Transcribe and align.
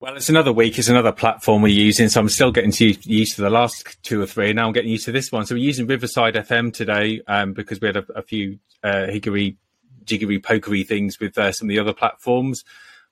Well, 0.00 0.16
it's 0.16 0.28
another 0.28 0.52
week. 0.52 0.78
It's 0.78 0.88
another 0.88 1.12
platform 1.12 1.62
we're 1.62 1.68
using. 1.68 2.08
So 2.08 2.20
I'm 2.20 2.28
still 2.28 2.52
getting 2.52 2.72
to, 2.72 2.94
used 3.08 3.36
to 3.36 3.42
the 3.42 3.50
last 3.50 4.02
two 4.02 4.20
or 4.20 4.26
three. 4.26 4.52
Now 4.52 4.66
I'm 4.66 4.72
getting 4.72 4.90
used 4.90 5.04
to 5.06 5.12
this 5.12 5.30
one. 5.30 5.46
So 5.46 5.54
we're 5.54 5.62
using 5.62 5.86
Riverside 5.86 6.34
FM 6.34 6.72
today 6.72 7.22
um, 7.26 7.52
because 7.52 7.80
we 7.80 7.88
had 7.88 7.96
a, 7.96 8.04
a 8.14 8.22
few 8.22 8.58
uh, 8.82 9.06
higgery, 9.08 9.56
jiggery, 10.04 10.40
pokery 10.40 10.86
things 10.86 11.18
with 11.20 11.38
uh, 11.38 11.52
some 11.52 11.66
of 11.66 11.70
the 11.70 11.78
other 11.78 11.94
platforms. 11.94 12.64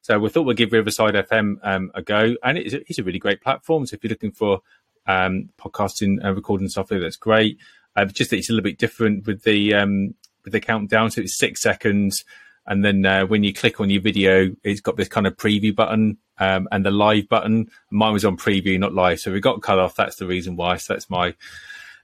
So 0.02 0.18
we 0.18 0.28
thought 0.28 0.42
we'd 0.42 0.56
give 0.56 0.72
Riverside 0.72 1.14
FM 1.14 1.58
um, 1.62 1.92
a 1.94 2.02
go. 2.02 2.34
And 2.42 2.58
it's 2.58 2.74
it's 2.74 2.98
a, 2.98 3.04
really 3.04 3.20
great 3.20 3.40
platform. 3.40 3.86
So 3.86 3.94
if 3.94 4.02
you're 4.02 4.10
looking 4.10 4.32
for 4.32 4.60
um, 5.06 5.50
podcasting 5.58 6.18
and 6.22 6.36
recording 6.36 6.68
software, 6.68 7.00
that's 7.00 7.16
great. 7.16 7.58
Uh, 7.94 8.04
just 8.06 8.30
that 8.30 8.36
it's 8.36 8.48
a 8.48 8.52
little 8.52 8.64
bit 8.64 8.78
different 8.78 9.26
with 9.26 9.42
the 9.42 9.74
um, 9.74 10.14
with 10.44 10.52
the 10.52 10.60
countdown. 10.60 11.10
So 11.10 11.20
it's 11.20 11.38
six 11.38 11.60
seconds. 11.60 12.24
And 12.66 12.84
then 12.84 13.04
uh, 13.04 13.26
when 13.26 13.42
you 13.42 13.52
click 13.52 13.80
on 13.80 13.90
your 13.90 14.00
video, 14.00 14.54
it's 14.62 14.80
got 14.80 14.96
this 14.96 15.08
kind 15.08 15.26
of 15.26 15.36
preview 15.36 15.74
button 15.74 16.18
um, 16.38 16.68
and 16.70 16.86
the 16.86 16.92
live 16.92 17.28
button. 17.28 17.70
Mine 17.90 18.12
was 18.12 18.24
on 18.24 18.36
preview, 18.36 18.78
not 18.78 18.94
live, 18.94 19.18
so 19.18 19.32
we 19.32 19.40
got 19.40 19.62
cut 19.62 19.80
off. 19.80 19.96
That's 19.96 20.16
the 20.16 20.26
reason 20.26 20.56
why. 20.56 20.76
So 20.76 20.94
that's 20.94 21.10
my 21.10 21.34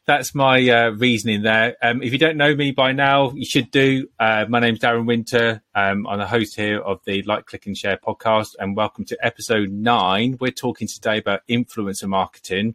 that's 0.09 0.35
my 0.35 0.67
uh, 0.71 0.89
reasoning 0.93 1.43
there. 1.43 1.77
Um, 1.83 2.03
if 2.03 2.13
you 2.13 2.19
don't 2.19 2.39
know 2.39 2.55
me 2.55 2.71
by 2.71 2.93
now, 2.93 3.31
you 3.33 3.45
should 3.45 3.71
do. 3.71 4.09
Uh, 4.19 4.47
my 4.49 4.59
name's 4.59 4.79
Darren 4.79 5.07
Winter. 5.07 5.63
Um, 5.75 6.07
I'm 6.07 6.19
the 6.19 6.27
host 6.27 6.57
here 6.57 6.81
of 6.81 7.01
the 7.05 7.23
Like, 7.25 7.45
Click, 7.45 7.67
and 7.67 7.77
Share 7.77 7.99
podcast, 7.99 8.57
and 8.59 8.75
welcome 8.75 9.05
to 9.05 9.19
episode 9.23 9.69
nine. 9.69 10.39
We're 10.41 10.51
talking 10.51 10.89
today 10.89 11.19
about 11.19 11.43
influencer 11.47 12.09
marketing, 12.09 12.75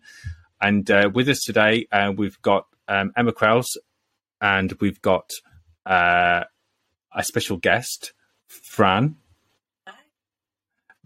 and 0.62 0.90
uh, 0.92 1.10
with 1.12 1.28
us 1.28 1.44
today 1.44 1.88
uh, 1.92 2.14
we've 2.16 2.40
got 2.44 2.68
um, 2.88 3.12
Emma 3.18 3.32
Kraus, 3.32 3.78
and 4.40 4.72
we've 4.74 5.02
got 5.02 5.32
uh, 5.88 6.44
a 7.16 7.24
special 7.24 7.58
guest, 7.58 8.14
Fran. 8.46 9.16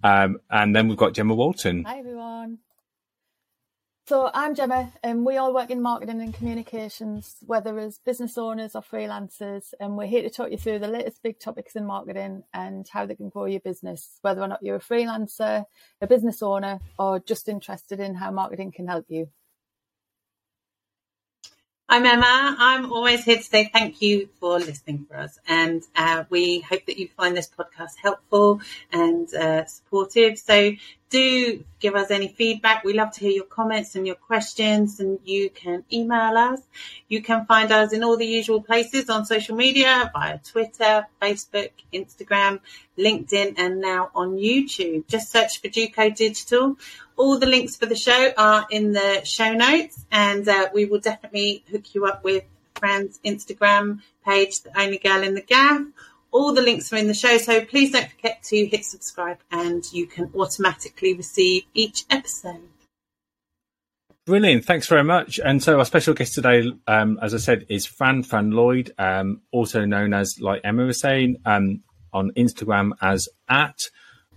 Um, 0.04 0.40
and 0.50 0.76
then 0.76 0.90
we've 0.90 0.98
got 0.98 1.14
Gemma 1.14 1.36
Walton. 1.36 1.86
Hi, 1.86 2.00
everyone. 2.00 2.60
So 4.08 4.32
I'm 4.34 4.56
Gemma, 4.56 4.94
and 5.04 5.26
we 5.26 5.36
all 5.36 5.54
work 5.54 5.70
in 5.70 5.82
marketing 5.82 6.22
and 6.22 6.34
communications, 6.34 7.36
whether 7.46 7.78
as 7.78 7.98
business 8.06 8.38
owners 8.38 8.74
or 8.74 8.82
freelancers. 8.82 9.74
And 9.82 9.98
we're 9.98 10.08
here 10.08 10.22
to 10.22 10.30
talk 10.30 10.50
you 10.50 10.58
through 10.58 10.80
the 10.80 10.88
latest 10.88 11.22
big 11.22 11.42
topics 11.42 11.76
in 11.76 11.86
marketing 11.86 12.44
and 12.54 12.88
how 12.90 13.06
they 13.06 13.16
can 13.16 13.28
grow 13.28 13.48
your 13.48 13.60
business, 13.60 14.18
whether 14.22 14.40
or 14.40 14.48
not 14.48 14.64
you're 14.64 14.78
a 14.78 14.80
freelancer, 14.80 15.66
a 16.00 16.08
business 16.08 16.42
owner, 16.42 16.80
or 16.98 17.20
just 17.20 17.50
interested 17.50 18.00
in 18.00 18.16
how 18.16 18.32
marketing 18.32 18.72
can 18.72 18.88
help 18.88 19.08
you. 19.10 19.28
I'm 21.90 22.06
Emma. 22.06 22.56
I'm 22.60 22.92
always 22.92 23.24
here 23.24 23.38
to 23.38 23.44
say 23.44 23.70
thank 23.72 24.02
you 24.02 24.28
for 24.40 24.60
listening 24.60 25.06
for 25.10 25.18
us. 25.18 25.38
And 25.48 25.84
uh, 25.96 26.24
we 26.30 26.60
hope 26.60 26.86
that 26.86 26.98
you 26.98 27.10
find 27.18 27.36
this 27.36 27.50
podcast 27.50 27.96
helpful 28.02 28.62
and 28.92 29.34
uh, 29.34 29.66
supportive. 29.66 30.38
So 30.38 30.74
do 31.10 31.64
give 31.80 31.96
us 31.96 32.12
any 32.12 32.28
feedback. 32.28 32.84
We 32.84 32.94
love 32.94 33.12
to 33.14 33.20
hear 33.22 33.32
your 33.32 33.46
comments 33.46 33.96
and 33.96 34.06
your 34.06 34.16
questions 34.16 35.00
and 35.00 35.20
you 35.24 35.50
can 35.50 35.84
email 35.92 36.38
us. 36.38 36.62
You 37.08 37.22
can 37.22 37.46
find 37.46 37.72
us 37.72 37.94
in 37.94 38.04
all 38.04 38.18
the 38.18 38.26
usual 38.26 38.62
places 38.62 39.10
on 39.10 39.26
social 39.26 39.56
media 39.56 40.12
via 40.14 40.40
Twitter, 40.40 41.08
Facebook, 41.22 41.72
Instagram, 41.94 42.60
LinkedIn, 42.98 43.56
and 43.58 43.80
now 43.80 44.10
on 44.14 44.38
YouTube. 44.38 45.08
Just 45.08 45.32
search 45.32 45.62
for 45.62 45.70
Duco 45.70 46.10
Digital. 46.10 46.78
All 47.16 47.40
the 47.40 47.46
links 47.46 47.76
for 47.76 47.86
the 47.86 47.96
show 47.96 48.32
are 48.38 48.68
in 48.70 48.92
the 48.92 49.22
show 49.24 49.54
notes 49.54 50.06
and 50.12 50.48
uh, 50.48 50.70
we 50.74 50.86
will 50.86 51.00
definitely 51.00 51.64
hook 51.72 51.96
you 51.96 52.06
up 52.06 52.24
with 52.24 52.44
Fran's 52.76 53.20
Instagram 53.26 54.02
page, 54.26 54.62
The 54.62 54.80
Only 54.80 54.98
Girl 54.98 55.24
in 55.24 55.34
the 55.34 55.42
Gaff 55.42 55.82
all 56.32 56.54
the 56.54 56.62
links 56.62 56.92
are 56.94 56.98
in 56.98 57.08
the 57.08 57.14
show, 57.14 57.38
so 57.38 57.64
please 57.66 57.92
don't 57.92 58.10
forget 58.10 58.44
to 58.44 58.66
hit 58.66 58.86
subscribe 58.86 59.38
and 59.52 59.84
you 59.92 60.08
can 60.08 60.32
automatically 60.36 61.14
receive 61.14 61.64
each 61.74 62.06
episode. 62.10 62.70
Brilliant. 64.26 64.66
Thanks 64.66 64.88
very 64.88 65.06
much. 65.06 65.40
And 65.40 65.64
so 65.64 65.80
our 65.80 65.86
special 65.86 66.14
guest 66.14 66.34
today, 66.34 66.70
um, 66.86 67.18
as 67.22 67.34
I 67.34 67.38
said, 67.38 67.66
is 67.70 67.86
Fran 67.86 68.24
Fran 68.24 68.52
Lloyd, 68.52 68.92
um, 68.98 69.42
also 69.52 69.86
known 69.86 70.14
as, 70.14 70.38
like 70.42 70.60
Emma 70.66 70.84
was 70.84 71.00
saying, 71.00 71.38
um, 71.46 71.82
on 72.12 72.32
Instagram 72.32 72.92
as 73.02 73.30
at 73.48 73.84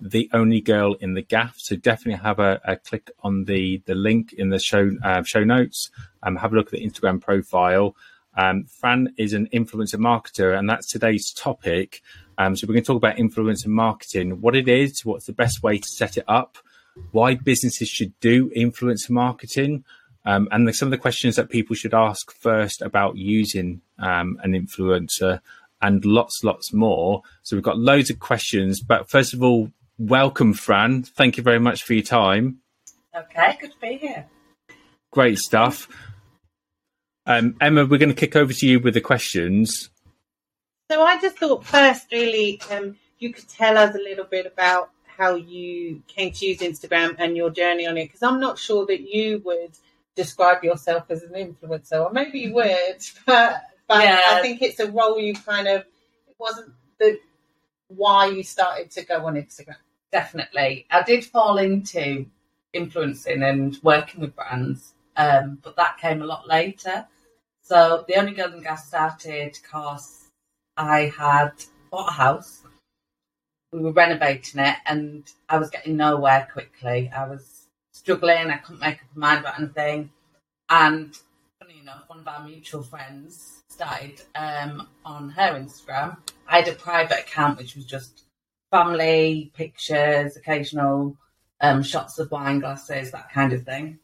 the 0.01 0.31
only 0.33 0.61
girl 0.61 0.95
in 0.95 1.15
the 1.15 1.23
gaff. 1.23 1.57
So 1.59 1.75
definitely 1.75 2.23
have 2.23 2.39
a, 2.39 2.61
a 2.65 2.77
click 2.77 3.11
on 3.23 3.45
the 3.45 3.83
the 3.87 3.95
link 3.95 4.33
in 4.33 4.51
the 4.51 4.59
show 4.59 4.91
uh, 5.03 5.23
show 5.25 5.43
notes. 5.43 5.91
Um, 6.23 6.37
have 6.37 6.53
a 6.53 6.57
look 6.57 6.67
at 6.67 6.73
the 6.73 6.87
Instagram 6.87 7.21
profile. 7.21 7.97
Um, 8.37 8.65
Fran 8.65 9.13
is 9.17 9.33
an 9.33 9.49
influencer 9.53 9.97
marketer, 9.97 10.57
and 10.59 10.69
that's 10.69 10.89
today's 10.89 11.33
topic. 11.33 12.03
Um, 12.39 12.57
so 12.57 12.67
we're 12.67 12.75
going 12.75 12.85
to 12.85 12.87
talk 12.87 12.97
about 12.97 13.17
influencer 13.17 13.67
marketing, 13.67 14.41
what 14.41 14.57
it 14.57 14.69
is, 14.69 15.05
what's 15.05 15.27
the 15.27 15.33
best 15.33 15.63
way 15.63 15.79
to 15.79 15.89
set 15.89 16.17
it 16.17 16.25
up, 16.29 16.59
why 17.13 17.35
businesses 17.35 17.89
should 17.89 18.19
do 18.21 18.51
influencer 18.51 19.11
marketing, 19.11 19.85
um, 20.25 20.49
and 20.53 20.67
the, 20.67 20.73
some 20.73 20.87
of 20.87 20.91
the 20.91 20.99
questions 20.99 21.37
that 21.37 21.51
people 21.51 21.75
should 21.75 21.95
ask 21.95 22.31
first 22.33 22.83
about 22.83 23.17
using 23.17 23.81
um, 23.99 24.39
an 24.43 24.53
influencer, 24.53 25.41
and 25.83 26.05
lots, 26.05 26.45
lots 26.45 26.73
more. 26.73 27.23
So 27.43 27.57
we've 27.57 27.65
got 27.65 27.79
loads 27.79 28.11
of 28.11 28.19
questions, 28.19 28.81
but 28.81 29.09
first 29.09 29.35
of 29.35 29.43
all, 29.43 29.71
welcome, 29.99 30.53
Fran. 30.53 31.03
Thank 31.03 31.37
you 31.37 31.43
very 31.43 31.61
much 31.61 31.83
for 31.83 31.95
your 31.95 32.03
time. 32.03 32.59
Okay, 33.17 33.59
good 33.61 33.73
to 33.73 33.79
be 33.81 33.97
here. 33.97 34.27
Great 35.11 35.39
stuff. 35.39 35.89
Um, 37.27 37.57
Emma, 37.61 37.85
we're 37.85 37.99
going 37.99 38.09
to 38.09 38.15
kick 38.15 38.37
over 38.37 38.53
to 38.53 38.67
you 38.67 38.81
with 38.81 38.95
the 38.95 39.01
questions. 39.01 39.91
So 40.91 41.03
I 41.03 41.21
just 41.21 41.39
thought 41.39 41.65
first, 41.65 42.11
really, 42.11 42.61
um, 42.71 42.97
you 43.19 43.33
could 43.33 43.49
tell 43.49 43.79
us 43.79 43.95
a 43.95 43.99
little 43.99 44.25
bit 44.25 44.47
about 44.47 44.91
how 45.05 45.35
you 45.35 46.03
came 46.09 46.33
to 46.33 46.47
use 46.47 46.59
Instagram 46.59 47.15
and 47.19 47.37
your 47.37 47.51
journey 47.51 47.87
on 47.87 47.97
it, 47.99 48.07
because 48.07 48.23
I'm 48.23 48.41
not 48.41 48.59
sure 48.59 48.87
that 48.87 49.03
you 49.03 49.43
would 49.45 49.73
describe 50.17 50.65
yourself 50.65 51.05
as 51.11 51.23
an 51.23 51.33
influencer, 51.33 52.05
or 52.05 52.13
maybe 52.13 52.41
you 52.41 52.55
would, 52.55 52.99
but, 53.27 53.63
but 53.87 54.03
yeah. 54.03 54.21
I 54.31 54.41
think 54.41 54.63
it's 54.63 54.81
a 54.81 54.91
role 54.91 55.21
you 55.21 55.35
kind 55.35 55.69
of, 55.69 55.83
it 56.27 56.37
wasn't 56.39 56.73
the 56.99 57.21
why 57.89 58.27
you 58.27 58.43
started 58.43 58.91
to 58.93 59.05
go 59.05 59.27
on 59.27 59.35
Instagram. 59.35 59.77
Definitely. 60.11 60.87
I 60.91 61.03
did 61.03 61.25
fall 61.25 61.59
into 61.59 62.27
influencing 62.73 63.43
and 63.43 63.79
working 63.83 64.21
with 64.21 64.35
brands, 64.35 64.95
um, 65.17 65.59
but 65.63 65.77
that 65.77 65.99
came 65.99 66.23
a 66.23 66.27
lot 66.27 66.49
later. 66.49 67.07
So 67.63 68.05
the 68.09 68.17
only 68.17 68.33
Girl 68.33 68.51
in 68.51 68.59
the 68.59 68.63
Gaff 68.63 68.85
started 68.85 69.57
because 69.63 70.29
I 70.77 71.13
had 71.17 71.53
bought 71.91 72.09
a 72.09 72.13
house. 72.13 72.63
We 73.73 73.81
were 73.81 73.93
renovating 73.93 74.61
it, 74.61 74.77
and 74.87 75.31
I 75.49 75.59
was 75.59 75.71
getting 75.71 75.97
nowhere 75.97 76.49
quickly. 76.53 77.11
I 77.15 77.29
was 77.29 77.67
struggling. 77.93 78.51
I 78.51 78.57
couldn't 78.57 78.81
make 78.81 78.97
up 78.97 79.09
my 79.15 79.35
mind 79.35 79.41
about 79.45 79.61
anything. 79.61 80.11
And 80.69 81.17
funny 81.61 81.79
enough, 81.81 82.09
one 82.09 82.21
of 82.21 82.29
our 82.29 82.45
mutual 82.45 82.83
friends 82.83 83.63
started 83.69 84.21
um, 84.35 84.89
on 85.05 85.31
her 85.31 85.53
Instagram. 85.53 86.17
I 86.49 86.59
had 86.59 86.69
a 86.69 86.73
private 86.73 87.21
account 87.21 87.59
which 87.59 87.77
was 87.77 87.85
just 87.85 88.25
family 88.73 89.53
pictures, 89.55 90.37
occasional 90.37 91.17
um, 91.61 91.83
shots 91.83 92.19
of 92.19 92.31
wine 92.31 92.59
glasses, 92.59 93.13
that 93.13 93.31
kind 93.31 93.53
of 93.53 93.65
thing 93.65 94.01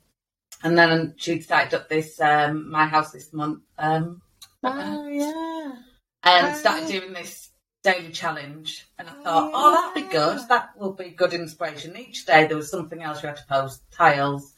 and 0.62 0.77
then 0.77 1.15
she 1.17 1.41
started 1.41 1.75
up 1.75 1.89
this 1.89 2.21
um, 2.21 2.71
my 2.71 2.87
house 2.87 3.12
this 3.12 3.33
month. 3.33 3.62
Um, 3.78 4.22
oh 4.62 5.09
yeah, 5.09 5.75
and 6.22 6.47
oh. 6.55 6.59
started 6.59 6.89
doing 6.89 7.12
this 7.12 7.50
daily 7.83 8.11
challenge. 8.11 8.87
And 8.99 9.09
I 9.09 9.12
thought, 9.12 9.25
oh, 9.25 9.47
yeah. 9.47 9.53
oh, 9.55 9.93
that'd 9.94 10.09
be 10.09 10.12
good. 10.12 10.49
That 10.49 10.71
will 10.78 10.93
be 10.93 11.11
good 11.11 11.33
inspiration. 11.33 11.97
Each 11.97 12.27
day 12.27 12.47
there 12.47 12.56
was 12.56 12.71
something 12.71 13.03
else 13.03 13.22
you 13.22 13.28
had 13.28 13.37
to 13.37 13.47
post: 13.47 13.83
tiles, 13.93 14.55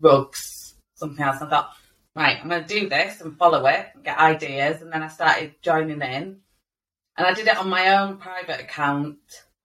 rugs, 0.00 0.74
something 0.94 1.24
else. 1.24 1.40
I 1.40 1.48
thought, 1.48 1.74
right, 2.16 2.38
I'm 2.40 2.48
going 2.48 2.64
to 2.64 2.80
do 2.80 2.88
this 2.88 3.20
and 3.20 3.36
follow 3.36 3.66
it, 3.66 3.86
and 3.94 4.04
get 4.04 4.18
ideas. 4.18 4.82
And 4.82 4.92
then 4.92 5.02
I 5.02 5.08
started 5.08 5.54
joining 5.62 6.02
in, 6.02 6.38
and 7.16 7.26
I 7.26 7.34
did 7.34 7.46
it 7.46 7.56
on 7.56 7.68
my 7.68 7.98
own 7.98 8.18
private 8.18 8.60
account 8.60 9.18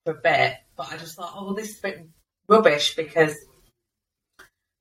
for 0.06 0.12
a 0.12 0.22
bit. 0.22 0.56
But 0.76 0.94
I 0.94 0.98
just 0.98 1.16
thought, 1.16 1.34
oh, 1.36 1.46
well, 1.46 1.54
this 1.56 1.72
is 1.72 1.80
a 1.80 1.82
bit 1.82 2.08
rubbish 2.48 2.96
because 2.96 3.36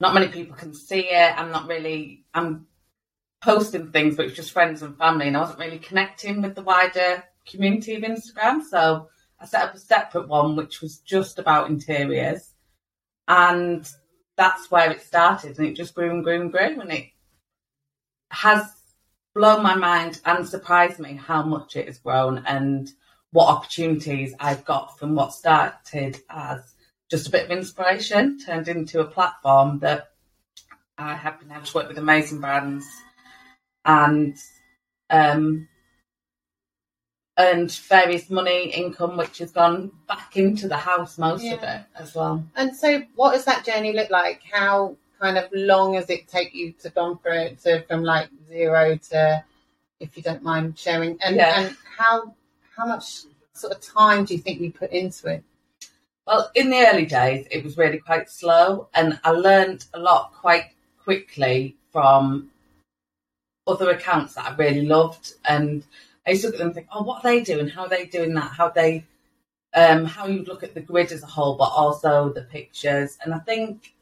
not 0.01 0.15
many 0.15 0.29
people 0.29 0.57
can 0.57 0.75
see 0.75 1.09
it. 1.11 1.39
I'm 1.39 1.51
not 1.51 1.69
really, 1.69 2.25
I'm 2.35 2.67
posting 3.41 3.93
things, 3.93 4.17
but 4.17 4.27
it's 4.27 4.37
just 4.37 4.53
friends 4.53 4.83
and 4.83 4.97
family, 4.99 5.29
and 5.29 5.37
I 5.37 5.41
wasn't 5.41 5.61
really 5.61 5.79
connecting 5.79 6.43
with 6.43 6.55
the 6.55 6.63
wider 6.63 7.25
community 7.47 7.95
of 7.95 8.03
Instagram. 8.03 8.63
So 8.63 9.09
I 9.41 9.47
set 9.47 9.63
up 9.63 9.75
a 9.75 9.79
separate 9.79 10.29
one, 10.29 10.57
which 10.57 10.81
was 10.81 10.99
just 10.99 11.39
about 11.39 11.71
interiors. 11.71 12.51
And 13.29 13.89
that's 14.37 14.71
where 14.71 14.91
it 14.91 15.03
started. 15.03 15.59
And 15.59 15.67
it 15.67 15.75
just 15.75 15.95
grew 15.95 16.11
and 16.11 16.23
grew 16.23 16.41
and 16.41 16.53
grew. 16.53 16.81
And 16.81 16.93
it 16.93 17.07
has 18.31 18.65
blown 19.35 19.63
my 19.63 19.75
mind 19.75 20.21
and 20.25 20.49
surprised 20.49 20.99
me 20.99 21.15
how 21.15 21.43
much 21.43 21.77
it 21.77 21.87
has 21.87 21.99
grown 21.99 22.43
and 22.47 22.89
what 23.33 23.49
opportunities 23.49 24.35
I've 24.41 24.65
got 24.65 24.99
from 24.99 25.15
what 25.15 25.33
started 25.33 26.21
as 26.31 26.75
just 27.11 27.29
a 27.29 27.31
bit 27.31 27.45
of 27.45 27.51
inspiration 27.51 28.39
turned 28.39 28.69
into 28.69 29.01
a 29.01 29.05
platform 29.05 29.79
that 29.81 30.11
I 30.99 31.15
have 31.15 31.39
been 31.41 31.53
able 31.53 31.63
to 31.63 31.77
work 31.77 31.89
with 31.89 31.99
amazing 31.99 32.41
brands 32.41 32.87
and 33.85 34.37
um, 35.11 35.69
earned 37.39 37.71
various 37.73 38.31
money 38.31 38.71
income, 38.71 39.17
which 39.17 39.39
has 39.39 39.53
gone 39.53 39.93
back 40.09 40.37
into 40.37 40.69
the 40.69 40.77
house, 40.77 41.19
most 41.19 41.45
of 41.45 41.63
it 41.63 41.83
as 41.95 42.15
well. 42.15 42.45
And 42.57 42.75
so, 42.75 43.03
what 43.15 43.33
does 43.33 43.45
that 43.45 43.65
journey 43.65 43.93
look 43.93 44.11
like? 44.11 44.43
How 44.51 44.97
kind 45.21 45.39
of 45.39 45.49
long 45.53 45.95
does 45.95 46.11
it 46.11 46.29
take 46.29 46.55
you 46.55 46.73
to 46.73 46.91
gone 46.91 47.19
through 47.19 47.39
it 47.39 47.61
to 47.61 47.83
from 47.83 48.03
like 48.03 48.29
zero 48.49 48.97
to, 49.11 49.45
if 50.01 50.17
you 50.17 50.23
don't 50.23 50.43
mind 50.43 50.79
sharing, 50.79 51.19
and 51.23 51.37
Yeah. 51.37 51.61
and 51.61 51.77
how 51.99 52.35
how 52.77 52.87
much 52.87 53.23
sort 53.53 53.73
of 53.73 53.81
time 53.81 54.25
do 54.25 54.35
you 54.35 54.41
think 54.41 54.61
you 54.61 54.73
put 54.73 54.91
into 54.91 55.29
it? 55.29 55.45
Well, 56.27 56.51
in 56.57 56.71
the 56.71 56.85
early 56.89 57.07
days, 57.07 57.47
it 57.53 57.63
was 57.63 57.77
really 57.77 57.99
quite 57.99 58.29
slow, 58.29 58.89
and 58.95 59.21
I 59.23 59.31
learned 59.31 59.87
a 59.95 60.01
lot 60.01 60.33
quite 60.35 60.73
quickly 61.05 61.77
from 61.93 62.51
other 63.69 63.91
accounts 63.91 64.35
that 64.35 64.47
I 64.47 64.57
really 64.57 64.87
loved. 64.87 65.35
And 65.45 65.85
I 66.27 66.31
used 66.31 66.43
to 66.43 66.49
look 66.49 66.57
at 66.57 66.59
them 66.59 66.67
and 66.69 66.75
think, 66.75 66.89
"Oh, 66.93 67.05
what 67.05 67.25
are 67.25 67.31
they 67.31 67.43
doing? 67.43 67.69
How 67.69 67.83
are 67.83 67.89
they 67.89 68.07
doing 68.07 68.35
that? 68.35 68.51
How 68.51 68.71
they, 68.71 69.05
um, 69.75 70.05
how 70.05 70.27
you 70.27 70.43
look 70.43 70.65
at 70.65 70.75
the 70.75 70.81
grid 70.81 71.13
as 71.13 71.23
a 71.23 71.27
whole, 71.27 71.55
but 71.55 71.71
also 71.71 72.31
the 72.31 72.43
pictures." 72.43 73.19
And 73.23 73.33
I 73.33 73.39
think 73.39 73.95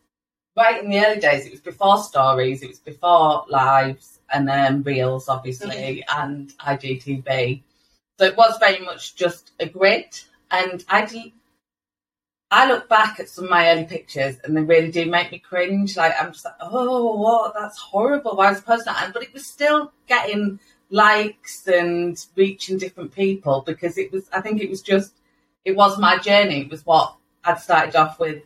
right 0.57 0.83
in 0.83 0.91
the 0.91 1.05
early 1.05 1.21
days, 1.21 1.45
it 1.45 1.53
was 1.53 1.61
before 1.61 1.99
stories, 1.99 2.63
it 2.63 2.69
was 2.69 2.79
before 2.79 3.45
lives, 3.51 4.21
and 4.33 4.49
then 4.49 4.83
reels, 4.83 5.29
obviously, 5.29 6.03
and 6.09 6.55
IGTV. 6.59 7.63
So 8.19 8.25
it 8.25 8.37
was 8.37 8.57
very 8.59 8.79
much 8.83 9.15
just 9.15 9.53
a 9.61 9.67
grid, 9.67 10.19
and 10.51 10.83
I 10.89 11.05
did 11.05 11.33
I 12.55 12.69
look 12.69 12.89
back 12.89 13.19
at 13.19 13.29
some 13.29 13.47
of 13.47 13.51
my 13.51 13.69
early 13.69 13.85
pictures 13.85 14.37
and 14.45 14.57
they 14.57 14.63
really 14.63 14.93
do 14.93 15.11
make 15.11 15.33
me 15.33 15.41
cringe. 15.41 15.97
Like 15.97 16.15
I'm 16.21 16.31
just 16.31 16.45
like, 16.45 16.55
oh, 16.61 17.17
what? 17.17 17.53
That's 17.53 17.77
horrible. 17.77 18.37
Why 18.37 18.51
was 18.51 18.61
the 18.61 18.67
post 18.67 18.87
not? 18.87 19.13
But 19.13 19.25
it 19.25 19.35
was 19.35 19.45
still 19.45 19.93
getting 20.07 20.61
likes 20.89 21.67
and 21.67 22.17
reaching 22.37 22.79
different 22.79 23.13
people 23.13 23.65
because 23.67 23.99
it 23.99 24.13
was. 24.13 24.29
I 24.33 24.41
think 24.41 24.63
it 24.63 24.71
was 24.71 24.83
just. 24.83 25.15
It 25.65 25.75
was 25.75 25.99
my 25.99 26.19
journey. 26.19 26.61
It 26.61 26.71
was 26.71 26.87
what 26.87 27.17
I'd 27.43 27.59
started 27.59 27.97
off 27.97 28.21
with. 28.21 28.45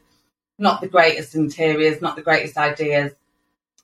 Not 0.58 0.80
the 0.80 0.88
greatest 0.88 1.34
interiors, 1.34 2.00
not 2.00 2.16
the 2.16 2.22
greatest 2.22 2.56
ideas. 2.56 3.12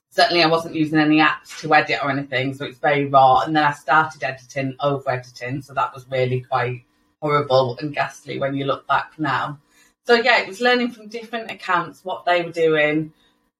Certainly, 0.09 0.41
I 0.41 0.47
wasn't 0.47 0.73
using 0.73 0.97
any 0.97 1.19
apps 1.19 1.59
to 1.59 1.75
edit 1.75 1.99
or 2.01 2.09
anything, 2.09 2.55
so 2.55 2.65
it's 2.65 2.79
very 2.79 3.05
raw. 3.05 3.41
And 3.41 3.55
then 3.55 3.63
I 3.63 3.73
started 3.73 4.23
editing, 4.23 4.75
over 4.79 5.07
editing, 5.07 5.61
so 5.61 5.75
that 5.75 5.93
was 5.93 6.09
really 6.09 6.41
quite 6.41 6.83
horrible 7.21 7.77
and 7.79 7.93
ghastly 7.93 8.39
when 8.39 8.55
you 8.55 8.65
look 8.65 8.87
back 8.87 9.13
now. 9.19 9.59
So 10.05 10.13
yeah, 10.13 10.41
it 10.41 10.47
was 10.47 10.61
learning 10.61 10.91
from 10.91 11.07
different 11.07 11.49
accounts 11.49 12.05
what 12.05 12.25
they 12.25 12.43
were 12.43 12.51
doing, 12.51 13.11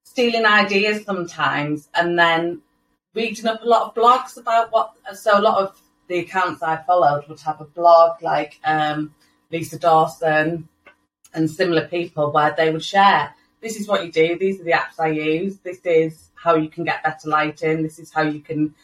stealing 0.03 0.45
ideas 0.45 1.03
sometimes, 1.03 1.89
and 1.95 2.17
then 2.17 2.61
reading 3.15 3.47
up 3.47 3.63
a 3.63 3.65
lot 3.65 3.87
of 3.87 3.95
blogs 3.95 4.37
about 4.37 4.71
what. 4.71 4.93
So 5.15 5.39
a 5.39 5.41
lot 5.41 5.61
of 5.61 5.81
the 6.07 6.19
accounts 6.19 6.61
I 6.61 6.77
followed 6.77 7.27
would 7.27 7.39
have 7.41 7.61
a 7.61 7.65
blog 7.65 8.21
like 8.21 8.59
um, 8.63 9.13
Lisa 9.51 9.79
Dawson 9.79 10.69
and 11.33 11.49
similar 11.49 11.87
people 11.87 12.31
where 12.31 12.53
they 12.55 12.71
would 12.71 12.83
share. 12.83 13.33
This 13.61 13.79
is 13.79 13.87
what 13.87 14.05
you 14.05 14.11
do. 14.11 14.37
These 14.37 14.61
are 14.61 14.63
the 14.63 14.73
apps 14.73 14.99
I 14.99 15.07
use. 15.07 15.57
This 15.57 15.79
is 15.83 16.29
how 16.35 16.55
you 16.55 16.69
can 16.69 16.83
get 16.83 17.03
better 17.03 17.27
lighting. 17.27 17.81
This 17.81 17.97
is 17.97 18.13
how 18.13 18.21
you 18.21 18.39
can 18.39 18.75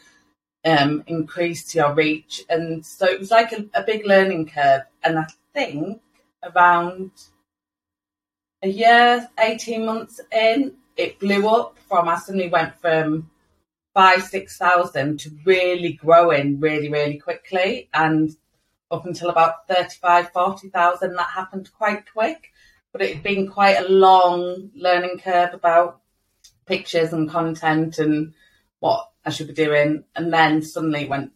um, 0.64 1.04
increase 1.06 1.72
your 1.76 1.94
reach. 1.94 2.42
And 2.50 2.84
so 2.84 3.06
it 3.06 3.20
was 3.20 3.30
like 3.30 3.52
a, 3.52 3.64
a 3.74 3.84
big 3.84 4.04
learning 4.04 4.48
curve. 4.48 4.82
And 5.04 5.20
I 5.20 5.26
think 5.54 6.00
around 6.42 7.12
a 8.62 8.68
year, 8.68 9.28
18 9.38 9.84
months 9.84 10.20
in, 10.32 10.74
it 10.96 11.18
blew 11.18 11.48
up 11.48 11.76
from, 11.88 12.08
I 12.08 12.18
suddenly 12.18 12.48
went 12.48 12.74
from 12.76 13.30
five, 13.94 14.22
6,000 14.22 15.20
to 15.20 15.30
really 15.44 15.94
growing 15.94 16.60
really, 16.60 16.88
really 16.88 17.18
quickly. 17.18 17.88
And 17.92 18.30
up 18.90 19.04
until 19.06 19.30
about 19.30 19.66
35, 19.68 20.30
40,000, 20.30 21.14
that 21.14 21.30
happened 21.30 21.70
quite 21.76 22.04
quick. 22.12 22.52
But 22.92 23.02
it 23.02 23.14
had 23.14 23.22
been 23.22 23.48
quite 23.48 23.78
a 23.78 23.88
long 23.88 24.70
learning 24.74 25.18
curve 25.18 25.54
about 25.54 26.00
pictures 26.66 27.12
and 27.12 27.28
content 27.28 27.98
and 27.98 28.34
what 28.80 29.10
I 29.24 29.30
should 29.30 29.48
be 29.48 29.54
doing. 29.54 30.04
And 30.14 30.32
then 30.32 30.62
suddenly 30.62 31.08
went, 31.08 31.32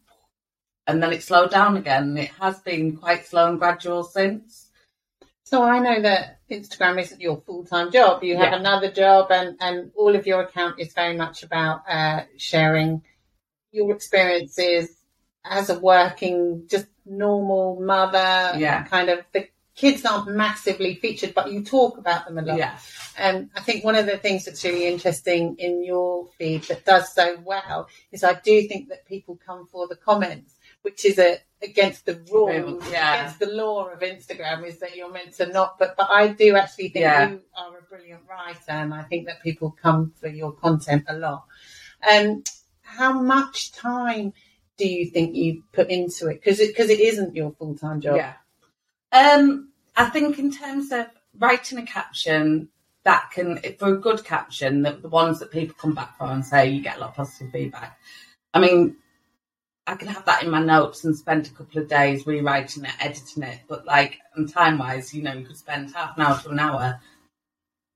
and 0.87 1.03
then 1.03 1.13
it 1.13 1.23
slowed 1.23 1.51
down 1.51 1.77
again. 1.77 2.17
It 2.17 2.31
has 2.41 2.61
been 2.61 2.97
quite 2.97 3.27
slow 3.27 3.49
and 3.49 3.59
gradual 3.59 4.05
since. 4.05 4.66
So 5.47 5.63
I 5.63 5.79
know 5.79 6.03
that 6.03 6.41
Instagram 6.51 7.01
isn't 7.01 7.21
your 7.21 7.41
full 7.47 7.65
time 7.65 7.93
job. 7.93 8.25
You 8.25 8.37
have 8.37 8.51
Yeah. 8.53 8.59
another 8.59 8.91
job, 8.91 9.31
and 9.31 9.57
and 9.61 9.93
all 9.95 10.17
of 10.17 10.27
your 10.27 10.41
account 10.41 10.81
is 10.81 10.93
very 10.93 11.17
much 11.17 11.45
about 11.45 11.83
uh, 11.89 12.25
sharing 12.37 13.03
your 13.71 13.95
experiences 13.95 14.91
as 15.45 15.71
a 15.71 15.79
working, 15.79 16.67
just 16.69 16.87
normal 17.05 17.81
mother. 17.81 18.59
Yeah. 18.59 18.83
Kind 18.89 19.09
of 19.09 19.21
the 19.31 19.47
kids 19.77 20.05
aren't 20.05 20.27
massively 20.35 20.97
featured, 20.97 21.33
but 21.33 21.53
you 21.53 21.63
talk 21.63 21.97
about 21.97 22.27
them 22.27 22.39
a 22.39 22.43
lot. 22.43 22.59
Yeah. 22.59 22.77
And 23.17 23.49
I 23.55 23.61
think 23.61 23.85
one 23.85 23.95
of 23.95 24.07
the 24.07 24.17
things 24.17 24.47
that's 24.47 24.65
really 24.65 24.87
interesting 24.87 25.55
in 25.61 25.85
your 25.85 26.27
feed 26.39 26.65
that 26.65 26.85
does 26.85 27.15
so 27.15 27.39
well 27.45 27.87
is 28.11 28.25
I 28.25 28.35
do 28.35 28.67
think 28.67 28.89
that 28.89 29.07
people 29.07 29.39
come 29.47 29.69
for 29.69 29.87
the 29.87 29.95
comments, 29.95 30.56
which 30.87 31.05
is 31.05 31.19
a 31.19 31.39
against 31.63 32.07
the 32.07 32.15
rules, 32.31 32.89
Yeah. 32.93 33.15
against 33.15 33.41
the 33.41 33.47
law 33.47 33.89
of 33.89 33.99
Instagram, 33.99 34.65
is 34.65 34.79
that 34.79 34.95
you're 34.95 35.11
meant 35.11 35.33
to 35.39 35.47
not. 35.47 35.81
But 35.81 35.97
but 35.97 36.09
I 36.09 36.29
do 36.29 36.55
actually 36.55 36.91
think 36.91 37.03
Yeah. 37.03 37.31
you 37.31 37.43
are 37.57 37.77
a 37.77 37.83
brilliant 37.83 38.23
writer, 38.31 38.71
and 38.83 38.95
I 38.95 39.03
think 39.03 39.27
that 39.27 39.43
people 39.43 39.77
come 39.83 40.13
for 40.21 40.29
your 40.29 40.53
content 40.53 41.07
a 41.09 41.17
lot. 41.19 41.43
Um, 42.09 42.45
how 42.83 43.21
much 43.21 43.73
time 43.73 44.33
do 44.77 44.87
you 44.87 45.07
think 45.07 45.35
you 45.35 45.65
put 45.73 45.91
into 45.91 46.29
it? 46.29 46.35
Because 46.41 46.61
it 46.61 46.69
because 46.69 46.89
it 46.89 47.01
isn't 47.01 47.35
your 47.35 47.51
full 47.59 47.75
time 47.77 48.01
job. 48.01 48.17
Yeah. 48.17 48.35
Um, 49.11 49.73
I 49.97 50.05
think 50.05 50.39
in 50.39 50.53
terms 50.53 50.93
of 50.93 51.07
writing 51.37 51.79
a 51.79 51.87
caption, 51.99 52.69
that 53.03 53.33
can, 53.33 53.59
for 53.79 53.89
a 53.95 53.99
good 53.99 54.25
caption, 54.25 54.83
the, 54.83 54.93
the 54.93 55.09
ones 55.09 55.41
that 55.41 55.51
people 55.51 55.75
come 55.81 55.95
back 55.97 56.17
for 56.17 56.27
and 56.27 56.47
say 56.47 56.69
you 56.69 56.81
get 56.81 56.99
a 56.99 57.01
lot 57.01 57.11
of 57.11 57.17
positive 57.17 57.51
feedback. 57.51 57.99
I 58.55 58.61
mean, 58.61 58.97
I 59.87 59.95
can 59.95 60.09
have 60.09 60.25
that 60.25 60.43
in 60.43 60.51
my 60.51 60.61
notes 60.61 61.05
and 61.05 61.17
spend 61.17 61.47
a 61.47 61.51
couple 61.51 61.81
of 61.81 61.89
days 61.89 62.27
rewriting 62.27 62.85
it, 62.85 62.95
editing 62.99 63.45
it, 63.45 63.61
but 63.69 63.87
like, 63.87 64.19
and 64.35 64.49
time 64.49 64.79
wise, 64.79 65.15
you 65.15 65.23
know, 65.23 65.33
you 65.33 65.47
could 65.47 65.57
spend 65.57 65.95
half 65.95 66.17
an 66.17 66.25
hour 66.25 66.39
to 66.41 66.51
an 66.51 66.59
hour 66.59 67.01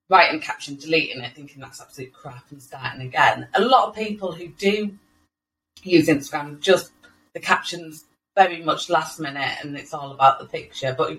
writing 0.08 0.38
a 0.38 0.42
caption, 0.42 0.76
deleting 0.76 1.22
it, 1.22 1.34
thinking 1.34 1.60
that's 1.60 1.80
absolute 1.80 2.12
crap 2.12 2.44
and 2.50 2.62
starting 2.62 3.02
again. 3.02 3.48
A 3.54 3.60
lot 3.60 3.88
of 3.88 3.94
people 3.94 4.32
who 4.32 4.48
do 4.48 4.92
use 5.82 6.08
Instagram 6.08 6.60
just 6.60 6.92
the 7.32 7.40
captions 7.40 8.04
very 8.36 8.62
much 8.62 8.88
last 8.88 9.18
minute 9.18 9.58
and 9.62 9.76
it's 9.76 9.94
all 9.94 10.12
about 10.12 10.38
the 10.38 10.46
picture. 10.46 10.94
But 10.96 11.18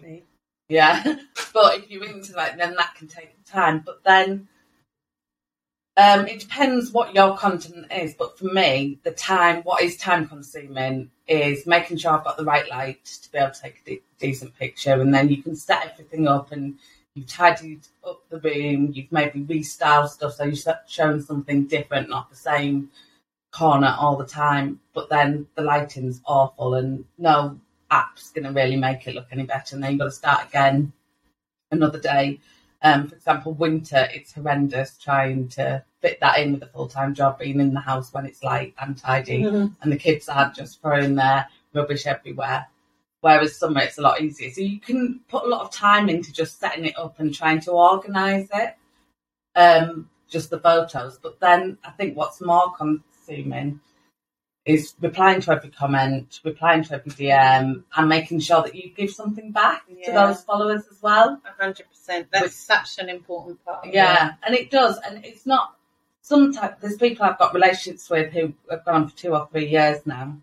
yeah, 0.70 1.04
but 1.54 1.80
if 1.80 1.90
you're 1.90 2.06
into 2.06 2.34
that, 2.34 2.58
then 2.58 2.76
that 2.76 2.96
can 2.96 3.08
take 3.08 3.44
time. 3.46 3.84
But 3.86 4.04
then 4.04 4.48
um, 5.98 6.28
it 6.28 6.40
depends 6.40 6.92
what 6.92 7.14
your 7.14 7.38
content 7.38 7.92
is. 7.92 8.14
But 8.14 8.38
for 8.38 8.46
me, 8.46 9.00
the 9.04 9.12
time, 9.12 9.62
what 9.64 9.82
is 9.82 9.98
time 9.98 10.28
consuming, 10.28 11.12
is 11.28 11.66
making 11.66 11.98
sure 11.98 12.12
I've 12.12 12.24
got 12.24 12.38
the 12.38 12.46
right 12.46 12.70
light 12.70 13.06
to 13.06 13.32
be 13.32 13.38
able 13.38 13.52
to 13.52 13.62
take 13.62 13.82
a 13.82 13.90
de- 13.90 14.04
decent 14.20 14.58
picture, 14.58 15.02
and 15.02 15.14
then 15.14 15.30
you 15.30 15.42
can 15.44 15.56
set 15.56 15.92
everything 15.92 16.28
up 16.28 16.52
and. 16.52 16.78
You've 17.14 17.28
tidied 17.28 17.82
up 18.08 18.22
the 18.30 18.40
room. 18.40 18.94
You've 18.94 19.12
maybe 19.12 19.42
restyled 19.42 20.08
stuff 20.08 20.36
so 20.36 20.46
you're 20.46 20.80
showing 20.88 21.22
something 21.22 21.66
different, 21.66 22.08
not 22.08 22.30
the 22.30 22.38
same 22.38 22.90
corner 23.52 23.96
all 24.00 24.16
the 24.16 24.26
time, 24.26 24.80
but 24.94 25.10
then 25.10 25.48
the 25.56 25.62
lighting's 25.62 26.22
awful 26.26 26.76
and 26.76 27.06
no 27.18 27.60
app's 27.90 28.32
going 28.32 28.46
to 28.46 28.52
really 28.52 28.78
make 28.78 29.06
it 29.08 29.16
look 29.16 29.28
any 29.32 29.44
better. 29.44 29.76
And 29.76 29.84
then 29.84 29.92
you've 29.92 30.00
got 30.00 30.06
to 30.06 30.12
start 30.12 30.48
again 30.48 30.94
another 31.70 32.00
day. 32.00 32.40
Um, 32.84 33.08
for 33.08 33.16
example, 33.16 33.54
winter, 33.54 34.08
it's 34.12 34.34
horrendous 34.34 34.98
trying 34.98 35.50
to 35.50 35.84
fit 36.02 36.20
that 36.20 36.40
in 36.40 36.54
with 36.54 36.64
a 36.64 36.68
full 36.68 36.88
time 36.88 37.14
job, 37.14 37.40
being 37.40 37.60
in 37.60 37.74
the 37.74 37.80
house 37.80 38.12
when 38.14 38.26
it's 38.26 38.44
light 38.44 38.74
and 38.82 38.98
tidy, 38.98 39.44
Mhm. 39.44 39.76
and 39.82 39.92
the 39.92 39.98
kids 39.98 40.28
aren't 40.28 40.56
just 40.56 40.82
throwing 40.82 41.16
their 41.16 41.48
rubbish 41.74 42.08
everywhere. 42.08 42.68
Whereas 43.22 43.56
summer, 43.56 43.82
it's 43.82 44.00
a 44.00 44.02
lot 44.02 44.20
easier. 44.20 44.50
So 44.50 44.62
you 44.62 44.80
can 44.80 45.20
put 45.28 45.44
a 45.44 45.48
lot 45.48 45.62
of 45.62 45.72
time 45.72 46.10
into 46.10 46.34
just 46.34 46.60
setting 46.60 46.86
it 46.86 46.98
up 46.98 47.20
and 47.20 47.34
trying 47.34 47.60
to 47.62 47.72
organise 47.72 48.50
it 48.52 48.76
um, 49.56 50.10
just 50.28 50.50
the 50.50 50.60
photos. 50.60 51.20
But 51.20 51.40
then 51.40 51.78
I 51.84 51.92
think 51.92 52.18
what's 52.18 52.42
more 52.42 52.74
consuming 52.76 53.80
is 54.66 54.94
replying 55.02 55.42
to 55.42 55.52
every 55.52 55.70
comment, 55.70 56.40
replying 56.44 56.84
to 56.84 56.94
every 56.94 57.12
DM, 57.12 57.84
and 57.96 58.10
making 58.10 58.40
sure 58.40 58.62
that 58.62 58.76
you 58.76 58.92
give 58.96 59.10
something 59.12 59.52
back 59.52 59.84
to 60.06 60.12
those 60.12 60.42
followers 60.42 60.84
as 60.92 61.02
well. 61.02 61.42
A 61.46 61.62
hundred 61.64 61.88
percent. 61.90 62.28
That's 62.32 62.44
With- 62.44 62.54
such 62.54 63.00
an 63.00 63.10
important 63.10 63.64
part. 63.66 63.88
of 63.88 63.94
Yeah, 63.94 64.34
and 64.44 64.54
it 64.56 64.70
does, 64.70 65.00
and 65.06 65.26
it's 65.26 65.46
not. 65.46 65.76
Sometimes 66.22 66.76
there's 66.80 66.98
people 66.98 67.26
I've 67.26 67.40
got 67.40 67.54
relationships 67.54 68.10
with 68.10 68.32
who 68.32 68.54
have 68.70 68.86
gone 68.86 69.10
for 69.10 69.18
two 69.18 69.34
or 69.34 69.48
three 69.52 69.68
years 69.68 70.06
now, 70.06 70.38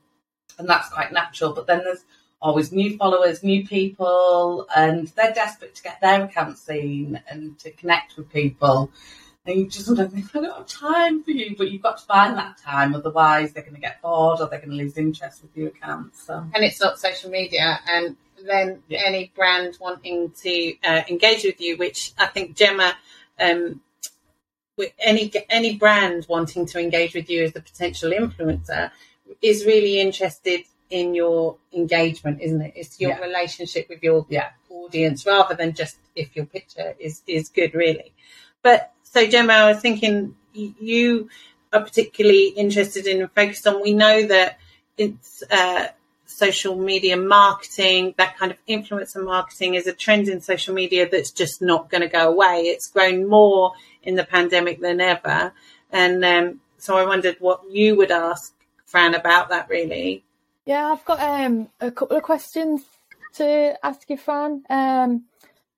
and 0.59 0.69
that's 0.69 0.89
quite 0.89 1.13
natural. 1.13 1.53
But 1.53 1.69
then 1.69 1.79
there's 1.85 2.05
always 2.43 2.73
new 2.73 2.97
followers, 2.97 3.43
new 3.45 3.65
people, 3.67 4.67
and 4.75 5.07
they're 5.09 5.33
desperate 5.33 5.77
to 5.77 5.83
get 5.85 6.01
their 6.01 6.25
account 6.25 6.59
seen 6.59 7.21
and 7.31 7.57
to 7.61 7.71
connect 7.71 8.17
with 8.17 8.29
people. 8.33 8.91
And 9.49 9.61
you 9.61 9.67
just 9.67 9.87
sometimes 9.87 10.13
think, 10.13 10.37
I 10.37 10.41
don't 10.43 10.57
have 10.59 10.67
time 10.67 11.23
for 11.25 11.31
you, 11.31 11.57
but 11.57 11.71
you've 11.71 11.81
got 11.83 11.97
to 11.97 12.05
find 12.05 12.37
that 12.37 12.59
time, 12.59 12.95
otherwise 12.95 13.53
they're 13.53 13.63
going 13.63 13.77
to 13.77 13.81
get 13.81 14.03
bored 14.03 14.41
or 14.41 14.47
they're 14.47 14.59
going 14.59 14.71
to 14.71 14.77
lose 14.77 14.99
interest 14.99 15.41
with 15.41 15.57
your 15.57 15.69
account. 15.69 16.15
So, 16.15 16.47
and 16.55 16.63
it's 16.63 16.79
not 16.79 16.99
social 16.99 17.31
media, 17.31 17.81
and 17.89 18.17
then 18.45 18.83
Yeah. 18.89 19.01
any 19.07 19.33
brand 19.35 19.79
wanting 19.81 20.33
to 20.43 20.77
uh, 20.85 21.03
engage 21.09 21.45
with 21.45 21.63
you, 21.63 21.79
which 21.79 22.13
I 22.19 22.27
think 22.27 22.57
Gemma, 22.57 22.95
um, 23.41 23.81
with 24.77 24.93
any 24.99 25.33
any 25.49 25.77
brand 25.77 26.27
wanting 26.29 26.67
to 26.67 26.79
engage 26.79 27.15
with 27.15 27.31
you 27.31 27.43
as 27.45 27.57
a 27.57 27.61
potential 27.61 28.11
influencer, 28.11 28.91
is 29.41 29.65
really 29.65 29.99
interested 29.99 30.61
in 30.91 31.15
your 31.15 31.57
engagement, 31.73 32.43
isn't 32.43 32.61
it? 32.61 32.73
It's 32.77 33.01
your 33.01 33.13
Yeah. 33.13 33.21
relationship 33.21 33.89
with 33.89 34.03
your 34.03 34.27
Yeah. 34.29 34.51
audience 34.69 35.25
rather 35.25 35.55
than 35.55 35.73
just 35.73 35.97
if 36.15 36.37
your 36.37 36.45
picture 36.45 36.95
is 36.99 37.23
is 37.27 37.49
good, 37.49 37.75
really. 37.75 38.13
But 38.63 38.93
so 39.13 39.27
Gemma, 39.27 39.53
I 39.53 39.73
was 39.73 39.81
thinking 39.81 40.35
you 40.53 41.29
are 41.73 41.83
particularly 41.83 42.49
interested 42.49 43.07
in 43.07 43.21
and 43.21 43.31
focused 43.33 43.67
on. 43.67 43.83
We 43.83 43.93
know 43.93 44.27
that 44.27 44.59
it's 44.97 45.43
uh, 45.51 45.89
social 46.27 46.77
media 46.77 47.17
marketing, 47.17 48.15
that 48.19 48.37
kind 48.37 48.53
of 48.53 48.59
influencer 48.67 49.25
marketing 49.25 49.75
is 49.75 49.87
a 49.87 49.93
trend 49.93 50.29
in 50.29 50.41
social 50.41 50.75
media 50.75 51.09
that's 51.09 51.31
just 51.31 51.63
not 51.63 51.91
going 51.91 52.03
to 52.03 52.09
go 52.09 52.31
away. 52.31 52.63
It's 52.67 52.89
grown 52.89 53.29
more 53.29 53.73
in 54.03 54.15
the 54.15 54.25
pandemic 54.25 54.81
than 54.81 55.01
ever. 55.01 55.53
And 55.91 56.25
um, 56.25 56.61
so 56.77 56.97
I 56.97 57.05
wondered 57.05 57.37
what 57.41 57.63
you 57.71 57.97
would 57.97 58.11
ask 58.11 58.55
Fran 58.85 59.15
about 59.15 59.49
that 59.49 59.69
really. 59.69 60.23
Yeah, 60.65 60.93
I've 60.93 61.05
got 61.05 61.21
um, 61.21 61.69
a 61.81 61.91
couple 61.91 62.17
of 62.17 62.23
questions 62.23 62.85
to 63.35 63.79
ask 63.83 64.09
you, 64.11 64.19
Fran. 64.19 64.65
Um, 64.69 65.25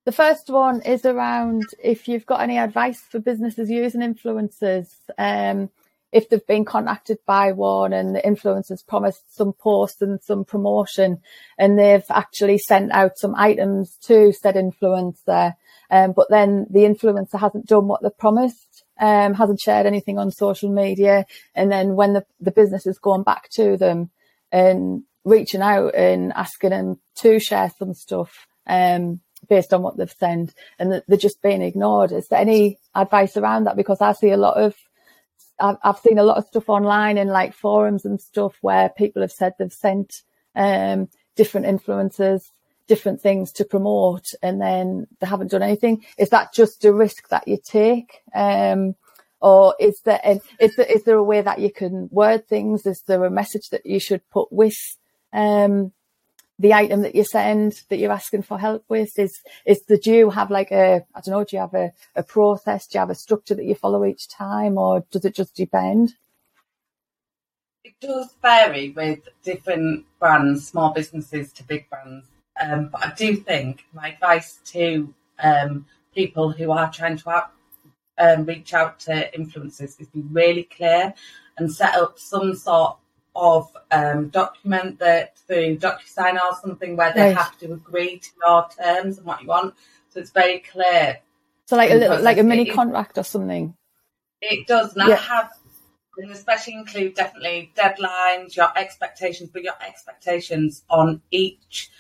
the 0.05 0.13
first 0.13 0.49
one 0.49 0.83
is 0.83 1.05
around 1.05 1.65
if 1.83 2.09
you've 2.09 2.27
got 2.27 2.41
any 2.41 2.59
advice 2.59 3.01
for 3.01 3.19
businesses 3.19 3.71
using 3.71 4.01
influencers, 4.01 4.89
um, 5.19 5.71
if 6.13 6.29
they've 6.29 6.47
been 6.47 6.65
contacted 6.65 7.19
by 7.27 7.53
one 7.53 7.93
and 7.93 8.17
the 8.17 8.21
influencers 8.21 8.85
promised 8.87 9.37
some 9.37 9.53
post 9.53 10.03
and 10.03 10.21
some 10.23 10.45
promotion, 10.45 11.21
and 11.59 11.79
they've 11.79 12.05
actually 12.11 12.59
sent 12.59 12.91
out 12.93 13.19
some 13.19 13.35
items 13.37 13.97
to 14.03 14.33
said 14.33 14.57
influencer, 14.57 15.55
um, 15.91 16.13
but 16.13 16.29
then 16.31 16.67
the 16.71 16.81
influencer 16.81 17.39
hasn't 17.39 17.67
done 17.67 17.87
what 17.87 18.03
they 18.03 18.11
promised, 18.19 18.85
um, 18.99 19.35
hasn't 19.35 19.61
shared 19.61 19.87
anything 19.87 20.19
on 20.19 20.31
social 20.31 20.73
media, 20.73 21.27
and 21.55 21.71
then 21.71 21.95
when 21.95 22.15
the, 22.15 22.25
the 22.41 22.51
business 22.51 22.85
has 22.85 22.99
gone 22.99 23.23
back 23.23 23.49
to 23.51 23.77
them, 23.77 24.11
and 24.51 25.05
reaching 25.25 25.61
out 25.61 25.95
and 25.95 26.33
asking 26.33 26.71
them 26.71 26.99
to 27.15 27.39
share 27.39 27.71
some 27.79 27.95
stuff 27.95 28.47
um, 28.67 29.21
based 29.51 29.75
on 29.75 29.83
what 29.83 29.99
they've 29.99 30.17
sent 30.19 30.55
and 30.79 30.93
that 30.93 31.05
they're 31.07 31.19
just 31.19 31.43
being 31.43 31.61
ignored. 31.61 32.13
Is 32.13 32.29
there 32.29 32.39
any 32.39 32.79
advice 32.95 33.37
around 33.37 33.65
that? 33.65 33.77
Because 33.77 34.01
I 34.01 34.13
see 34.13 34.31
a 34.31 34.39
lot 34.39 34.57
of, 34.57 34.75
I've, 35.59 35.99
seen 35.99 36.19
a 36.19 36.23
lot 36.23 36.39
of 36.39 36.47
stuff 36.47 36.71
online 36.71 37.19
in 37.19 37.29
like 37.29 37.53
forums 37.53 38.07
and 38.07 38.19
stuff 38.19 38.57
where 38.63 38.89
people 38.89 39.21
have 39.21 39.33
said 39.33 39.53
they've 39.59 39.71
sent 39.71 40.23
um, 40.55 41.11
different 41.37 41.67
influencers 41.67 42.45
different 42.87 43.21
things 43.21 43.53
to 43.53 43.65
promote 43.65 44.35
and 44.43 44.61
then 44.61 45.07
they 45.21 45.27
haven't 45.29 45.53
done 45.53 45.63
anything. 45.63 46.05
Is 46.19 46.31
that 46.31 46.53
just 46.53 46.85
a 46.85 46.93
risk 46.93 47.29
that 47.29 47.47
you 47.47 47.57
take? 47.63 48.21
Um, 48.35 48.97
or 49.41 49.77
is 49.79 50.01
there, 50.01 50.21
an, 50.25 50.41
is 50.59 50.75
there 50.75 50.87
is 50.87 51.05
there 51.05 51.17
a 51.17 51.23
way 51.23 51.41
that 51.41 51.61
you 51.61 51.71
can 51.71 52.09
word 52.11 52.49
things? 52.49 52.87
Is 52.87 53.03
there 53.03 53.25
a 53.25 53.31
message 53.31 53.71
that 53.71 53.87
you 53.87 54.01
should 54.01 54.29
put 54.31 54.53
with 54.53 54.97
um, 55.33 55.93
the 56.61 56.75
item 56.75 57.01
that 57.01 57.15
you 57.15 57.25
send 57.25 57.83
that 57.89 57.97
you're 57.97 58.13
asking 58.13 58.43
for 58.43 58.59
help 58.59 58.85
with? 58.89 59.19
Is 59.19 59.41
is 59.65 59.83
the 59.85 59.97
do 59.97 60.13
you 60.13 60.31
have 60.31 60.51
like 60.51 60.71
a 60.71 61.05
I 61.15 61.21
don't 61.21 61.33
know? 61.33 61.45
Do 61.45 61.57
you 61.57 61.61
have 61.61 61.75
a, 61.75 61.93
a 62.15 62.23
process? 62.23 62.87
Do 62.87 62.97
you 62.97 63.01
have 63.01 63.11
a 63.11 63.15
structure 63.15 63.55
that 63.55 63.65
you 63.65 63.75
follow 63.75 64.05
each 64.05 64.29
time, 64.29 64.77
or 64.77 65.05
does 65.11 65.25
it 65.25 65.35
just 65.35 65.57
depend? 65.57 66.15
It 67.83 67.95
does 67.99 68.35
vary 68.43 68.91
with 68.91 69.21
different 69.43 70.05
brands, 70.19 70.69
small 70.69 70.93
businesses 70.93 71.51
to 71.55 71.65
big 71.65 71.89
brands. 71.89 72.27
Um, 72.61 72.91
but 72.93 73.07
I 73.07 73.13
do 73.15 73.37
think 73.37 73.85
my 73.95 74.11
advice 74.11 74.59
to 74.67 75.15
um, 75.43 75.87
people 76.15 76.51
who 76.51 76.73
are 76.73 76.93
trying 76.93 77.17
to 77.17 77.31
out, 77.31 77.53
um, 78.19 78.45
reach 78.45 78.75
out 78.75 79.01
to 79.01 79.31
influencers 79.33 79.99
is 79.99 80.09
be 80.09 80.21
really 80.31 80.65
clear 80.65 81.15
and 81.57 81.73
set 81.73 81.95
up 81.95 82.19
some 82.19 82.55
sort 82.55 82.99
of 83.35 83.75
um, 83.91 84.29
document 84.29 84.99
that 84.99 85.37
through 85.39 85.77
DocuSign 85.79 86.35
or 86.41 86.55
something 86.61 86.97
where 86.97 87.13
they 87.13 87.23
Right. 87.23 87.37
have 87.37 87.59
to 87.59 87.73
agree 87.73 88.19
to 88.19 88.29
your 88.45 88.69
terms 88.79 89.19
and 89.19 89.27
what 89.27 89.41
you 89.43 89.49
want. 89.49 89.75
So 90.09 90.21
it's 90.21 90.31
very 90.31 90.61
clear 90.61 91.19
So 91.67 91.77
like 91.77 91.91
a 91.91 91.95
little 91.95 92.21
like 92.21 92.39
a 92.39 92.43
mini 92.43 92.67
contract 92.67 93.17
or 93.19 93.23
something. 93.23 93.75
It 94.41 94.67
does, 94.67 94.97
and 94.97 95.09
Yeah. 95.09 95.17
Have, 95.17 95.53
and 96.17 96.33
especially 96.33 96.75
include 96.75 97.15
definitely 97.15 97.73
deadlines, 97.77 98.57
your 98.57 98.77
expectations, 98.77 99.51
but 99.53 99.63
your 99.63 99.75
expectations 99.87 100.83
on 100.89 101.23
each 101.31 101.91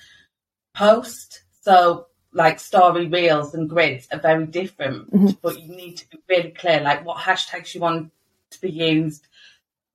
post. 0.75 1.43
So, 1.61 2.07
like 2.33 2.59
story 2.61 3.07
reels 3.07 3.55
and 3.55 3.69
grids 3.69 4.09
are 4.13 4.19
very 4.19 4.47
different, 4.47 5.13
Mhm. 5.13 5.39
but 5.43 5.61
you 5.61 5.69
need 5.69 5.99
to 5.99 6.09
be 6.09 6.19
really 6.29 6.51
clear, 6.51 6.81
like 6.81 7.05
what 7.05 7.19
hashtags 7.19 7.75
you 7.75 7.81
want 7.81 8.13
to 8.51 8.61
be 8.61 8.71
used, 8.71 9.27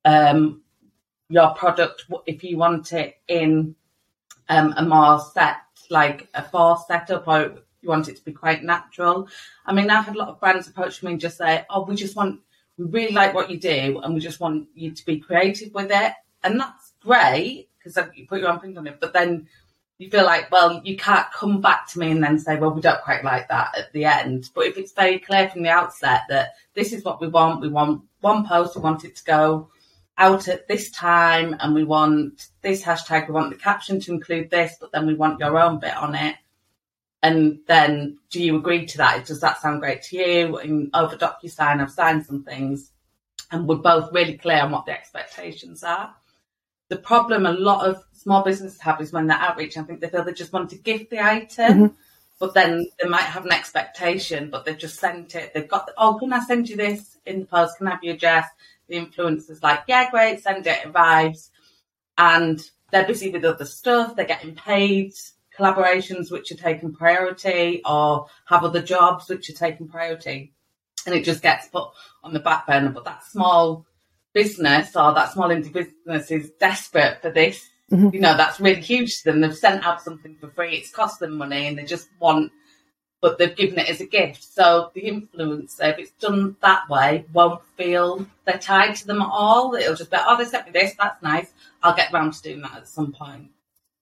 um, 0.04 0.62
your 1.28 1.50
product, 1.54 2.04
if 2.26 2.44
you 2.44 2.56
want 2.56 2.92
it 2.92 3.18
in 3.28 3.74
um, 4.48 4.74
a 4.76 4.84
more 4.84 5.18
set, 5.20 5.56
like 5.90 6.28
a 6.34 6.42
forced 6.42 6.86
setup, 6.86 7.26
or 7.26 7.54
you 7.82 7.88
want 7.88 8.08
it 8.08 8.16
to 8.16 8.24
be 8.24 8.32
quite 8.32 8.62
natural. 8.62 9.28
I 9.64 9.72
mean, 9.72 9.90
I've 9.90 10.04
had 10.04 10.16
a 10.16 10.18
lot 10.18 10.28
of 10.28 10.40
brands 10.40 10.68
approach 10.68 11.02
me 11.02 11.12
and 11.12 11.20
just 11.20 11.38
say, 11.38 11.64
"Oh, 11.70 11.84
we 11.84 11.96
just 11.96 12.16
want, 12.16 12.40
we 12.78 12.84
really 12.84 13.12
like 13.12 13.34
what 13.34 13.50
you 13.50 13.58
do, 13.58 14.00
and 14.02 14.14
we 14.14 14.20
just 14.20 14.40
want 14.40 14.68
you 14.74 14.92
to 14.92 15.06
be 15.06 15.18
creative 15.18 15.74
with 15.74 15.90
it," 15.90 16.12
and 16.44 16.60
that's 16.60 16.92
great 17.00 17.68
because 17.78 17.98
you 18.14 18.26
put 18.26 18.40
your 18.40 18.50
own 18.50 18.58
print 18.58 18.78
on 18.78 18.86
it. 18.86 19.00
But 19.00 19.12
then 19.12 19.48
you 19.98 20.10
feel 20.10 20.24
like, 20.24 20.50
well, 20.50 20.80
you 20.84 20.96
can't 20.96 21.30
come 21.32 21.60
back 21.60 21.88
to 21.88 21.98
me 21.98 22.10
and 22.10 22.22
then 22.22 22.38
say, 22.38 22.56
"Well, 22.56 22.72
we 22.72 22.80
don't 22.80 23.02
quite 23.02 23.24
like 23.24 23.48
that" 23.48 23.76
at 23.76 23.92
the 23.92 24.04
end. 24.04 24.50
But 24.54 24.66
if 24.66 24.78
it's 24.78 24.92
very 24.92 25.18
clear 25.18 25.48
from 25.48 25.62
the 25.62 25.70
outset 25.70 26.22
that 26.28 26.54
this 26.74 26.92
is 26.92 27.04
what 27.04 27.20
we 27.20 27.28
want, 27.28 27.60
we 27.60 27.68
want 27.68 28.02
one 28.20 28.46
post, 28.46 28.76
we 28.76 28.82
want 28.82 29.04
it 29.04 29.16
to 29.16 29.24
go 29.24 29.70
out 30.18 30.48
at 30.48 30.66
this 30.66 30.90
time 30.90 31.56
and 31.60 31.74
we 31.74 31.84
want 31.84 32.48
this 32.62 32.82
hashtag, 32.82 33.28
we 33.28 33.34
want 33.34 33.50
the 33.50 33.56
caption 33.56 34.00
to 34.00 34.12
include 34.12 34.50
this, 34.50 34.76
but 34.80 34.92
then 34.92 35.06
we 35.06 35.14
want 35.14 35.40
your 35.40 35.58
own 35.58 35.78
bit 35.78 35.96
on 35.96 36.14
it. 36.14 36.36
And 37.22 37.58
then 37.66 38.18
do 38.30 38.42
you 38.42 38.56
agree 38.56 38.86
to 38.86 38.98
that? 38.98 39.26
Does 39.26 39.40
that 39.40 39.60
sound 39.60 39.80
great 39.80 40.02
to 40.04 40.16
you? 40.16 40.58
And 40.58 40.90
over 40.94 41.16
DocuSign, 41.16 41.80
I've 41.80 41.90
signed 41.90 42.24
some 42.24 42.44
things 42.44 42.92
and 43.50 43.66
we're 43.66 43.76
both 43.76 44.12
really 44.12 44.38
clear 44.38 44.60
on 44.60 44.70
what 44.70 44.86
the 44.86 44.92
expectations 44.92 45.82
are. 45.82 46.14
The 46.88 46.96
problem 46.96 47.46
a 47.46 47.52
lot 47.52 47.86
of 47.86 48.02
small 48.12 48.42
businesses 48.44 48.80
have 48.80 49.00
is 49.00 49.12
when 49.12 49.26
they're 49.26 49.36
outreach, 49.36 49.76
I 49.76 49.82
think 49.82 50.00
they 50.00 50.08
feel 50.08 50.24
they 50.24 50.32
just 50.32 50.52
want 50.52 50.70
to 50.70 50.76
gift 50.76 51.10
the 51.10 51.20
item, 51.20 51.72
mm-hmm. 51.72 51.94
but 52.38 52.54
then 52.54 52.86
they 53.00 53.08
might 53.08 53.22
have 53.22 53.44
an 53.44 53.52
expectation, 53.52 54.50
but 54.50 54.64
they've 54.64 54.78
just 54.78 54.98
sent 54.98 55.34
it. 55.34 55.52
They've 55.52 55.68
got, 55.68 55.90
oh, 55.98 56.18
can 56.18 56.32
I 56.32 56.40
send 56.40 56.68
you 56.68 56.76
this 56.76 57.18
in 57.26 57.40
the 57.40 57.46
post? 57.46 57.78
Can 57.78 57.88
I 57.88 57.92
have 57.92 58.04
your 58.04 58.14
address? 58.14 58.46
The 58.88 58.96
influencer's 58.96 59.62
like, 59.62 59.80
yeah, 59.88 60.10
great, 60.10 60.42
send 60.42 60.66
it, 60.66 60.86
arrives. 60.86 61.50
And 62.18 62.60
they're 62.90 63.06
busy 63.06 63.30
with 63.30 63.44
other 63.44 63.64
stuff, 63.64 64.14
they're 64.14 64.24
getting 64.24 64.54
paid, 64.54 65.12
collaborations 65.58 66.30
which 66.30 66.52
are 66.52 66.56
taking 66.56 66.94
priority, 66.94 67.82
or 67.84 68.26
have 68.46 68.64
other 68.64 68.82
jobs 68.82 69.28
which 69.28 69.50
are 69.50 69.54
taking 69.54 69.88
priority. 69.88 70.52
And 71.06 71.14
it 71.14 71.24
just 71.24 71.42
gets 71.42 71.68
put 71.68 71.88
on 72.22 72.32
the 72.32 72.40
back 72.40 72.66
burner. 72.66 72.90
But 72.90 73.04
that 73.04 73.24
small 73.24 73.86
business 74.32 74.94
or 74.96 75.14
that 75.14 75.32
small 75.32 75.48
indie 75.48 75.72
business 75.72 76.30
is 76.30 76.50
desperate 76.58 77.22
for 77.22 77.30
this. 77.30 77.68
Mhm. 77.90 78.12
You 78.12 78.20
know, 78.20 78.36
that's 78.36 78.60
really 78.60 78.80
huge 78.80 79.18
to 79.18 79.24
them. 79.24 79.40
They've 79.40 79.56
sent 79.56 79.86
out 79.86 80.02
something 80.02 80.36
for 80.36 80.50
free, 80.50 80.76
it's 80.76 80.90
cost 80.90 81.20
them 81.20 81.36
money, 81.36 81.68
and 81.68 81.78
they 81.78 81.84
just 81.84 82.08
want 82.20 82.52
but 83.26 83.38
they've 83.38 83.56
given 83.56 83.80
it 83.80 83.88
as 83.88 84.00
a 84.00 84.06
gift. 84.06 84.44
So 84.44 84.92
the 84.94 85.02
influencer, 85.02 85.90
if 85.90 85.98
it's 85.98 86.12
done 86.12 86.54
that 86.62 86.88
way, 86.88 87.24
won't 87.32 87.60
feel 87.76 88.24
they're 88.44 88.56
tied 88.56 88.94
to 88.94 89.06
them 89.08 89.20
at 89.20 89.28
all. 89.28 89.74
It'll 89.74 89.96
just 89.96 90.12
be, 90.12 90.16
oh, 90.16 90.36
they 90.38 90.44
sent 90.44 90.66
me 90.66 90.70
this, 90.70 90.94
that's 90.96 91.20
nice. 91.24 91.52
I'll 91.82 91.96
get 91.96 92.12
round 92.12 92.34
to 92.34 92.42
doing 92.42 92.60
that 92.60 92.76
at 92.76 92.86
some 92.86 93.10
point. 93.10 93.50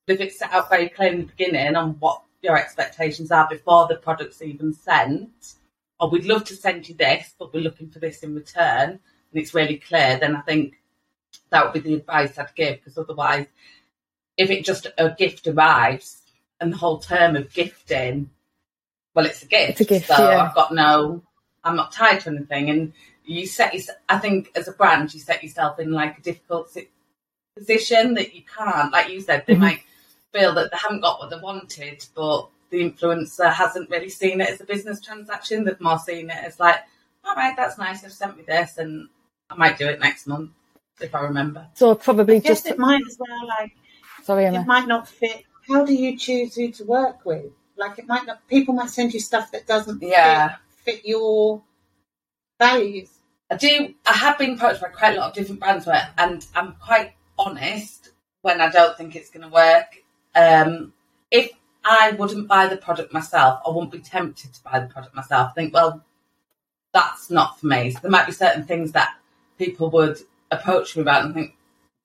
But 0.06 0.16
if 0.16 0.20
it's 0.20 0.38
set 0.38 0.52
out 0.52 0.68
very 0.68 0.90
clear 0.90 1.10
in 1.10 1.20
the 1.20 1.24
beginning 1.24 1.74
on 1.74 1.92
what 2.00 2.20
your 2.42 2.58
expectations 2.58 3.30
are 3.30 3.48
before 3.48 3.88
the 3.88 3.94
product's 3.94 4.42
even 4.42 4.74
sent, 4.74 5.54
or 5.98 6.10
we'd 6.10 6.26
love 6.26 6.44
to 6.44 6.54
send 6.54 6.86
you 6.86 6.94
this, 6.94 7.34
but 7.38 7.54
we're 7.54 7.62
looking 7.62 7.88
for 7.88 8.00
this 8.00 8.22
in 8.22 8.34
return, 8.34 8.90
and 8.90 9.00
it's 9.32 9.54
really 9.54 9.78
clear, 9.78 10.18
then 10.18 10.36
I 10.36 10.42
think 10.42 10.74
that 11.48 11.64
would 11.64 11.82
be 11.82 11.88
the 11.88 11.96
advice 11.96 12.38
I'd 12.38 12.54
give, 12.54 12.80
because 12.80 12.98
otherwise, 12.98 13.46
if 14.36 14.50
it 14.50 14.66
just 14.66 14.86
a 14.98 15.08
gift 15.12 15.46
arrives 15.46 16.20
and 16.60 16.74
the 16.74 16.76
whole 16.76 16.98
term 16.98 17.36
of 17.36 17.54
gifting 17.54 18.28
well, 19.14 19.26
it's 19.26 19.42
a 19.42 19.46
gift. 19.46 19.70
It's 19.72 19.80
a 19.80 19.84
gift, 19.84 20.08
So 20.08 20.30
yeah. 20.30 20.44
I've 20.44 20.54
got 20.54 20.72
no, 20.74 21.22
I'm 21.62 21.76
not 21.76 21.92
tied 21.92 22.20
to 22.22 22.30
anything. 22.30 22.70
And 22.70 22.92
you 23.24 23.46
set, 23.46 23.74
your, 23.74 23.82
I 24.08 24.18
think 24.18 24.50
as 24.56 24.68
a 24.68 24.72
brand, 24.72 25.14
you 25.14 25.20
set 25.20 25.42
yourself 25.42 25.78
in 25.78 25.92
like 25.92 26.18
a 26.18 26.22
difficult 26.22 26.76
position 27.56 28.14
that 28.14 28.34
you 28.34 28.42
can't, 28.42 28.92
like 28.92 29.08
you 29.10 29.20
said, 29.20 29.44
they 29.46 29.54
Mhm. 29.54 29.60
might 29.60 29.82
feel 30.32 30.52
that 30.54 30.70
they 30.70 30.76
haven't 30.76 31.00
got 31.00 31.20
what 31.20 31.30
they 31.30 31.38
wanted, 31.38 32.04
but 32.14 32.48
the 32.70 32.90
influencer 32.90 33.52
hasn't 33.52 33.88
really 33.88 34.08
seen 34.08 34.40
it 34.40 34.50
as 34.50 34.60
a 34.60 34.64
business 34.64 35.00
transaction. 35.00 35.64
They've 35.64 35.80
more 35.80 35.98
seen 35.98 36.28
it 36.30 36.36
as 36.44 36.58
like, 36.58 36.80
all 37.24 37.36
right, 37.36 37.56
that's 37.56 37.78
nice. 37.78 38.02
They've 38.02 38.12
sent 38.12 38.36
me 38.36 38.42
this, 38.42 38.78
and 38.78 39.08
I 39.48 39.54
might 39.54 39.78
do 39.78 39.86
it 39.86 40.00
next 40.00 40.26
month 40.26 40.50
if 41.00 41.14
I 41.14 41.20
remember. 41.20 41.66
So 41.74 41.94
probably 41.94 42.40
Just 42.40 42.64
just 42.64 42.66
it 42.66 42.78
might 42.78 43.02
as 43.08 43.16
well 43.18 43.46
like 43.46 43.72
sorry, 44.24 44.44
it 44.46 44.66
might 44.66 44.88
not 44.88 45.08
fit. 45.08 45.44
How 45.68 45.84
do 45.84 45.94
you 45.94 46.18
choose 46.18 46.56
who 46.56 46.70
to 46.72 46.84
work 46.84 47.24
with? 47.24 47.50
Like 47.76 47.98
it 47.98 48.06
might 48.06 48.26
not. 48.26 48.46
People 48.48 48.74
might 48.74 48.90
send 48.90 49.12
you 49.14 49.20
stuff 49.20 49.50
that 49.52 49.66
doesn't 49.66 50.00
Yeah. 50.02 50.56
fit, 50.84 50.96
fit 50.96 51.06
your 51.06 51.62
values. 52.58 53.10
I 53.50 53.56
do. 53.56 53.94
I 54.06 54.12
have 54.12 54.38
been 54.38 54.54
approached 54.54 54.80
by 54.80 54.88
quite 54.88 55.16
a 55.16 55.20
lot 55.20 55.28
of 55.30 55.34
different 55.34 55.60
brands, 55.60 55.86
where, 55.86 56.08
and 56.18 56.44
I'm 56.54 56.74
quite 56.76 57.12
honest 57.38 58.10
when 58.42 58.60
I 58.60 58.70
don't 58.70 58.96
think 58.96 59.16
it's 59.16 59.30
going 59.30 59.42
to 59.42 59.48
work. 59.52 60.02
Um, 60.34 60.92
if 61.30 61.50
I 61.84 62.12
wouldn't 62.12 62.48
buy 62.48 62.66
the 62.66 62.76
product 62.76 63.12
myself, 63.12 63.60
I 63.66 63.70
wouldn't 63.70 63.92
be 63.92 63.98
tempted 63.98 64.54
to 64.54 64.62
buy 64.62 64.80
the 64.80 64.86
product 64.86 65.14
myself. 65.14 65.50
I 65.50 65.52
think, 65.52 65.74
well, 65.74 66.02
that's 66.92 67.30
not 67.30 67.58
for 67.60 67.66
me. 67.66 67.90
So 67.90 67.98
there 68.02 68.10
might 68.10 68.26
be 68.26 68.32
certain 68.32 68.64
things 68.64 68.92
that 68.92 69.16
people 69.58 69.90
would 69.90 70.18
approach 70.50 70.96
me 70.96 71.02
about 71.02 71.24
and 71.24 71.34
think 71.34 71.54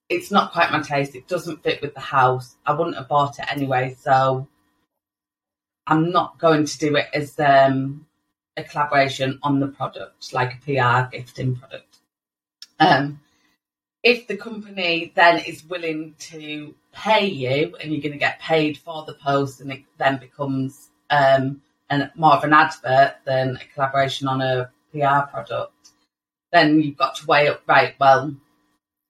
it's 0.09 0.31
not 0.31 0.51
quite 0.51 0.71
my 0.71 0.81
taste. 0.81 1.15
It 1.15 1.27
doesn't 1.27 1.63
fit 1.63 1.81
with 1.81 1.93
the 1.93 1.99
house. 1.99 2.55
I 2.65 2.73
wouldn't 2.73 2.97
have 2.97 3.07
bought 3.07 3.39
it 3.39 3.45
anyway, 3.51 3.95
so 3.99 4.47
I'm 5.89 6.11
not 6.11 6.37
going 6.37 6.65
to 6.65 6.77
do 6.77 6.95
it 6.95 7.07
as 7.13 7.37
um, 7.39 8.05
a 8.55 8.63
collaboration 8.63 9.39
on 9.41 9.59
the 9.59 9.67
product, 9.67 10.33
like 10.33 10.53
a 10.53 10.57
PR 10.57 11.09
gifting 11.11 11.55
product. 11.55 11.97
Um, 12.79 13.19
if 14.03 14.27
the 14.27 14.37
company 14.37 15.11
then 15.15 15.39
is 15.39 15.65
willing 15.65 16.13
to 16.19 16.75
pay 16.93 17.25
you 17.25 17.75
and 17.81 17.91
you're 17.91 18.01
going 18.01 18.13
to 18.13 18.19
get 18.19 18.39
paid 18.39 18.77
for 18.77 19.03
the 19.05 19.15
post 19.15 19.61
and 19.61 19.71
it 19.71 19.81
then 19.97 20.19
becomes 20.19 20.89
um, 21.09 21.61
an, 21.89 22.11
more 22.15 22.33
of 22.33 22.43
an 22.43 22.53
advert 22.53 23.15
than 23.25 23.55
a 23.57 23.73
collaboration 23.73 24.27
on 24.27 24.41
a 24.41 24.69
PR 24.91 25.27
product, 25.31 25.89
then 26.51 26.79
you've 26.81 26.97
got 26.97 27.15
to 27.15 27.25
weigh 27.25 27.47
up, 27.47 27.63
right, 27.67 27.95
well, 27.99 28.35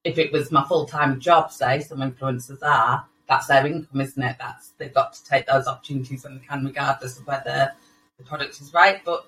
if 0.06 0.18
it 0.18 0.32
was 0.32 0.50
my 0.50 0.66
full 0.66 0.86
time 0.86 1.20
job, 1.20 1.52
say, 1.52 1.82
some 1.82 2.00
influencers 2.00 2.64
are, 2.64 3.06
that's 3.30 3.48
their 3.48 3.66
income, 3.66 4.02
isn't 4.02 4.22
it? 4.22 4.36
That's 4.40 4.74
they've 4.78 4.94
got 4.94 5.14
to 5.14 5.24
take 5.24 5.46
those 5.46 5.68
opportunities 5.68 6.24
when 6.24 6.40
they 6.40 6.46
can, 6.46 6.66
regardless 6.66 7.20
of 7.20 7.28
whether 7.28 7.72
the 8.18 8.24
product 8.26 8.60
is 8.60 8.74
right. 8.74 9.02
But 9.06 9.26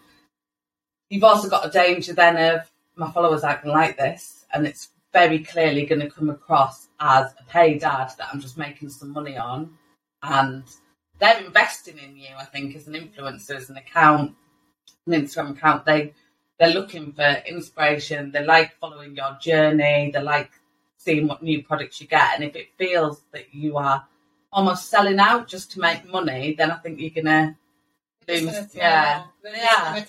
you've 1.10 1.24
also 1.24 1.48
got 1.48 1.65
a 1.65 1.70
danger 1.70 2.13
then 2.13 2.36
of 2.55 2.70
my 2.96 3.12
followers 3.12 3.41
to 3.41 3.62
like 3.65 3.98
this, 3.98 4.46
and 4.53 4.65
it's 4.65 4.89
very 5.13 5.39
clearly 5.39 5.86
going 5.86 6.01
to 6.01 6.10
come 6.10 6.29
across 6.29 6.88
as 7.00 7.34
a 7.39 7.43
paid 7.50 7.84
ad 7.84 8.12
that 8.17 8.29
I'm 8.34 8.41
just 8.41 8.58
making 8.58 8.89
some 8.89 9.12
money 9.12 9.38
on, 9.38 9.77
and 10.24 10.63
they're 11.20 11.43
investing 11.46 12.00
in 12.00 12.17
you. 12.17 12.29
I 12.38 12.46
think 12.46 12.75
as 12.75 12.88
an 12.88 12.96
influencer, 12.96 13.55
as 13.55 13.70
an 13.70 13.77
account, 13.77 14.36
an 15.05 15.13
Instagram 15.13 15.51
account, 15.51 15.86
they 15.86 16.13
they're 16.60 16.74
looking 16.74 17.12
for 17.13 17.41
inspiration. 17.48 18.31
They 18.31 18.43
like 18.46 18.77
following 18.79 19.15
your 19.15 19.38
journey. 19.41 20.12
They 20.13 20.22
like 20.22 20.51
seeing 21.03 21.27
what 21.27 21.41
new 21.43 21.63
products 21.63 22.00
you 22.01 22.08
get, 22.08 22.36
and 22.36 22.43
if 22.43 22.55
it 22.55 22.70
feels 22.77 23.22
that 23.31 23.53
you 23.53 23.77
are 23.77 24.05
almost 24.51 24.89
selling 24.89 25.20
out 25.20 25.48
just 25.48 25.72
to 25.72 25.79
make 25.79 26.05
money, 26.05 26.53
then 26.58 26.72
I 26.72 26.75
think 26.77 27.00
you're 27.00 27.10
gonna 27.24 27.58
lose. 28.27 28.75
Yeah, 28.75 29.24
yeah. 29.46 30.03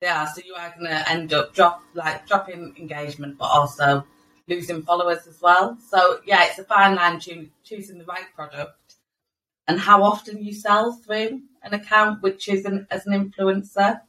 Yeah, 0.00 0.26
so 0.26 0.42
you 0.44 0.54
are 0.54 0.74
to 0.74 1.10
end 1.10 1.32
up 1.32 1.54
drop 1.54 1.82
like 1.94 2.26
dropping 2.26 2.74
engagement, 2.76 3.38
but 3.38 3.46
also 3.46 4.04
losing 4.48 4.82
followers 4.82 5.26
as 5.28 5.40
well. 5.40 5.78
So 5.90 6.20
yeah, 6.26 6.44
it's 6.46 6.58
a 6.58 6.64
fine 6.64 6.96
line 6.96 7.20
to 7.20 7.48
choosing 7.62 7.98
the 7.98 8.04
right 8.04 8.26
product 8.34 8.96
and 9.68 9.78
how 9.78 10.02
often 10.02 10.42
you 10.42 10.52
sell 10.54 10.92
through 10.92 11.42
an 11.62 11.74
account, 11.74 12.22
which 12.22 12.48
is 12.48 12.64
an, 12.64 12.86
as 12.90 13.06
an 13.06 13.12
influencer. 13.12 14.00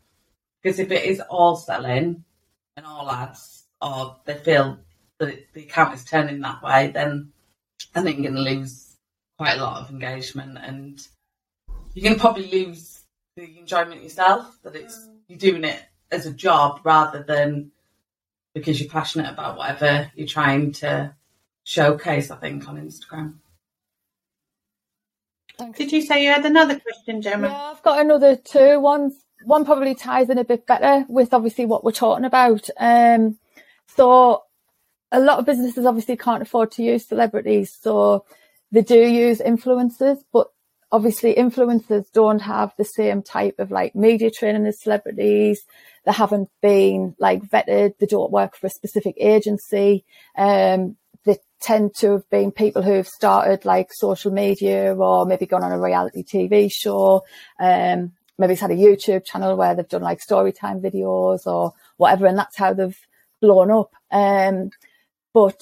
Because 0.62 0.80
if 0.80 0.92
it 0.92 1.06
is 1.06 1.20
all 1.30 1.56
selling 1.56 2.24
and 2.76 2.86
all 2.86 3.12
ads, 3.12 3.66
or 3.82 4.16
they 4.26 4.36
feel 4.36 4.80
that 5.26 5.34
it, 5.34 5.54
the 5.54 5.64
account 5.64 5.94
is 5.94 6.04
turning 6.04 6.42
that 6.42 6.62
way, 6.64 6.92
then 6.94 7.32
I 7.96 8.02
think 8.02 8.18
you're 8.18 8.32
going 8.32 8.44
to 8.44 8.52
lose 8.52 8.96
quite 9.38 9.58
a 9.58 9.64
lot 9.64 9.82
of 9.82 9.90
engagement, 9.90 10.58
and 10.62 11.00
you're 11.94 12.04
going 12.04 12.16
to 12.16 12.22
probably 12.22 12.50
lose 12.50 13.02
the 13.36 13.60
enjoyment 13.60 14.04
yourself. 14.04 14.58
That 14.64 14.76
it's 14.76 15.08
you're 15.28 15.40
doing 15.40 15.64
it 15.64 15.82
as 16.12 16.26
a 16.26 16.34
job 16.34 16.82
rather 16.84 17.24
than 17.24 17.72
because 18.54 18.80
you're 18.80 18.90
passionate 18.90 19.32
about 19.32 19.58
whatever 19.58 20.12
you're 20.16 20.28
trying 20.28 20.72
to 20.74 21.16
showcase. 21.64 22.32
I 22.32 22.36
think 22.38 22.68
on 22.68 22.78
Instagram. 22.78 23.36
Thanks. 25.58 25.78
Did 25.78 25.92
you 25.92 26.02
say 26.02 26.24
you 26.24 26.32
had 26.32 26.46
another 26.46 26.80
question, 26.80 27.22
Gemma? 27.22 27.48
Yeah, 27.48 27.72
I've 27.72 27.84
got 27.84 28.00
another 28.00 28.36
two. 28.36 28.80
One, 28.80 29.16
one 29.44 29.66
probably 29.66 29.94
ties 29.94 30.30
in 30.30 30.38
a 30.38 30.44
bit 30.44 30.66
better 30.66 31.06
with 31.08 31.34
obviously 31.34 31.66
what 31.66 31.84
we're 31.84 31.92
talking 31.92 32.26
about. 32.26 32.70
Um, 32.78 33.38
so 33.88 34.44
a 35.14 35.20
lot 35.20 35.40
of 35.40 35.46
businesses 35.46 35.86
obviously 35.86 36.18
can't 36.18 36.42
afford 36.42 36.72
to 36.72 36.84
use 36.84 37.08
celebrities, 37.08 37.78
so 37.80 38.26
they 38.72 38.82
do 38.82 39.00
use 39.00 39.40
influencers, 39.40 40.18
but 40.34 40.48
obviously 40.92 41.36
influencers 41.36 42.06
don't 42.14 42.40
have 42.40 42.74
the 42.78 42.84
same 42.84 43.22
type 43.22 43.60
of 43.60 43.72
like 43.72 43.96
media 43.96 44.32
training 44.32 44.66
as 44.66 44.82
celebrities. 44.82 45.62
They 46.06 46.12
haven't 46.12 46.50
been 46.62 47.16
like 47.20 47.44
vetted. 47.44 47.98
They 48.00 48.08
don't 48.08 48.32
work 48.32 48.56
for 48.56 48.68
a 48.68 48.72
specific 48.72 49.16
agency. 49.20 50.04
Um, 50.36 50.98
they 51.26 51.38
tend 51.62 51.96
to 52.00 52.14
have 52.14 52.30
been 52.30 52.52
people 52.52 52.82
who've 52.82 53.08
started 53.08 53.66
like 53.66 53.90
social 53.92 54.32
media 54.32 54.96
or 54.96 55.26
maybe 55.26 55.46
gone 55.46 55.64
on 55.64 55.72
a 55.72 55.80
reality 55.80 56.24
TV 56.24 56.72
show. 56.72 57.24
Um, 57.60 58.14
maybe 58.38 58.54
it's 58.54 58.62
had 58.62 58.72
a 58.72 58.76
YouTube 58.76 59.26
channel 59.26 59.56
where 59.56 59.76
they've 59.76 59.88
done 59.88 60.02
like 60.02 60.22
story 60.22 60.52
time 60.52 60.82
videos 60.82 61.46
or 61.46 61.74
whatever. 61.98 62.26
And 62.26 62.38
that's 62.38 62.58
how 62.58 62.74
they've 62.74 62.98
blown 63.42 63.72
up. 63.72 63.92
Um, 64.12 64.72
but 65.34 65.62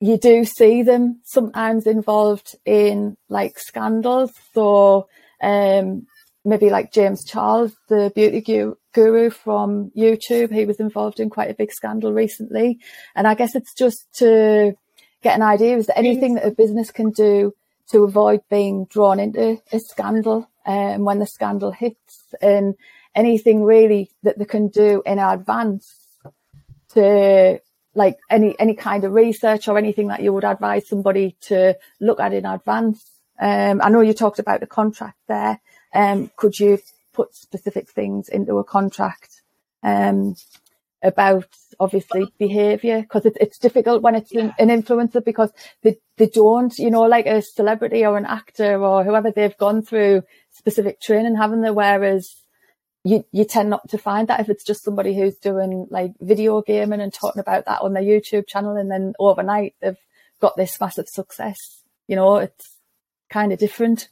you 0.00 0.16
do 0.16 0.44
see 0.44 0.82
them 0.82 1.20
sometimes 1.24 1.86
involved 1.86 2.56
in 2.64 3.16
like 3.28 3.58
scandals. 3.58 4.32
So, 4.54 5.08
um, 5.42 6.06
maybe 6.44 6.70
like 6.70 6.92
James 6.92 7.24
Charles, 7.24 7.76
the 7.88 8.10
beauty 8.14 8.40
gu- 8.40 8.78
guru 8.94 9.28
from 9.28 9.90
YouTube, 9.96 10.52
he 10.52 10.64
was 10.64 10.80
involved 10.80 11.20
in 11.20 11.28
quite 11.28 11.50
a 11.50 11.54
big 11.54 11.70
scandal 11.70 12.12
recently. 12.12 12.78
And 13.14 13.26
I 13.26 13.34
guess 13.34 13.54
it's 13.54 13.74
just 13.74 14.06
to 14.14 14.74
get 15.22 15.36
an 15.36 15.42
idea. 15.42 15.76
Is 15.76 15.86
there 15.86 15.98
anything 15.98 16.34
that 16.34 16.46
a 16.46 16.50
business 16.50 16.90
can 16.90 17.10
do 17.10 17.54
to 17.90 18.04
avoid 18.04 18.40
being 18.48 18.86
drawn 18.86 19.20
into 19.20 19.60
a 19.70 19.78
scandal 19.78 20.48
um, 20.64 21.04
when 21.04 21.18
the 21.18 21.26
scandal 21.26 21.72
hits 21.72 22.34
and 22.40 22.74
anything 23.14 23.64
really 23.64 24.10
that 24.22 24.38
they 24.38 24.44
can 24.44 24.68
do 24.68 25.02
in 25.04 25.18
advance 25.18 25.92
to 26.90 27.60
like 27.94 28.18
any 28.28 28.58
any 28.58 28.74
kind 28.74 29.04
of 29.04 29.12
research 29.12 29.68
or 29.68 29.76
anything 29.78 30.08
that 30.08 30.22
you 30.22 30.32
would 30.32 30.44
advise 30.44 30.88
somebody 30.88 31.36
to 31.42 31.76
look 32.00 32.20
at 32.20 32.32
in 32.32 32.46
advance? 32.46 33.04
Um, 33.40 33.80
I 33.82 33.88
know 33.88 34.00
you 34.00 34.12
talked 34.12 34.38
about 34.38 34.60
the 34.60 34.66
contract 34.66 35.18
there. 35.26 35.60
Um, 35.94 36.30
could 36.36 36.58
you 36.60 36.78
put 37.12 37.34
specific 37.34 37.88
things 37.88 38.28
into 38.28 38.58
a 38.58 38.64
contract 38.64 39.42
um, 39.82 40.36
about 41.02 41.46
obviously 41.80 42.32
behaviour? 42.38 43.00
Because 43.00 43.26
it's 43.26 43.38
it's 43.40 43.58
difficult 43.58 44.02
when 44.02 44.14
it's 44.14 44.32
an, 44.32 44.54
an 44.58 44.68
influencer 44.68 45.24
because 45.24 45.50
they 45.82 45.96
they 46.16 46.26
don't, 46.26 46.78
you 46.78 46.90
know, 46.90 47.02
like 47.02 47.26
a 47.26 47.42
celebrity 47.42 48.04
or 48.04 48.16
an 48.16 48.26
actor 48.26 48.80
or 48.80 49.02
whoever 49.02 49.30
they've 49.30 49.56
gone 49.56 49.82
through 49.82 50.22
specific 50.52 51.00
training, 51.00 51.36
haven't 51.36 51.62
they? 51.62 51.70
Whereas 51.70 52.39
you 53.04 53.24
you 53.32 53.44
tend 53.44 53.70
not 53.70 53.88
to 53.88 53.98
find 53.98 54.28
that 54.28 54.40
if 54.40 54.48
it's 54.48 54.64
just 54.64 54.84
somebody 54.84 55.14
who's 55.14 55.36
doing 55.36 55.86
like 55.90 56.12
video 56.20 56.60
gaming 56.62 57.00
and 57.00 57.12
talking 57.12 57.40
about 57.40 57.64
that 57.64 57.80
on 57.80 57.94
their 57.94 58.02
YouTube 58.02 58.46
channel 58.46 58.76
and 58.76 58.90
then 58.90 59.14
overnight 59.18 59.74
they've 59.80 59.96
got 60.40 60.56
this 60.56 60.80
massive 60.80 61.08
success. 61.08 61.82
You 62.08 62.16
know, 62.16 62.36
it's 62.36 62.76
kind 63.30 63.52
of 63.52 63.58
different. 63.58 64.08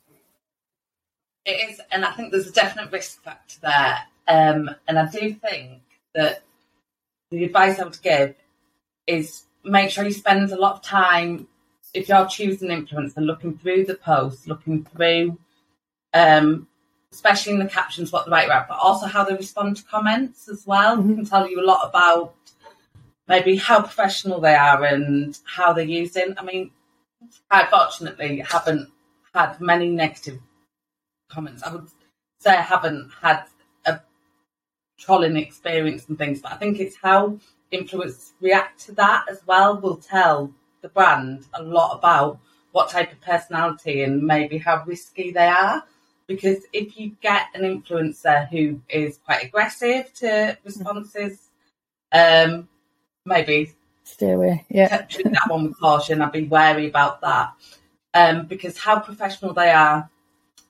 It 1.45 1.71
is, 1.71 1.81
and 1.91 2.05
I 2.05 2.13
think 2.13 2.31
there's 2.31 2.47
a 2.47 2.53
definite 2.53 2.93
risk 2.93 3.23
factor 3.23 3.59
there. 3.63 3.99
Um, 4.29 4.71
and 4.87 4.99
I 4.99 5.07
do 5.07 5.33
think 5.33 5.81
that 6.15 6.43
the 7.31 7.45
advice 7.45 7.79
I 7.79 7.85
would 7.85 8.01
give 8.03 8.35
is 9.07 9.45
make 9.65 9.91
sure 9.91 10.05
you 10.05 10.13
spend 10.13 10.51
a 10.51 10.61
lot 10.61 10.77
of 10.77 10.83
time 10.83 11.49
if 11.95 12.09
you're 12.09 12.27
choosing 12.27 12.69
influencer, 12.69 13.19
looking 13.19 13.57
through 13.57 13.87
the 13.87 13.95
posts, 13.95 14.47
looking 14.47 14.85
through, 14.85 15.39
um, 16.13 16.69
especially 17.13 17.55
in 17.55 17.59
the 17.59 17.67
captions, 17.67 18.13
what 18.13 18.27
they 18.27 18.31
write 18.31 18.47
about, 18.47 18.69
but 18.69 18.79
also 18.79 19.07
how 19.07 19.25
they 19.25 19.35
respond 19.35 19.77
to 19.77 19.85
comments 19.85 20.49
as 20.49 20.67
well. 20.67 20.97
Mhm. 20.97 21.17
Can 21.17 21.25
tell 21.25 21.49
you 21.49 21.61
a 21.61 21.65
lot 21.65 21.89
about 21.89 22.35
maybe 23.27 23.57
how 23.57 23.81
professional 23.81 24.41
they 24.41 24.55
are 24.55 24.85
and 24.85 25.39
how 25.45 25.73
they're 25.73 25.85
using. 25.85 26.35
I 26.39 26.43
mean, 26.43 26.71
I 27.51 27.67
fortunately 27.67 28.41
haven't 28.41 28.91
had 29.35 29.61
many 29.61 29.91
negative 29.91 30.41
comments. 31.29 31.63
I 31.63 31.73
would 31.73 31.89
say 32.41 32.57
I 32.57 32.63
haven't 32.63 33.11
had 33.21 33.45
a 33.85 34.01
trolling 34.99 35.37
experience 35.37 36.09
and 36.09 36.17
things, 36.19 36.41
but 36.41 36.53
I 36.53 36.57
think 36.57 36.79
it's 36.79 36.97
how 36.97 37.39
influencers 37.73 38.33
react 38.41 38.81
to 38.87 38.93
that 38.93 39.25
as 39.29 39.45
well 39.47 39.79
will 39.79 39.97
tell 39.97 40.53
the 40.81 40.89
brand 40.89 41.47
a 41.55 41.63
lot 41.63 41.97
about 41.97 42.39
what 42.73 42.91
type 42.91 43.13
of 43.13 43.21
personality 43.21 44.03
and 44.03 44.23
maybe 44.23 44.59
how 44.59 44.83
risky 44.87 45.31
they 45.33 45.49
are. 45.49 45.85
Because 46.29 46.59
if 46.73 46.97
you 46.97 47.17
get 47.21 47.47
an 47.55 47.63
influencer 47.63 48.49
who 48.51 48.81
is 48.89 49.19
quite 49.25 49.43
aggressive 49.43 50.13
to 50.15 50.57
responses, 50.65 51.49
um, 52.13 52.69
maybe 53.25 53.73
stay 54.05 54.33
away. 54.33 54.65
Yeah, 54.69 54.99
treat 55.03 55.33
that 55.33 55.49
one 55.49 55.65
with 55.65 55.81
caution. 55.81 56.23
I'd 56.23 56.31
be 56.31 56.45
wary 56.45 56.87
about 56.87 57.21
that 57.23 57.55
um, 58.15 58.47
because 58.47 58.79
how 58.79 59.01
professional 59.01 59.55
they 59.55 59.71
are, 59.71 60.09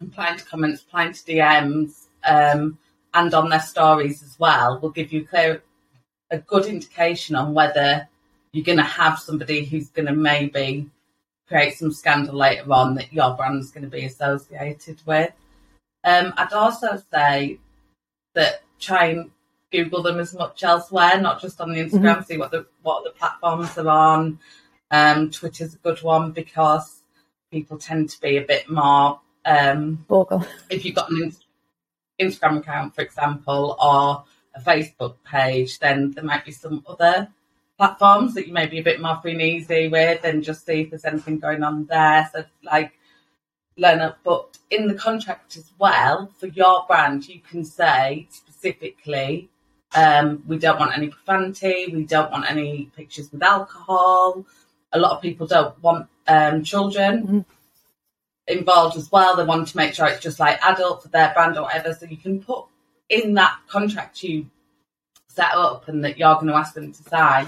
replying 0.00 0.38
to 0.38 0.44
comments, 0.44 0.84
replying 0.84 1.12
to 1.12 1.20
DMs, 1.24 2.06
um, 2.24 2.78
and 3.14 3.34
on 3.34 3.48
their 3.48 3.60
stories 3.60 4.22
as 4.22 4.38
well, 4.38 4.78
will 4.80 4.90
give 4.90 5.12
you 5.12 5.26
clear 5.26 5.62
a 6.30 6.38
good 6.38 6.66
indication 6.66 7.34
on 7.34 7.52
whether 7.52 8.08
you're 8.52 8.64
going 8.64 8.78
to 8.78 8.84
have 8.84 9.18
somebody 9.18 9.64
who's 9.64 9.88
going 9.88 10.06
to 10.06 10.12
maybe 10.12 10.88
create 11.48 11.76
some 11.76 11.90
scandal 11.90 12.34
later 12.34 12.70
on 12.72 12.94
that 12.94 13.12
your 13.12 13.34
brand's 13.34 13.70
going 13.70 13.84
to 13.84 13.90
be 13.90 14.04
associated 14.04 15.00
with. 15.06 15.32
Um, 16.04 16.32
I'd 16.36 16.52
also 16.52 17.02
say 17.12 17.58
that 18.34 18.62
try 18.78 19.06
and 19.06 19.30
Google 19.70 20.02
them 20.02 20.18
as 20.18 20.34
much 20.34 20.62
elsewhere, 20.62 21.20
not 21.20 21.40
just 21.40 21.60
on 21.60 21.72
the 21.72 21.80
Instagram, 21.80 22.16
mm-hmm. 22.16 22.22
see 22.22 22.38
what 22.38 22.50
the 22.50 22.66
what 22.82 23.04
the 23.04 23.10
platforms 23.10 23.76
are 23.76 23.88
on. 23.88 24.38
Um, 24.90 25.30
Twitter's 25.30 25.74
a 25.74 25.78
good 25.78 26.02
one 26.02 26.32
because 26.32 27.02
people 27.50 27.78
tend 27.78 28.10
to 28.10 28.20
be 28.20 28.36
a 28.38 28.42
bit 28.42 28.70
more 28.70 29.20
um, 29.44 30.04
vocal. 30.08 30.44
If 30.70 30.84
you've 30.84 30.94
got 30.94 31.10
an 31.10 31.34
Instagram 32.20 32.58
account, 32.58 32.94
for 32.94 33.02
example, 33.02 33.76
or 33.80 34.24
a 34.54 34.60
Facebook 34.60 35.16
page, 35.24 35.78
then 35.78 36.12
there 36.12 36.24
might 36.24 36.44
be 36.44 36.52
some 36.52 36.84
other 36.88 37.28
platforms 37.76 38.34
that 38.34 38.46
you 38.46 38.52
may 38.52 38.66
be 38.66 38.78
a 38.78 38.82
bit 38.82 39.00
more 39.00 39.16
free 39.22 39.32
and 39.32 39.42
easy 39.42 39.88
with 39.88 40.24
and 40.24 40.42
just 40.42 40.66
see 40.66 40.80
if 40.80 40.90
there's 40.90 41.04
anything 41.04 41.38
going 41.38 41.62
on 41.62 41.86
there. 41.86 42.28
So 42.32 42.44
like 42.64 42.97
but 44.24 44.58
in 44.70 44.88
the 44.88 44.94
contract 44.94 45.56
as 45.56 45.70
well, 45.78 46.30
for 46.38 46.46
your 46.46 46.84
brand 46.86 47.28
you 47.28 47.40
can 47.40 47.64
say 47.64 48.26
specifically 48.30 49.48
um, 49.94 50.42
we 50.46 50.58
don't 50.58 50.78
want 50.78 50.96
any 50.96 51.08
profanity, 51.08 51.88
we 51.92 52.04
don't 52.04 52.30
want 52.30 52.50
any 52.50 52.90
pictures 52.96 53.32
with 53.32 53.42
alcohol. 53.42 54.44
A 54.92 54.98
lot 54.98 55.12
of 55.12 55.22
people 55.22 55.46
don't 55.46 55.80
want 55.82 56.08
um, 56.26 56.62
children 56.62 57.22
mm-hmm. 57.22 57.40
involved 58.46 58.96
as 58.96 59.10
well. 59.10 59.36
They 59.36 59.44
want 59.44 59.68
to 59.68 59.76
make 59.76 59.94
sure 59.94 60.06
it's 60.06 60.22
just 60.22 60.40
like 60.40 60.60
adult 60.62 61.02
for 61.02 61.08
their 61.08 61.32
brand 61.32 61.56
or 61.56 61.62
whatever. 61.62 61.94
So 61.94 62.06
you 62.06 62.16
can 62.16 62.42
put 62.42 62.66
in 63.08 63.34
that 63.34 63.58
contract 63.68 64.22
you 64.22 64.50
set 65.28 65.54
up 65.54 65.88
and 65.88 66.04
that 66.04 66.18
you're 66.18 66.34
going 66.34 66.48
to 66.48 66.54
ask 66.54 66.74
them 66.74 66.92
to 66.92 67.02
sign 67.04 67.46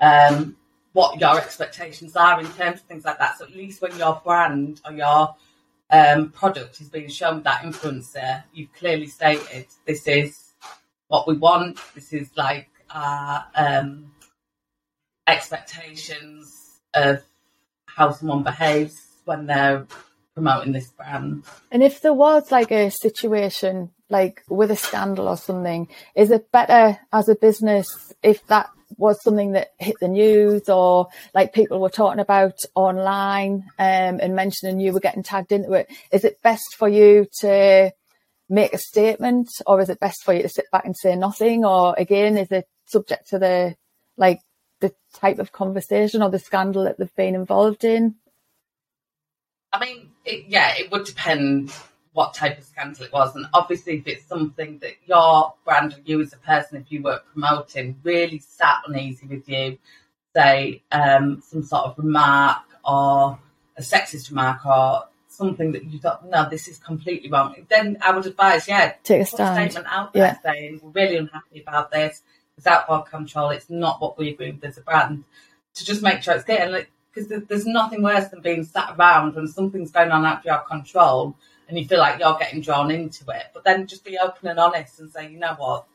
um, 0.00 0.56
what 0.92 1.18
your 1.20 1.38
expectations 1.38 2.16
are 2.16 2.40
in 2.40 2.46
terms 2.52 2.80
of 2.80 2.86
things 2.86 3.04
like 3.04 3.18
that. 3.18 3.38
So 3.38 3.44
at 3.44 3.56
least 3.56 3.80
when 3.80 3.96
your 3.96 4.20
brand 4.22 4.80
or 4.84 4.92
your 4.92 5.34
um, 5.92 6.30
product 6.30 6.80
is 6.80 6.88
being 6.88 7.08
shown 7.08 7.36
with 7.36 7.44
that 7.44 7.62
influencer, 7.62 8.42
you've 8.52 8.72
clearly 8.72 9.06
stated 9.06 9.66
this 9.86 10.08
is 10.08 10.54
what 11.08 11.28
we 11.28 11.36
want. 11.36 11.78
This 11.94 12.12
is 12.14 12.30
like 12.36 12.70
our 12.90 13.44
um, 13.54 14.10
expectations 15.26 16.80
of 16.94 17.22
how 17.86 18.10
someone 18.10 18.42
behaves 18.42 18.98
when 19.26 19.46
they're 19.46 19.86
promoting 20.34 20.72
this 20.72 20.90
brand. 20.90 21.44
And 21.70 21.82
if 21.82 22.00
there 22.00 22.14
was 22.14 22.50
like 22.50 22.72
a 22.72 22.90
situation 22.90 23.90
like 24.12 24.44
with 24.48 24.70
a 24.70 24.76
scandal 24.76 25.26
or 25.26 25.38
something, 25.38 25.88
is 26.14 26.30
it 26.30 26.52
better 26.52 26.98
as 27.12 27.28
a 27.28 27.34
business 27.34 28.12
if 28.22 28.46
that 28.46 28.68
was 28.98 29.20
something 29.22 29.52
that 29.52 29.72
hit 29.78 29.96
the 30.00 30.06
news 30.06 30.68
or 30.68 31.08
like 31.34 31.54
people 31.54 31.80
were 31.80 31.88
talking 31.88 32.20
about 32.20 32.58
online 32.74 33.64
um, 33.78 34.20
and 34.20 34.36
mentioning 34.36 34.78
you 34.78 34.92
were 34.92 35.00
getting 35.00 35.22
tagged 35.22 35.50
into 35.50 35.72
it, 35.72 35.90
is 36.12 36.24
it 36.24 36.42
best 36.42 36.76
for 36.76 36.88
you 36.88 37.26
to 37.40 37.90
make 38.50 38.74
a 38.74 38.78
statement 38.78 39.48
or 39.66 39.80
is 39.80 39.88
it 39.88 39.98
best 39.98 40.22
for 40.22 40.34
you 40.34 40.42
to 40.42 40.48
sit 40.48 40.66
back 40.70 40.84
and 40.84 40.94
say 40.94 41.16
nothing? 41.16 41.64
Or 41.64 41.94
again, 41.96 42.36
is 42.36 42.52
it 42.52 42.68
subject 42.84 43.30
to 43.30 43.38
the 43.38 43.74
like 44.18 44.40
the 44.80 44.92
type 45.14 45.38
of 45.38 45.52
conversation 45.52 46.22
or 46.22 46.28
the 46.28 46.38
scandal 46.38 46.84
that 46.84 46.98
they've 46.98 47.16
been 47.16 47.34
involved 47.34 47.82
in? 47.82 48.16
I 49.72 49.80
mean, 49.80 50.10
it, 50.26 50.44
yeah, 50.48 50.74
it 50.76 50.90
would 50.90 51.06
depend 51.06 51.72
what 52.12 52.34
type 52.34 52.58
of 52.58 52.64
scandal 52.64 53.04
it 53.04 53.12
was. 53.12 53.34
And 53.34 53.46
obviously, 53.54 53.98
if 53.98 54.06
it's 54.06 54.26
something 54.26 54.78
that 54.78 54.94
your 55.06 55.54
brand 55.64 55.94
or 55.94 56.00
you 56.04 56.20
as 56.20 56.32
a 56.32 56.38
person, 56.38 56.78
if 56.78 56.92
you 56.92 57.02
were 57.02 57.20
promoting, 57.32 57.98
really 58.02 58.38
sat 58.38 58.82
uneasy 58.86 59.26
with 59.26 59.48
you, 59.48 59.78
say 60.34 60.82
um, 60.92 61.42
some 61.46 61.62
sort 61.62 61.84
of 61.84 61.98
remark 61.98 62.62
or 62.84 63.38
a 63.76 63.82
sexist 63.82 64.30
remark 64.30 64.64
or 64.66 65.04
something 65.28 65.72
that 65.72 65.84
you 65.84 65.98
thought, 65.98 66.28
no, 66.28 66.48
this 66.48 66.68
is 66.68 66.78
completely 66.78 67.30
wrong, 67.30 67.54
then 67.68 67.96
I 68.02 68.14
would 68.14 68.26
advise, 68.26 68.68
yeah, 68.68 68.92
take 69.02 69.22
a 69.22 69.26
stand. 69.26 69.72
statement 69.72 69.92
out 69.92 70.12
there 70.12 70.38
yeah. 70.44 70.52
saying, 70.52 70.80
we're 70.82 70.90
really 70.90 71.16
unhappy 71.16 71.62
about 71.62 71.90
this. 71.90 72.22
It's 72.58 72.66
out 72.66 72.84
of 72.84 72.90
our 72.90 73.04
control. 73.04 73.50
It's 73.50 73.70
not 73.70 74.00
what 74.00 74.18
we 74.18 74.28
agree 74.28 74.52
with 74.52 74.64
as 74.64 74.76
a 74.76 74.82
brand. 74.82 75.24
To 75.74 75.84
just 75.86 76.02
make 76.02 76.22
sure 76.22 76.34
it's 76.34 76.44
clear. 76.44 76.60
And 76.60 76.86
because 77.14 77.28
there's 77.48 77.66
nothing 77.66 78.02
worse 78.02 78.28
than 78.28 78.42
being 78.42 78.64
sat 78.64 78.94
around 78.98 79.34
when 79.34 79.48
something's 79.48 79.90
going 79.90 80.10
on 80.10 80.26
out 80.26 80.40
of 80.40 80.44
your 80.44 80.58
control 80.58 81.34
and 81.72 81.78
you 81.78 81.88
feel 81.88 82.00
like 82.00 82.20
you're 82.20 82.38
getting 82.38 82.60
drawn 82.60 82.90
into 82.90 83.24
it. 83.30 83.46
But 83.54 83.64
then 83.64 83.86
just 83.86 84.04
be 84.04 84.18
open 84.18 84.48
and 84.48 84.58
honest 84.58 85.00
and 85.00 85.10
say, 85.10 85.30
you 85.30 85.38
know 85.38 85.54
what, 85.56 85.86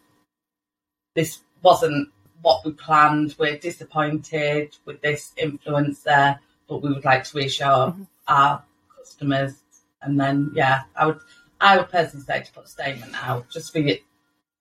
this 1.13 1.41
wasn't 1.61 2.09
what 2.41 2.65
we 2.65 2.71
planned. 2.71 3.35
We're 3.37 3.59
disappointed 3.59 4.75
with 4.85 5.01
this 5.01 5.33
influencer, 5.37 6.39
but 6.67 6.81
we 6.81 6.91
would 6.91 7.05
like 7.05 7.25
to 7.25 7.37
reassure 7.37 7.67
mm-hmm. 7.67 8.03
our 8.27 8.63
customers. 8.97 9.53
And 10.01 10.19
then, 10.19 10.49
yeah, 10.55 10.85
I 10.95 11.05
would, 11.05 11.19
I 11.61 11.77
would 11.77 11.89
personally 11.89 12.25
say 12.25 12.41
to 12.41 12.51
put 12.51 12.65
a 12.65 12.67
statement 12.67 13.13
out 13.23 13.47
just 13.51 13.71
for 13.71 13.77
it 13.77 14.01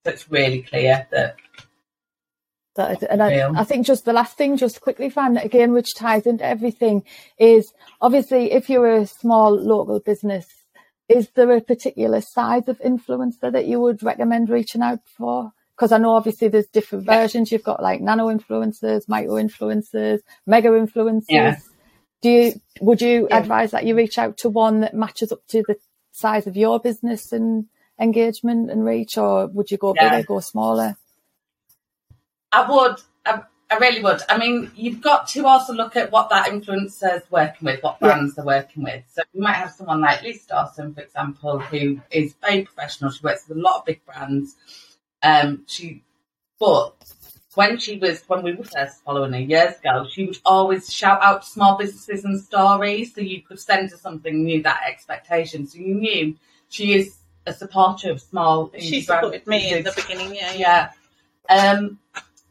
so 0.04 0.12
it's 0.12 0.30
really 0.30 0.62
clear 0.62 1.06
that 1.12 1.36
that, 2.74 3.02
and 3.04 3.22
I, 3.22 3.48
I, 3.58 3.64
think 3.64 3.86
just 3.86 4.04
the 4.04 4.12
last 4.12 4.36
thing, 4.36 4.58
just 4.58 4.82
quickly, 4.82 5.08
that 5.08 5.44
again, 5.46 5.72
which 5.72 5.94
ties 5.94 6.26
into 6.26 6.44
everything, 6.44 7.04
is 7.38 7.72
obviously 8.02 8.52
if 8.52 8.68
you're 8.68 8.96
a 8.96 9.06
small 9.06 9.50
local 9.58 9.98
business, 9.98 10.46
is 11.08 11.28
there 11.34 11.50
a 11.52 11.60
particular 11.60 12.20
size 12.20 12.68
of 12.68 12.78
influencer 12.80 13.52
that 13.52 13.66
you 13.66 13.80
would 13.80 14.02
recommend 14.02 14.48
reaching 14.50 14.82
out 14.82 15.00
for? 15.04 15.52
Because 15.76 15.92
I 15.92 15.98
know 15.98 16.14
obviously 16.14 16.48
there's 16.48 16.66
different 16.66 17.04
versions. 17.04 17.52
You've 17.52 17.62
got 17.62 17.82
like 17.82 18.00
nano 18.00 18.26
influencers, 18.28 19.08
micro 19.08 19.34
influencers, 19.34 20.20
mega 20.46 20.68
influencers. 20.68 21.24
Yeah. 21.28 21.58
Do 22.22 22.30
you 22.30 22.60
would 22.80 23.02
you 23.02 23.28
yeah. 23.30 23.38
advise 23.38 23.72
that 23.72 23.84
you 23.84 23.94
reach 23.94 24.18
out 24.18 24.38
to 24.38 24.48
one 24.48 24.80
that 24.80 24.94
matches 24.94 25.32
up 25.32 25.46
to 25.48 25.62
the 25.68 25.76
size 26.12 26.46
of 26.46 26.56
your 26.56 26.80
business 26.80 27.30
and 27.32 27.66
engagement 28.00 28.70
and 28.70 28.84
reach, 28.84 29.18
or 29.18 29.46
would 29.48 29.70
you 29.70 29.76
go 29.76 29.94
yeah. 29.94 30.16
bigger, 30.16 30.26
go 30.26 30.40
smaller? 30.40 30.96
I 32.52 32.70
would. 32.70 32.96
I, 33.70 33.74
I 33.74 33.78
really 33.78 34.02
would. 34.02 34.20
I 34.28 34.38
mean, 34.38 34.70
you've 34.74 35.00
got 35.00 35.28
to 35.28 35.46
also 35.46 35.72
look 35.72 35.96
at 35.96 36.12
what 36.12 36.30
that 36.30 36.48
influencer's 36.48 37.22
working 37.30 37.66
with, 37.66 37.82
what 37.82 38.00
brands 38.00 38.32
yeah. 38.32 38.42
they're 38.42 38.46
working 38.46 38.84
with. 38.84 39.04
So 39.12 39.22
you 39.32 39.42
might 39.42 39.54
have 39.54 39.72
someone 39.72 40.00
like 40.00 40.22
Lisa 40.22 40.48
Dawson, 40.48 40.94
for 40.94 41.00
example, 41.00 41.58
who 41.58 42.00
is 42.10 42.34
very 42.40 42.62
professional. 42.62 43.10
She 43.10 43.22
works 43.22 43.48
with 43.48 43.58
a 43.58 43.60
lot 43.60 43.78
of 43.78 43.84
big 43.84 44.04
brands. 44.04 44.54
Um, 45.22 45.64
she, 45.66 46.02
but 46.58 46.94
when 47.56 47.78
she 47.78 47.98
was 47.98 48.22
when 48.28 48.42
we 48.42 48.52
were 48.52 48.64
first 48.64 49.02
following 49.02 49.32
her 49.32 49.40
years 49.40 49.78
ago, 49.78 50.06
she 50.10 50.26
would 50.26 50.38
always 50.44 50.92
shout 50.92 51.22
out 51.22 51.44
small 51.44 51.76
businesses 51.76 52.24
and 52.24 52.40
stories, 52.40 53.14
so 53.14 53.22
you 53.22 53.42
could 53.42 53.58
send 53.58 53.90
her 53.90 53.96
something, 53.96 54.44
new 54.44 54.62
that 54.62 54.82
expectation, 54.86 55.66
so 55.66 55.78
you 55.78 55.94
knew 55.94 56.36
she 56.68 56.94
is 56.94 57.16
a 57.46 57.54
supporter 57.54 58.10
of 58.10 58.20
small. 58.20 58.70
She 58.78 59.00
supported 59.00 59.46
me 59.46 59.72
in 59.72 59.84
the 59.84 59.92
beginning, 59.96 60.34
yeah, 60.34 60.52
yeah. 60.52 60.90
yeah. 61.48 61.72
Um, 61.72 61.98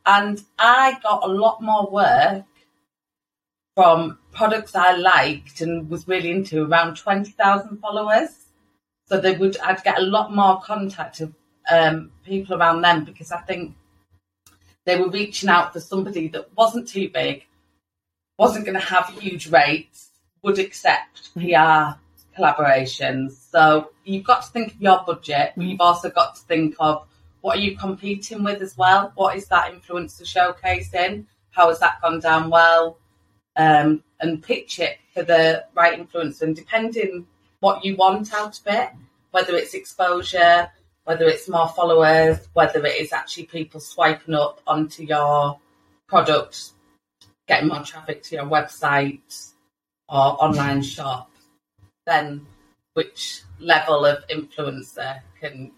and 0.06 0.42
I 0.60 0.98
got 1.02 1.24
a 1.24 1.32
lot 1.32 1.62
more 1.62 1.90
work 1.90 2.46
from 3.76 4.18
products 4.32 4.76
I 4.76 4.96
liked 4.96 5.62
and 5.62 5.90
was 5.90 6.08
really 6.08 6.32
into 6.32 6.64
around 6.64 6.98
20,000 6.98 7.78
followers. 7.78 8.30
So 9.08 9.20
they 9.20 9.36
would, 9.36 9.58
I'd 9.60 9.84
get 9.84 10.00
a 10.00 10.04
lot 10.04 10.34
more 10.34 10.62
contact 10.62 11.22
of 11.22 11.34
um, 11.72 12.12
people 12.24 12.56
around 12.56 12.82
them 12.82 13.04
because 13.04 13.32
I 13.32 13.42
think 13.42 13.76
they 14.86 14.98
were 15.00 15.10
reaching 15.10 15.50
out 15.50 15.74
for 15.74 15.80
somebody 15.80 16.28
that 16.30 16.56
wasn't 16.56 16.88
too 16.88 17.10
big, 17.10 17.46
wasn't 18.38 18.66
going 18.66 18.80
to 18.80 18.86
have 18.86 19.10
huge 19.20 19.48
rates, 19.50 20.12
would 20.42 20.60
accept 20.60 21.34
PR 21.34 21.98
collaborations. 22.38 23.32
So 23.52 23.92
you've 24.04 24.26
got 24.26 24.44
to 24.44 24.52
think 24.52 24.76
of 24.76 24.82
your 24.82 25.04
budget, 25.06 25.54
but 25.56 25.66
you've 25.66 25.82
also 25.82 26.10
got 26.10 26.36
to 26.36 26.42
think 26.42 26.76
of 26.80 27.08
what 27.46 27.60
are 27.60 27.62
you 27.62 27.78
competing 27.78 28.44
with 28.44 28.60
as 28.64 28.76
well? 28.76 29.12
What 29.14 29.38
is 29.38 29.48
that 29.50 29.72
influencer 29.72 30.24
showcasing? 30.24 31.26
How 31.52 31.68
has 31.68 31.80
that 31.80 32.02
gone 32.02 32.20
down 32.20 32.50
well? 32.50 32.98
Um, 33.56 34.04
and 34.20 34.42
pitch 34.42 34.80
it 34.80 34.98
for 35.14 35.22
the 35.22 35.64
right 35.76 35.96
influencer. 35.96 36.42
And 36.42 36.56
depending 36.56 37.28
what 37.60 37.86
you 37.86 37.98
want 37.98 38.34
out 38.34 38.60
of 38.60 38.66
it, 38.66 38.90
whether 39.30 39.56
it's 39.56 39.76
exposure, 39.76 40.72
whether 41.04 41.26
it's 41.26 41.48
more 41.48 41.68
followers, 41.68 42.40
whether 42.54 42.84
it 42.84 43.00
is 43.00 43.14
actually 43.14 43.46
people 43.46 43.80
swiping 43.80 44.34
up 44.34 44.60
onto 44.66 45.04
your 45.04 45.60
product, 46.08 46.72
getting 47.48 47.68
more 47.68 47.84
traffic 47.84 48.24
to 48.24 48.38
your 48.38 48.46
website 48.46 49.52
or 50.10 50.44
online 50.44 50.82
shop, 50.82 51.30
then 52.08 52.48
which 52.96 53.44
level 53.60 54.04
of 54.04 54.28
influencer 54.30 55.20
can 55.40 55.72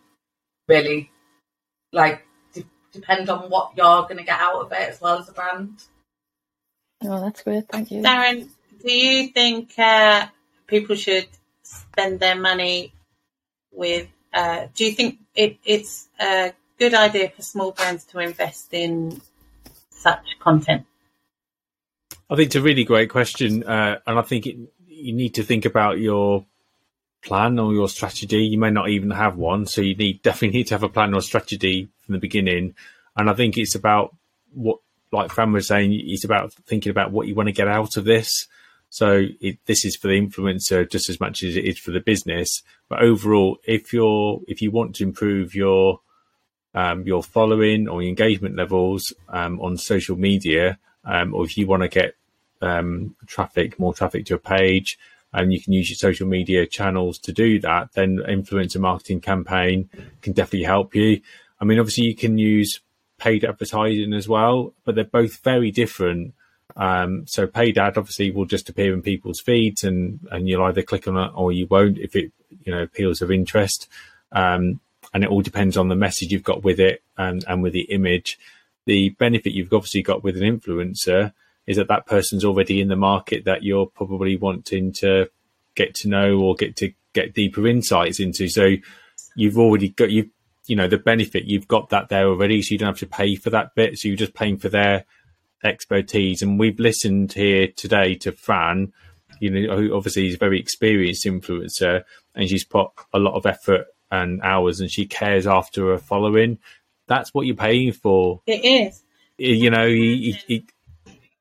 really 0.70 1.12
like 1.91 2.26
de- 2.54 2.65
depend 2.91 3.30
on 3.30 3.50
what 3.50 3.71
you're 3.76 4.04
going 4.04 4.17
to 4.17 4.23
get 4.23 4.39
out 4.39 4.62
of 4.62 4.71
it 4.71 4.89
as 4.89 5.02
well 5.02 5.19
as 5.19 5.30
a 5.30 5.32
brand. 5.32 5.84
Oh, 7.04 7.21
that's 7.21 7.43
great. 7.43 7.67
Thank 7.69 7.91
you. 7.91 8.02
Darren, 8.02 8.50
do 8.84 8.91
you 8.91 9.30
think 9.30 9.78
uh, 9.78 10.28
people 10.65 10.95
should 10.95 11.28
spend 11.63 12.19
their 12.19 12.36
money 12.36 12.93
with? 13.71 14.08
Uh, 14.34 14.67
do 14.73 14.86
you 14.86 14.91
think 14.91 15.19
it, 15.36 15.58
it's 15.63 16.10
a 16.19 16.54
good 16.78 16.93
idea 16.93 17.30
for 17.30 17.41
small 17.41 17.71
brands 17.71 18.04
to 18.06 18.19
invest 18.19 18.73
in 18.73 19.21
such 19.89 20.39
content? 20.39 20.86
I 22.30 22.36
think 22.36 22.47
it's 22.47 22.56
a 22.56 22.62
really 22.62 22.84
great 22.84 23.10
question, 23.10 23.63
uh, 23.63 24.00
and 24.06 24.19
I 24.19 24.21
think 24.21 24.47
it, 24.47 24.58
you 24.86 25.13
need 25.13 25.36
to 25.36 25.43
think 25.43 25.65
about 25.65 26.00
your 26.00 26.45
plan 27.24 27.60
or 27.60 27.74
your 27.74 27.90
strategy. 27.90 28.46
You 28.46 28.58
may 28.58 28.70
not 28.70 28.90
even 28.90 29.12
have 29.12 29.38
one, 29.38 29.66
so 29.66 29.82
you 29.82 29.96
need 29.96 30.22
definitely 30.22 30.60
need 30.60 30.68
to 30.68 30.76
have 30.76 30.84
a 30.84 30.90
plan 30.90 31.14
or 31.14 31.22
strategy 31.22 31.90
from 32.02 32.14
the 32.14 32.20
beginning. 32.20 32.76
And 33.16 33.30
I 33.30 33.34
think 33.34 33.58
it's 33.58 33.76
about 33.76 34.16
what, 34.54 34.80
like 35.12 35.32
Fran 35.32 35.54
was 35.54 35.68
saying, 35.68 35.92
it's 35.94 36.24
about 36.24 36.54
thinking 36.54 36.90
about 36.90 37.12
what 37.12 37.28
you 37.28 37.36
want 37.36 37.48
to 37.48 37.54
get 37.54 37.68
out 37.68 37.98
of 37.98 38.06
this. 38.06 38.48
So 38.90 39.26
it, 39.42 39.60
this 39.66 39.84
is 39.84 39.96
for 39.96 40.08
the 40.08 40.20
influencer 40.20 40.90
just 40.90 41.10
as 41.10 41.20
much 41.20 41.44
as 41.44 41.58
it 41.58 41.66
is 41.66 41.78
for 41.78 41.92
the 41.92 42.00
business. 42.00 42.64
But 42.90 43.02
overall, 43.02 43.58
if 43.66 43.92
you're 43.92 44.42
if 44.48 44.62
you 44.62 44.72
want 44.72 44.96
to 44.96 45.04
improve 45.04 45.56
your 45.56 46.00
um, 46.74 47.04
your 47.04 47.24
following 47.24 47.88
or 47.88 48.02
engagement 48.02 48.56
levels 48.56 49.14
um, 49.30 49.60
on 49.60 49.78
social 49.78 50.16
media, 50.16 50.78
um, 51.04 51.34
or 51.34 51.44
if 51.44 51.58
you 51.58 51.68
want 51.68 51.84
to 51.84 51.90
get 51.90 52.16
um, 52.62 53.16
traffic, 53.26 53.80
more 53.80 53.94
traffic 53.94 54.26
to 54.26 54.32
your 54.32 54.40
page, 54.40 54.98
and 55.34 55.54
you 55.54 55.62
can 55.62 55.74
use 55.74 55.90
your 55.90 55.98
social 55.98 56.28
media 56.28 56.66
channels 56.66 57.18
to 57.20 57.34
do 57.34 57.60
that, 57.60 57.94
then 57.94 58.18
influencer 58.18 58.80
marketing 58.80 59.22
campaign 59.22 59.90
can 60.22 60.34
definitely 60.34 60.63
help 60.63 60.96
you. 60.96 61.22
I 61.60 61.66
mean, 61.66 61.80
obviously 61.80 62.06
you 62.06 62.16
can 62.16 62.38
use 62.38 62.80
paid 63.20 63.44
advertising 63.44 64.13
as 64.13 64.28
well, 64.28 64.74
but 64.86 64.96
they're 64.96 65.04
both 65.04 65.38
very 65.44 65.72
different. 65.72 66.34
Um, 66.76 67.26
so 67.26 67.48
paid 67.48 67.78
ad 67.78 67.98
obviously 67.98 68.32
will 68.32 68.46
just 68.46 68.70
appear 68.70 68.94
in 68.94 69.02
people's 69.02 69.40
feeds 69.40 69.84
and, 69.84 70.20
and 70.32 70.48
you'll 70.48 70.63
either 70.63 70.84
click 70.84 71.08
on 71.08 71.18
it 71.18 71.32
or 71.34 71.52
you 71.52 71.68
won't 71.68 71.98
if 71.98 72.16
it, 72.16 72.32
you 72.63 72.72
know, 72.72 72.84
appeals 72.84 73.22
of 73.22 73.32
interest. 73.32 73.88
Um, 74.32 74.80
and 75.13 75.24
it 75.24 75.30
all 75.30 75.42
depends 75.42 75.78
on 75.78 75.88
the 75.88 75.96
message 75.96 76.32
you've 76.32 76.44
got 76.44 76.63
with 76.63 76.80
it 76.80 77.02
and, 77.18 77.44
and 77.48 77.63
with 77.63 77.74
the 77.74 77.82
image. 77.82 78.38
The 78.86 79.10
benefit 79.10 79.54
you've 79.54 79.74
obviously 79.74 80.04
got 80.04 80.24
with 80.24 80.38
an 80.42 80.44
influencer 80.44 81.34
is 81.68 81.78
that 81.78 81.90
that 81.90 82.08
person's 82.08 82.46
already 82.46 82.82
in 82.82 82.88
the 82.88 82.96
market 82.96 83.46
that 83.46 83.62
you're 83.62 83.86
probably 83.86 84.38
wanting 84.38 84.94
to 84.94 85.30
get 85.76 85.94
to 85.94 86.08
know 86.08 86.40
or 86.40 86.56
get 86.56 86.76
to 86.78 86.92
get 87.14 87.34
deeper 87.34 87.68
insights 87.68 88.20
into. 88.20 88.48
So 88.48 88.76
you've 89.36 89.60
already 89.60 89.90
got 89.90 90.10
you 90.10 90.30
you 90.66 90.76
know 90.76 90.88
the 90.88 90.98
benefit 90.98 91.46
you've 91.46 91.68
got 91.68 91.90
that 91.90 92.10
there 92.10 92.28
already, 92.28 92.62
so 92.62 92.72
you 92.72 92.78
don't 92.78 92.88
have 92.88 93.00
to 93.00 93.06
pay 93.06 93.36
for 93.36 93.50
that 93.52 93.76
bit. 93.76 93.98
So 93.98 94.08
you're 94.08 94.18
just 94.18 94.34
paying 94.34 94.58
for 94.58 94.70
their 94.70 95.06
expertise. 95.64 96.42
And 96.42 96.60
we've 96.60 96.80
listened 96.80 97.34
here 97.34 97.68
today 97.76 98.16
to 98.16 98.32
Fran, 98.32 98.94
you 99.40 99.50
know, 99.50 99.78
who 99.78 99.96
obviously 99.96 100.28
is 100.28 100.36
a 100.36 100.40
very 100.40 100.60
experienced 100.60 101.26
influencer, 101.26 102.04
and 102.36 102.50
she's 102.50 102.66
put 102.66 102.90
a 103.14 103.20
lot 103.20 103.36
of 103.36 103.46
effort 103.46 103.88
and 104.12 104.42
hours, 104.42 104.80
and 104.80 104.92
she 104.92 105.06
cares 105.06 105.48
after 105.48 105.88
her 105.88 105.98
following. 105.98 106.60
That's 107.08 107.34
what 107.34 107.46
you're 107.46 107.56
paying 107.56 107.94
for. 107.94 108.42
It 108.46 108.66
is. 108.66 109.04
You 109.38 109.70
know, 109.70 109.86
you, 109.86 110.34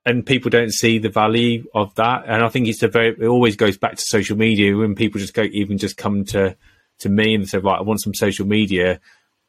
and 0.06 0.24
people 0.24 0.50
don't 0.50 0.72
see 0.72 0.98
the 0.98 1.08
value 1.08 1.66
of 1.74 1.92
that. 1.96 2.22
And 2.26 2.44
I 2.44 2.48
think 2.48 2.68
it's 2.68 2.84
a 2.84 2.88
very, 2.88 3.08
it 3.08 3.26
always 3.26 3.56
goes 3.56 3.76
back 3.76 3.96
to 3.96 4.02
social 4.02 4.36
media. 4.36 4.76
When 4.76 4.94
people 4.94 5.20
just 5.20 5.34
go, 5.34 5.42
even 5.42 5.78
just 5.78 5.96
come 5.96 6.24
to, 6.26 6.56
to 7.00 7.08
me 7.08 7.34
and 7.34 7.48
say, 7.48 7.58
right, 7.58 7.80
I 7.80 7.82
want 7.82 8.00
some 8.00 8.14
social 8.14 8.46
media, 8.46 9.00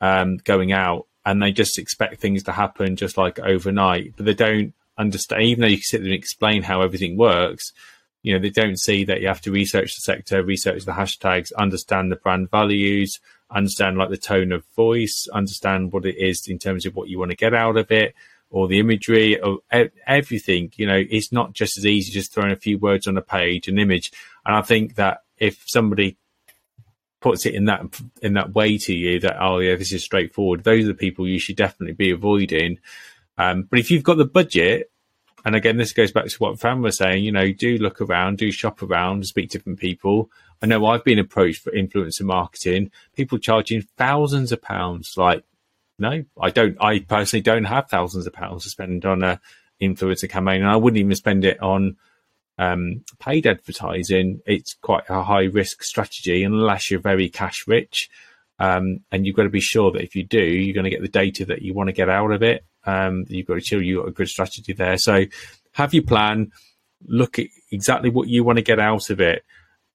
um, 0.02 0.38
going 0.38 0.72
out 0.72 1.06
and 1.26 1.42
they 1.42 1.52
just 1.52 1.78
expect 1.78 2.20
things 2.20 2.44
to 2.44 2.52
happen 2.52 2.96
just 2.96 3.18
like 3.18 3.40
overnight, 3.40 4.14
but 4.18 4.26
they 4.26 4.34
don't 4.34 4.74
understand, 4.98 5.44
even 5.44 5.62
though 5.62 5.68
you 5.68 5.78
can 5.78 5.84
sit 5.84 6.02
there 6.02 6.12
and 6.12 6.18
explain 6.18 6.64
how 6.64 6.82
everything 6.82 7.18
works, 7.18 7.72
you 8.24 8.34
know, 8.34 8.40
they 8.40 8.50
don't 8.50 8.80
see 8.80 9.04
that 9.04 9.22
you 9.22 9.28
have 9.28 9.42
to 9.42 9.52
research 9.52 9.94
the 9.96 10.02
sector, 10.02 10.44
research 10.44 10.86
the 10.86 10.92
hashtags, 10.92 11.54
understand 11.56 12.12
the 12.12 12.16
brand 12.16 12.50
values, 12.50 13.20
understand 13.52 13.98
like 13.98 14.10
the 14.10 14.18
tone 14.18 14.52
of 14.52 14.66
voice, 14.76 15.28
understand 15.32 15.92
what 15.92 16.06
it 16.06 16.18
is 16.18 16.48
in 16.48 16.58
terms 16.58 16.88
of 16.88 16.96
what 16.96 17.10
you 17.10 17.20
want 17.20 17.30
to 17.30 17.38
get 17.38 17.54
out 17.54 17.78
of 17.78 17.92
it 17.92 18.16
or 18.50 18.68
the 18.68 18.80
imagery 18.80 19.40
or 19.40 19.60
everything. 20.06 20.72
You 20.76 20.88
know, 20.88 21.04
it's 21.10 21.32
not 21.32 21.54
just 21.54 21.78
as 21.78 21.86
easy 21.86 22.12
just 22.12 22.34
throwing 22.34 22.52
a 22.52 22.58
few 22.58 22.78
words 22.78 23.08
on 23.08 23.18
a 23.18 23.22
page, 23.22 23.68
an 23.68 23.80
image. 23.80 24.12
And 24.46 24.56
I 24.56 24.62
think 24.62 24.96
that 24.96 25.24
if 25.38 25.64
somebody 25.68 26.18
puts 27.20 27.46
it 27.46 27.56
in 27.56 27.66
that 27.66 27.82
in 28.22 28.34
that 28.34 28.54
way 28.54 28.78
to 28.78 28.94
you 28.94 29.20
that 29.20 29.38
oh 29.42 29.58
yeah 29.58 29.76
this 29.76 29.92
is 29.92 30.04
straightforward 30.04 30.64
those 30.64 30.84
are 30.84 30.90
the 30.90 30.94
people 30.94 31.28
you 31.28 31.40
should 31.40 31.56
definitely 31.56 31.94
be 31.94 32.12
avoiding 32.12 32.78
um, 33.40 33.64
but 33.64 33.80
if 33.80 33.90
you've 33.90 34.04
got 34.04 34.18
the 34.18 34.26
budget 34.26 34.92
and 35.44 35.56
again 35.56 35.78
this 35.78 35.94
goes 35.94 36.12
back 36.12 36.28
to 36.28 36.38
what 36.38 36.60
Fran 36.60 36.82
was 36.82 36.98
saying 36.98 37.24
you 37.24 37.32
know 37.32 37.52
do 37.52 37.78
look 37.78 38.02
around 38.02 38.38
do 38.38 38.52
shop 38.52 38.84
around 38.84 39.26
speak 39.26 39.50
to 39.50 39.58
different 39.58 39.80
people 39.80 40.30
I 40.62 40.68
know 40.68 40.86
I've 40.86 41.04
been 41.04 41.20
approached 41.20 41.64
for 41.64 41.72
influencer 41.72 42.22
marketing 42.22 42.92
people 43.16 43.40
charging 43.40 43.82
thousands 43.82 44.52
of 44.52 44.62
pounds 44.62 45.16
like 45.18 45.44
no, 46.00 46.24
I 46.40 46.50
don't. 46.50 46.78
I 46.80 47.00
personally 47.00 47.42
don't 47.42 47.66
have 47.66 47.90
thousands 47.90 48.28
of 48.28 48.34
pounds 48.34 48.64
to 48.64 48.70
spend 48.70 49.06
on 49.06 49.24
a 49.24 49.40
influencer 49.82 50.30
campaign, 50.30 50.62
and 50.62 50.70
I 50.70 50.76
wouldn't 50.76 51.00
even 51.00 51.16
spend 51.16 51.44
it 51.44 51.62
on 51.62 51.98
um, 52.58 53.04
paid 53.20 53.48
advertising. 53.48 54.42
It's 54.46 54.76
quite 54.76 55.04
a 55.10 55.24
high 55.24 55.46
risk 55.46 55.84
strategy 55.84 56.44
unless 56.44 56.92
you're 56.92 57.00
very 57.00 57.30
cash 57.30 57.66
rich, 57.68 58.10
um, 58.60 59.00
and 59.12 59.26
you've 59.26 59.36
got 59.36 59.44
to 59.44 59.50
be 59.50 59.60
sure 59.60 59.92
that 59.92 60.04
if 60.04 60.16
you 60.16 60.24
do, 60.24 60.40
you're 60.40 60.76
going 60.76 60.84
to 60.84 60.92
get 60.92 61.02
the 61.02 61.08
data 61.08 61.46
that 61.46 61.62
you 61.62 61.74
want 61.74 61.88
to 61.88 61.94
get 61.94 62.10
out 62.10 62.32
of 62.32 62.44
it. 62.44 62.64
Um, 62.86 63.26
you've 63.28 63.48
got 63.48 63.56
to 63.56 63.62
show 63.62 63.78
you've 63.78 64.04
got 64.04 64.10
a 64.10 64.14
good 64.14 64.30
strategy 64.30 64.74
there. 64.74 64.98
So 64.98 65.26
have 65.74 65.94
your 65.94 66.04
plan, 66.04 66.52
look 67.08 67.40
at 67.40 67.48
exactly 67.72 68.10
what 68.10 68.28
you 68.28 68.44
want 68.44 68.58
to 68.58 68.64
get 68.64 68.80
out 68.80 69.10
of 69.10 69.20
it, 69.20 69.44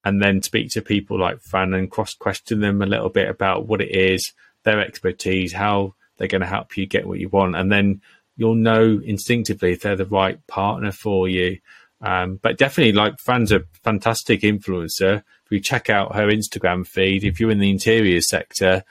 and 0.03 0.21
then 0.21 0.41
speak 0.41 0.69
to 0.71 0.81
people 0.81 1.17
like 1.17 1.39
Fran 1.41 1.73
and 1.73 1.89
cross 1.89 2.13
question 2.13 2.59
them 2.59 2.81
a 2.81 2.85
little 2.85 3.09
bit 3.09 3.29
about 3.29 3.67
what 3.67 3.81
it 3.81 3.95
is 3.95 4.33
their 4.63 4.81
expertise, 4.81 5.53
how 5.53 5.95
they're 6.17 6.27
going 6.27 6.41
to 6.41 6.47
help 6.47 6.77
you 6.77 6.85
get 6.85 7.07
what 7.07 7.19
you 7.19 7.29
want, 7.29 7.55
and 7.55 7.71
then 7.71 8.01
you'll 8.35 8.55
know 8.55 8.99
instinctively 9.03 9.73
if 9.73 9.81
they're 9.81 9.95
the 9.95 10.05
right 10.05 10.45
partner 10.47 10.91
for 10.91 11.27
you. 11.27 11.59
Um, 12.01 12.39
but 12.41 12.57
definitely, 12.57 12.93
like 12.93 13.19
Fran's 13.19 13.51
a 13.51 13.63
fantastic 13.83 14.41
influencer. 14.41 15.23
If 15.45 15.51
you 15.51 15.59
check 15.59 15.89
out 15.89 16.15
her 16.15 16.27
Instagram 16.27 16.85
feed, 16.85 17.23
if 17.23 17.39
you're 17.39 17.51
in 17.51 17.59
the 17.59 17.71
interior 17.71 18.19
sector, 18.21 18.83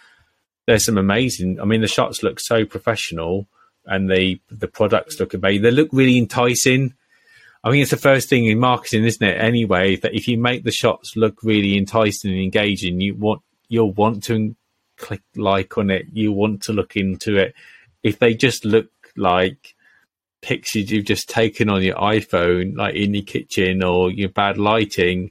there's 0.66 0.84
some 0.84 0.98
amazing. 0.98 1.60
I 1.60 1.64
mean, 1.64 1.82
the 1.82 1.88
shots 1.88 2.22
look 2.22 2.40
so 2.40 2.64
professional, 2.64 3.48
and 3.84 4.10
the 4.10 4.40
the 4.50 4.68
products 4.68 5.20
look 5.20 5.34
amazing. 5.34 5.62
They 5.62 5.70
look 5.70 5.90
really 5.92 6.16
enticing. 6.18 6.94
I 7.64 7.70
think 7.70 7.82
it's 7.82 7.90
the 7.90 7.96
first 7.96 8.28
thing 8.28 8.46
in 8.46 8.58
marketing, 8.58 9.04
isn't 9.04 9.24
it? 9.24 9.40
Anyway, 9.40 9.96
that 9.96 10.14
if 10.14 10.26
you 10.26 10.38
make 10.38 10.64
the 10.64 10.72
shots 10.72 11.14
look 11.14 11.42
really 11.42 11.76
enticing 11.76 12.32
and 12.32 12.40
engaging, 12.40 13.00
you 13.00 13.14
want 13.14 13.42
you'll 13.68 13.92
want 13.92 14.24
to 14.24 14.56
click 15.02 15.22
like 15.36 15.76
on 15.76 15.90
it, 15.90 16.06
you 16.12 16.32
want 16.32 16.62
to 16.62 16.72
look 16.72 16.96
into 16.96 17.36
it. 17.36 17.54
If 18.02 18.18
they 18.18 18.34
just 18.34 18.64
look 18.64 18.90
like 19.16 19.74
pictures 20.40 20.90
you've 20.90 21.04
just 21.04 21.28
taken 21.28 21.68
on 21.68 21.82
your 21.82 21.96
iPhone, 21.96 22.76
like 22.76 22.94
in 22.94 23.12
your 23.12 23.24
kitchen 23.24 23.82
or 23.82 24.10
your 24.10 24.30
bad 24.30 24.56
lighting, 24.56 25.30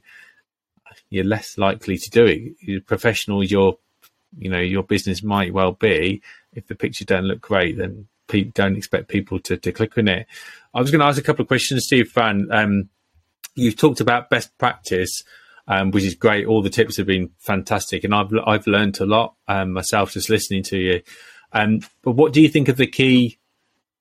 you're 1.10 1.24
less 1.24 1.58
likely 1.58 1.98
to 1.98 2.10
do 2.10 2.24
it. 2.26 2.54
You're 2.60 2.80
professional, 2.80 3.42
your 3.42 3.78
you 4.38 4.48
know 4.48 4.60
your 4.60 4.82
business 4.82 5.22
might 5.22 5.52
well 5.52 5.72
be. 5.72 6.22
If 6.54 6.66
the 6.66 6.74
picture 6.74 7.04
don't 7.04 7.24
look 7.24 7.40
great, 7.40 7.76
then 7.76 8.06
don't 8.54 8.76
expect 8.76 9.08
people 9.08 9.38
to, 9.40 9.56
to 9.58 9.72
click 9.72 9.98
on 9.98 10.08
it. 10.08 10.26
I 10.72 10.80
was 10.80 10.90
going 10.90 11.00
to 11.00 11.06
ask 11.06 11.18
a 11.18 11.22
couple 11.22 11.42
of 11.42 11.48
questions, 11.48 11.84
Steve 11.84 12.08
Fran. 12.08 12.48
Um, 12.50 12.88
you 13.54 13.72
talked 13.72 14.00
about 14.00 14.30
best 14.30 14.56
practice 14.56 15.22
um, 15.68 15.90
which 15.90 16.04
is 16.04 16.14
great. 16.14 16.46
All 16.46 16.62
the 16.62 16.70
tips 16.70 16.96
have 16.96 17.06
been 17.06 17.30
fantastic, 17.38 18.04
and 18.04 18.14
I've 18.14 18.32
I've 18.46 18.66
learned 18.66 19.00
a 19.00 19.06
lot 19.06 19.34
um, 19.48 19.72
myself 19.72 20.12
just 20.12 20.30
listening 20.30 20.62
to 20.64 20.78
you. 20.78 21.02
Um, 21.52 21.80
but 22.02 22.12
what 22.12 22.32
do 22.32 22.40
you 22.40 22.48
think 22.48 22.68
of 22.68 22.76
the 22.76 22.86
key 22.86 23.38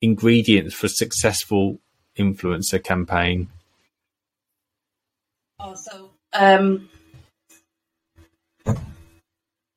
ingredients 0.02 0.74
for 0.74 0.88
a 0.88 0.90
successful 0.90 1.80
influencer 2.18 2.84
campaign? 2.84 3.50
Oh, 5.60 5.76
so 5.76 6.12
um, 6.34 6.90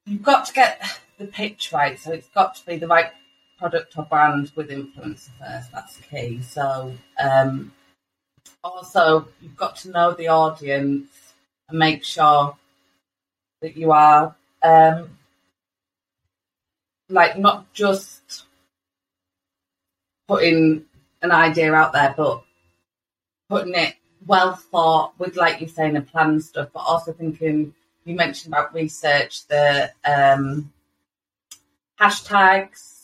you've 0.07 0.23
got 0.23 0.47
to 0.47 0.53
get 0.53 0.83
the 1.19 1.27
pitch 1.27 1.73
right. 1.73 1.99
So 1.99 2.13
it's 2.13 2.29
got 2.29 2.55
to 2.57 2.67
be 2.67 2.77
the 2.77 2.87
right 2.87 3.11
product 3.59 3.97
or 3.99 4.05
brand 4.05 4.53
with 4.55 4.71
influencer 4.71 5.31
first. 5.39 5.73
That's 5.73 5.97
key. 5.99 6.41
So 6.43 6.95
um, 7.23 7.73
also 8.63 9.29
you've 9.41 9.57
got 9.57 9.77
to 9.77 9.91
know 9.91 10.13
the 10.13 10.29
audience 10.29 11.09
and 11.69 11.79
make 11.79 12.05
sure 12.05 12.57
that 13.63 13.77
you 13.77 13.93
are 13.93 14.35
um, 14.63 15.11
like 17.09 17.39
not 17.39 17.73
just 17.73 18.45
putting 20.29 20.85
an 21.23 21.31
idea 21.31 21.73
out 21.73 21.93
there, 21.93 22.15
but 22.17 22.43
putting 23.49 23.75
it 23.75 23.95
well 24.27 24.55
thought 24.55 25.13
with, 25.19 25.37
like 25.37 25.61
you're 25.61 25.69
saying, 25.69 25.97
a 25.97 26.01
plan 26.01 26.41
stuff, 26.41 26.69
but 26.73 26.81
also 26.81 27.13
thinking 27.13 27.75
you 28.05 28.15
mentioned 28.15 28.53
about 28.53 28.75
research, 28.75 29.47
the 29.47 29.91
um, 30.05 30.73
hashtags, 32.01 32.95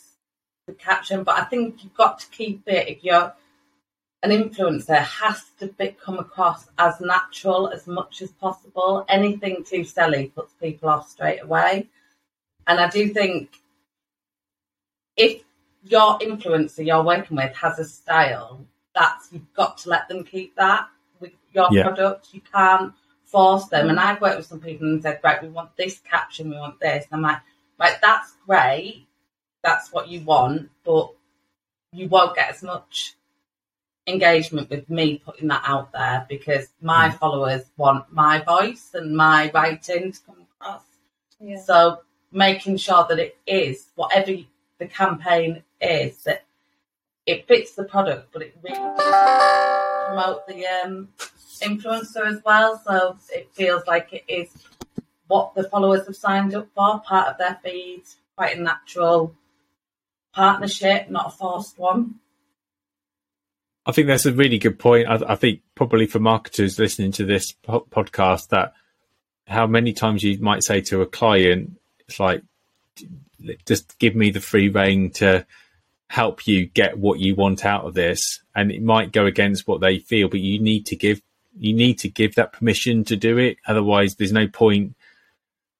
the 0.67 0.73
caption, 0.73 1.23
but 1.23 1.39
I 1.39 1.43
think 1.45 1.83
you've 1.83 1.95
got 1.95 2.19
to 2.19 2.27
keep 2.29 2.63
it 2.67 2.87
if 2.87 3.03
you're 3.03 3.33
an 4.23 4.29
influencer 4.29 4.99
has 4.99 5.43
to 5.59 5.67
be, 5.67 5.95
come 6.03 6.19
across 6.19 6.67
as 6.77 7.01
natural 7.01 7.69
as 7.69 7.87
much 7.87 8.21
as 8.21 8.31
possible. 8.31 9.03
Anything 9.09 9.63
too 9.63 9.83
silly 9.83 10.31
puts 10.35 10.53
people 10.53 10.89
off 10.89 11.09
straight 11.09 11.41
away. 11.41 11.87
And 12.67 12.79
I 12.79 12.89
do 12.89 13.09
think 13.09 13.49
if 15.17 15.41
your 15.83 16.19
influencer 16.19 16.85
you're 16.85 17.03
working 17.03 17.37
with 17.37 17.55
has 17.55 17.79
a 17.79 17.85
style, 17.85 18.63
that's 18.93 19.29
you've 19.31 19.53
got 19.53 19.79
to 19.79 19.89
let 19.89 20.07
them 20.07 20.23
keep 20.23 20.55
that 20.55 20.87
with 21.19 21.31
your 21.51 21.69
yeah. 21.71 21.83
product. 21.83 22.27
You 22.31 22.41
can't 22.41 22.93
force 23.25 23.65
them. 23.67 23.89
And 23.89 23.99
I've 23.99 24.21
worked 24.21 24.37
with 24.37 24.45
some 24.45 24.59
people 24.59 24.87
and 24.87 25.01
said, 25.01 25.19
right, 25.23 25.41
we 25.41 25.49
want 25.49 25.75
this 25.77 25.99
caption, 25.99 26.51
we 26.51 26.57
want 26.57 26.79
this. 26.79 27.05
And 27.11 27.17
I'm 27.25 27.31
like, 27.31 27.41
right, 27.79 27.95
that's 28.01 28.33
great. 28.45 29.07
That's 29.63 29.91
what 29.91 30.09
you 30.09 30.21
want, 30.21 30.69
but 30.83 31.11
you 31.93 32.07
won't 32.07 32.35
get 32.35 32.49
as 32.49 32.61
much 32.63 33.15
engagement 34.11 34.69
with 34.69 34.89
me 34.89 35.21
putting 35.23 35.47
that 35.47 35.63
out 35.65 35.91
there 35.91 36.25
because 36.29 36.67
my 36.81 37.09
mm. 37.09 37.17
followers 37.17 37.63
want 37.77 38.11
my 38.11 38.39
voice 38.39 38.91
and 38.93 39.15
my 39.15 39.51
writing 39.53 40.11
to 40.11 40.19
come 40.25 40.45
across. 40.59 40.83
Yeah. 41.39 41.59
So 41.61 42.01
making 42.31 42.77
sure 42.77 43.05
that 43.09 43.19
it 43.19 43.37
is 43.45 43.87
whatever 43.95 44.33
the 44.77 44.87
campaign 44.87 45.63
is 45.79 46.23
that 46.23 46.45
it 47.25 47.47
fits 47.47 47.73
the 47.75 47.83
product, 47.83 48.31
but 48.33 48.41
it 48.41 48.55
really 48.63 48.77
does 48.77 50.07
promote 50.07 50.47
the 50.47 50.65
um, 50.65 51.09
influencer 51.61 52.25
as 52.25 52.41
well. 52.43 52.81
So 52.85 53.17
it 53.33 53.49
feels 53.53 53.83
like 53.87 54.11
it 54.11 54.23
is 54.27 54.49
what 55.27 55.55
the 55.55 55.63
followers 55.69 56.07
have 56.07 56.15
signed 56.15 56.53
up 56.55 56.67
for, 56.75 56.99
part 57.01 57.29
of 57.29 57.37
their 57.37 57.59
feed, 57.63 58.03
quite 58.35 58.57
a 58.57 58.61
natural 58.61 59.35
partnership, 60.33 61.09
not 61.09 61.27
a 61.27 61.29
forced 61.31 61.77
one. 61.77 62.15
I 63.85 63.91
think 63.91 64.07
that's 64.07 64.25
a 64.25 64.33
really 64.33 64.59
good 64.59 64.77
point. 64.77 65.07
I, 65.07 65.19
I 65.33 65.35
think 65.35 65.61
probably 65.75 66.05
for 66.05 66.19
marketers 66.19 66.77
listening 66.77 67.11
to 67.13 67.25
this 67.25 67.51
po- 67.51 67.87
podcast, 67.89 68.49
that 68.49 68.73
how 69.47 69.67
many 69.67 69.93
times 69.93 70.23
you 70.23 70.37
might 70.39 70.63
say 70.63 70.81
to 70.81 71.01
a 71.01 71.07
client, 71.07 71.79
it's 72.07 72.19
like, 72.19 72.43
just 73.65 73.97
give 73.97 74.15
me 74.15 74.29
the 74.29 74.39
free 74.39 74.69
reign 74.69 75.09
to 75.09 75.45
help 76.07 76.45
you 76.45 76.67
get 76.67 76.97
what 76.97 77.19
you 77.19 77.33
want 77.33 77.65
out 77.65 77.85
of 77.85 77.93
this. 77.93 78.43
And 78.53 78.71
it 78.71 78.83
might 78.83 79.11
go 79.11 79.25
against 79.25 79.67
what 79.67 79.81
they 79.81 79.97
feel, 79.97 80.27
but 80.29 80.41
you 80.41 80.59
need 80.59 80.85
to 80.87 80.95
give, 80.95 81.21
you 81.57 81.73
need 81.73 81.99
to 81.99 82.09
give 82.09 82.35
that 82.35 82.53
permission 82.53 83.03
to 83.05 83.15
do 83.15 83.37
it. 83.37 83.57
Otherwise 83.65 84.15
there's 84.15 84.31
no 84.31 84.47
point, 84.47 84.95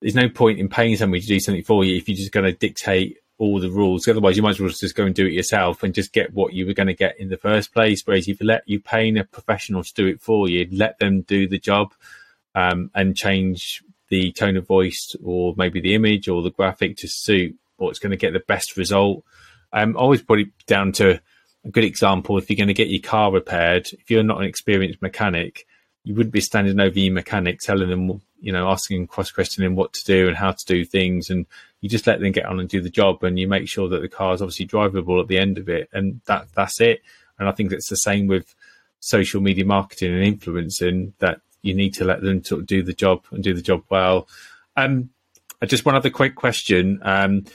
there's 0.02 0.16
no 0.16 0.30
point 0.30 0.60
in 0.60 0.70
paying 0.70 0.98
somebody 0.98 1.22
to 1.22 1.28
do 1.28 1.40
something 1.40 1.64
for 1.64 1.84
you 1.84 1.98
if 1.98 2.10
you're 2.10 2.18
just 2.18 2.32
going 2.32 2.46
to 2.46 2.54
dictate 2.54 3.18
all 3.42 3.60
the 3.60 3.72
rules. 3.72 4.08
Otherwise, 4.08 4.38
you 4.38 4.44
might 4.44 4.52
as 4.52 4.60
well 4.60 4.70
just 4.70 4.96
go 4.96 5.04
and 5.04 5.16
do 5.16 5.26
it 5.26 5.34
yourself 5.34 5.82
and 5.82 5.96
just 5.96 6.14
get 6.14 6.32
what 6.32 6.54
you 6.54 6.68
were 6.68 6.76
going 6.76 6.86
to 6.86 6.94
get 6.94 7.20
in 7.20 7.30
the 7.30 7.38
first 7.38 7.74
place. 7.74 8.04
Whereas 8.06 8.28
if 8.28 8.40
you 8.40 8.46
let 8.46 8.62
you 8.70 8.80
paying 8.80 9.18
a 9.18 9.24
professional 9.24 9.84
to 9.84 9.94
do 9.96 10.06
it 10.06 10.22
for 10.22 10.48
you, 10.48 10.68
let 10.72 11.00
them 11.00 11.22
do 11.22 11.48
the 11.48 11.58
job 11.58 11.92
um, 12.54 12.92
and 12.94 13.18
change 13.18 13.84
the 14.10 14.32
tone 14.34 14.58
of 14.58 14.68
voice 14.68 15.16
or 15.24 15.56
maybe 15.58 15.82
the 15.82 15.96
image 15.96 16.28
or 16.28 16.44
the 16.44 16.52
graphic 16.52 16.98
to 16.98 17.08
suit 17.08 17.58
what's 17.78 17.98
going 17.98 18.12
to 18.12 18.18
get 18.18 18.34
the 18.34 18.42
best 18.42 18.78
result. 18.78 19.24
Um, 19.74 19.98
always 19.98 20.22
put 20.22 20.42
it 20.42 20.50
down 20.68 20.92
to 20.94 21.20
a 21.66 21.70
good 21.72 21.84
example. 21.84 22.38
If 22.38 22.48
you're 22.48 22.58
going 22.58 22.68
to 22.68 22.76
get 22.76 22.90
your 22.90 23.02
car 23.02 23.32
repaired, 23.32 23.88
if 23.92 24.12
you're 24.12 24.22
not 24.22 24.40
an 24.40 24.46
experienced 24.46 25.02
mechanic, 25.02 25.66
you 26.04 26.14
wouldn't 26.14 26.34
be 26.34 26.42
standing 26.42 26.80
over 26.80 27.00
your 27.00 27.14
mechanic 27.14 27.60
telling 27.60 27.90
them, 27.90 28.22
you 28.40 28.52
know, 28.52 28.70
asking 28.70 29.08
cross 29.08 29.32
questioning 29.32 29.76
what 29.76 29.94
to 29.94 30.06
do 30.06 30.28
and 30.28 30.38
how 30.38 30.52
to 30.52 30.66
do 30.68 30.86
things 30.86 31.32
and 31.32 31.48
you 31.82 31.90
just 31.90 32.08
let 32.08 32.20
them 32.20 32.32
get 32.32 32.46
on 32.46 32.60
and 32.60 32.70
do 32.70 32.80
the 32.80 32.90
job 32.90 33.24
and 33.24 33.38
you 33.38 33.48
make 33.48 33.68
sure 33.68 33.90
that 33.90 34.02
the 34.02 34.08
car 34.08 34.34
is 34.34 34.42
obviously 34.42 34.68
drivable 34.68 35.20
at 35.20 35.28
the 35.28 35.38
end 35.38 35.58
of 35.58 35.68
it 35.68 35.90
and 35.92 36.22
that 36.26 36.48
that's 36.56 36.80
it. 36.80 37.02
And 37.40 37.50
i 37.50 37.52
think 37.52 37.72
it's 37.72 37.90
the 37.90 37.98
same 37.98 38.28
with 38.28 38.56
social 39.00 39.42
media 39.42 39.66
marketing 39.66 40.14
and 40.14 40.24
influencing 40.24 41.14
that 41.18 41.42
you 41.64 41.74
need 41.74 41.96
to 41.96 42.06
let 42.06 42.22
them 42.22 42.44
sort 42.44 42.62
of 42.62 42.68
do 42.68 42.84
the 42.84 42.94
job 42.94 43.26
and 43.32 43.44
do 43.44 43.54
the 43.54 43.62
job 43.62 43.84
well. 43.90 44.28
Um 44.78 45.10
just 45.66 45.86
one 45.86 45.96
other 45.96 46.10
quick 46.10 46.36
question. 46.36 47.00
Um 47.04 47.46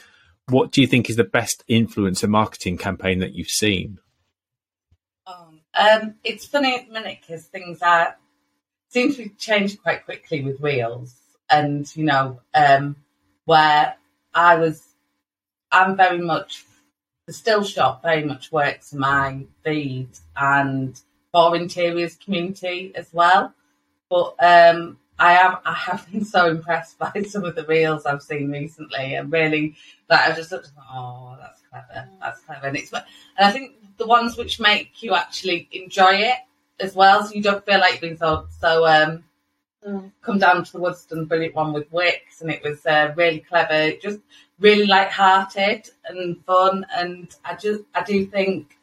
what 0.49 0.71
do 0.71 0.81
you 0.81 0.87
think 0.87 1.09
is 1.09 1.15
the 1.15 1.23
best 1.23 1.63
influencer 1.69 2.29
marketing 2.29 2.77
campaign 2.77 3.19
that 3.19 3.33
you've 3.33 3.49
seen? 3.49 3.99
Um, 5.25 5.61
um 5.73 6.15
it's 6.23 6.45
funny 6.45 6.75
at 6.75 6.87
the 6.87 6.93
minute 6.93 7.19
because 7.21 7.45
things 7.45 7.81
are 7.81 8.17
seem 8.89 9.13
to 9.13 9.29
change 9.37 9.81
quite 9.81 10.03
quickly 10.05 10.41
with 10.41 10.59
reels, 10.61 11.15
and 11.49 11.93
you 11.95 12.03
know 12.03 12.41
um 12.53 12.97
where 13.45 13.95
I 14.33 14.55
was, 14.55 14.83
I'm 15.71 15.95
very 15.95 16.19
much, 16.19 16.65
the 17.25 17.33
still 17.33 17.63
shot 17.63 18.01
very 18.01 18.23
much 18.23 18.51
works 18.51 18.93
my 18.93 19.45
feed 19.63 20.09
and 20.35 20.99
for 21.31 21.55
interiors 21.55 22.15
community 22.15 22.91
as 22.95 23.13
well. 23.13 23.53
But 24.09 24.35
um, 24.39 24.97
I 25.19 25.37
am 25.37 25.57
I 25.65 25.73
have 25.73 26.09
been 26.11 26.23
so 26.23 26.47
impressed 26.47 26.97
by 26.99 27.11
some 27.27 27.43
of 27.43 27.55
the 27.55 27.65
reels 27.65 28.05
I've 28.05 28.21
seen 28.21 28.51
recently, 28.51 29.15
and 29.15 29.31
really 29.31 29.75
like 30.09 30.21
I 30.21 30.35
just 30.35 30.51
looked, 30.51 30.71
oh, 30.91 31.37
that's 31.39 31.61
clever, 31.69 32.09
that's 32.21 32.41
clever, 32.41 32.67
and 32.67 32.77
it's 32.77 32.93
and 32.93 33.03
I 33.37 33.51
think 33.51 33.73
the 33.97 34.07
ones 34.07 34.37
which 34.37 34.59
make 34.59 35.01
you 35.01 35.15
actually 35.15 35.67
enjoy 35.71 36.13
it 36.15 36.37
as 36.79 36.95
well, 36.95 37.23
so 37.23 37.33
you 37.33 37.41
don't 37.41 37.65
feel 37.65 37.79
like 37.79 37.99
being 37.99 38.17
so 38.17 38.47
so 38.59 38.85
um, 38.85 39.23
come 40.21 40.39
down 40.39 40.63
to 40.63 40.71
the 40.71 40.79
Woodston 40.79 41.27
brilliant 41.27 41.55
one 41.55 41.73
with 41.73 41.91
Wickes, 41.91 42.41
and 42.41 42.49
it 42.51 42.63
was 42.63 42.85
uh, 42.85 43.13
really 43.15 43.39
clever, 43.39 43.91
just 44.01 44.19
really 44.59 44.85
light-hearted 44.85 45.89
and 46.07 46.43
fun. 46.45 46.85
And 46.95 47.33
I 47.43 47.55
just, 47.55 47.83
I 47.93 48.03
do 48.03 48.25
think 48.25 48.77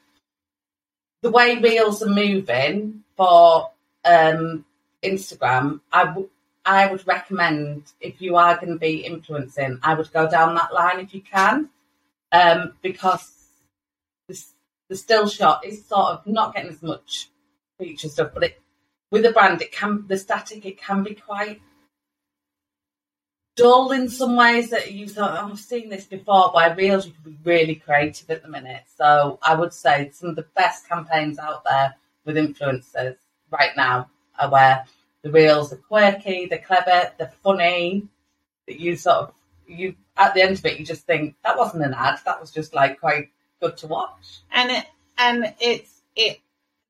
the 1.22 1.30
way 1.30 1.58
reels 1.58 2.02
are 2.02 2.08
moving 2.08 3.04
for 3.16 3.70
um, 4.04 4.64
Instagram, 5.02 5.80
I 5.92 6.04
would. 6.12 6.28
I 6.66 6.90
would 6.90 7.06
recommend 7.06 7.92
if 8.00 8.22
you 8.22 8.36
are 8.36 8.56
going 8.56 8.72
to 8.72 8.78
be 8.78 9.04
influencing, 9.04 9.80
I 9.82 9.92
would 9.92 10.10
go 10.14 10.30
down 10.30 10.54
that 10.54 10.72
line 10.72 10.98
if 10.98 11.12
you 11.12 11.20
can, 11.20 11.68
um, 12.32 12.72
because 12.80 13.30
the, 14.28 14.42
the 14.88 14.96
still 14.96 15.28
shot 15.28 15.66
is 15.66 15.84
sort 15.84 16.06
of 16.12 16.26
not 16.26 16.54
getting 16.54 16.70
as 16.70 16.82
much 16.82 17.28
feature 17.78 18.08
stuff, 18.08 18.30
but 18.32 18.44
it 18.44 18.62
with 19.10 19.24
a 19.24 19.32
brand, 19.32 19.62
it 19.62 19.72
can 19.72 20.04
the 20.06 20.18
static 20.18 20.64
it 20.64 20.80
can 20.80 21.02
be 21.02 21.14
quite 21.14 21.60
dull 23.56 23.92
in 23.92 24.08
some 24.08 24.36
ways 24.36 24.70
that 24.70 24.92
you 24.92 25.06
thought, 25.06 25.38
oh, 25.40 25.50
I've 25.50 25.58
seen 25.58 25.88
this 25.88 26.04
before. 26.04 26.50
By 26.52 26.72
reels, 26.72 27.06
you 27.06 27.12
can 27.12 27.32
be 27.32 27.38
really 27.44 27.76
creative 27.76 28.28
at 28.30 28.42
the 28.42 28.48
minute. 28.48 28.82
So 28.96 29.38
I 29.42 29.54
would 29.54 29.72
say 29.72 30.10
some 30.12 30.30
of 30.30 30.36
the 30.36 30.46
best 30.56 30.88
campaigns 30.88 31.38
out 31.38 31.64
there 31.64 31.94
with 32.24 32.36
influencers 32.36 33.16
right 33.50 33.76
now 33.76 34.10
are 34.38 34.50
where 34.50 34.84
the 35.22 35.30
reels 35.30 35.72
are 35.72 35.76
quirky, 35.76 36.46
they're 36.46 36.58
clever, 36.58 37.12
they're 37.18 37.32
funny. 37.42 38.08
That 38.66 38.80
you 38.80 38.96
sort 38.96 39.16
of 39.16 39.34
you 39.66 39.94
at 40.16 40.34
the 40.34 40.42
end 40.42 40.58
of 40.58 40.64
it, 40.64 40.78
you 40.78 40.86
just 40.86 41.06
think 41.06 41.36
that 41.44 41.58
wasn't 41.58 41.84
an 41.84 41.94
ad. 41.94 42.18
That 42.24 42.40
was 42.40 42.50
just 42.50 42.74
like 42.74 42.98
quite 42.98 43.30
good 43.60 43.76
to 43.78 43.86
watch. 43.86 44.40
And 44.50 44.70
it 44.70 44.86
and 45.18 45.54
it's 45.60 46.02
it 46.16 46.40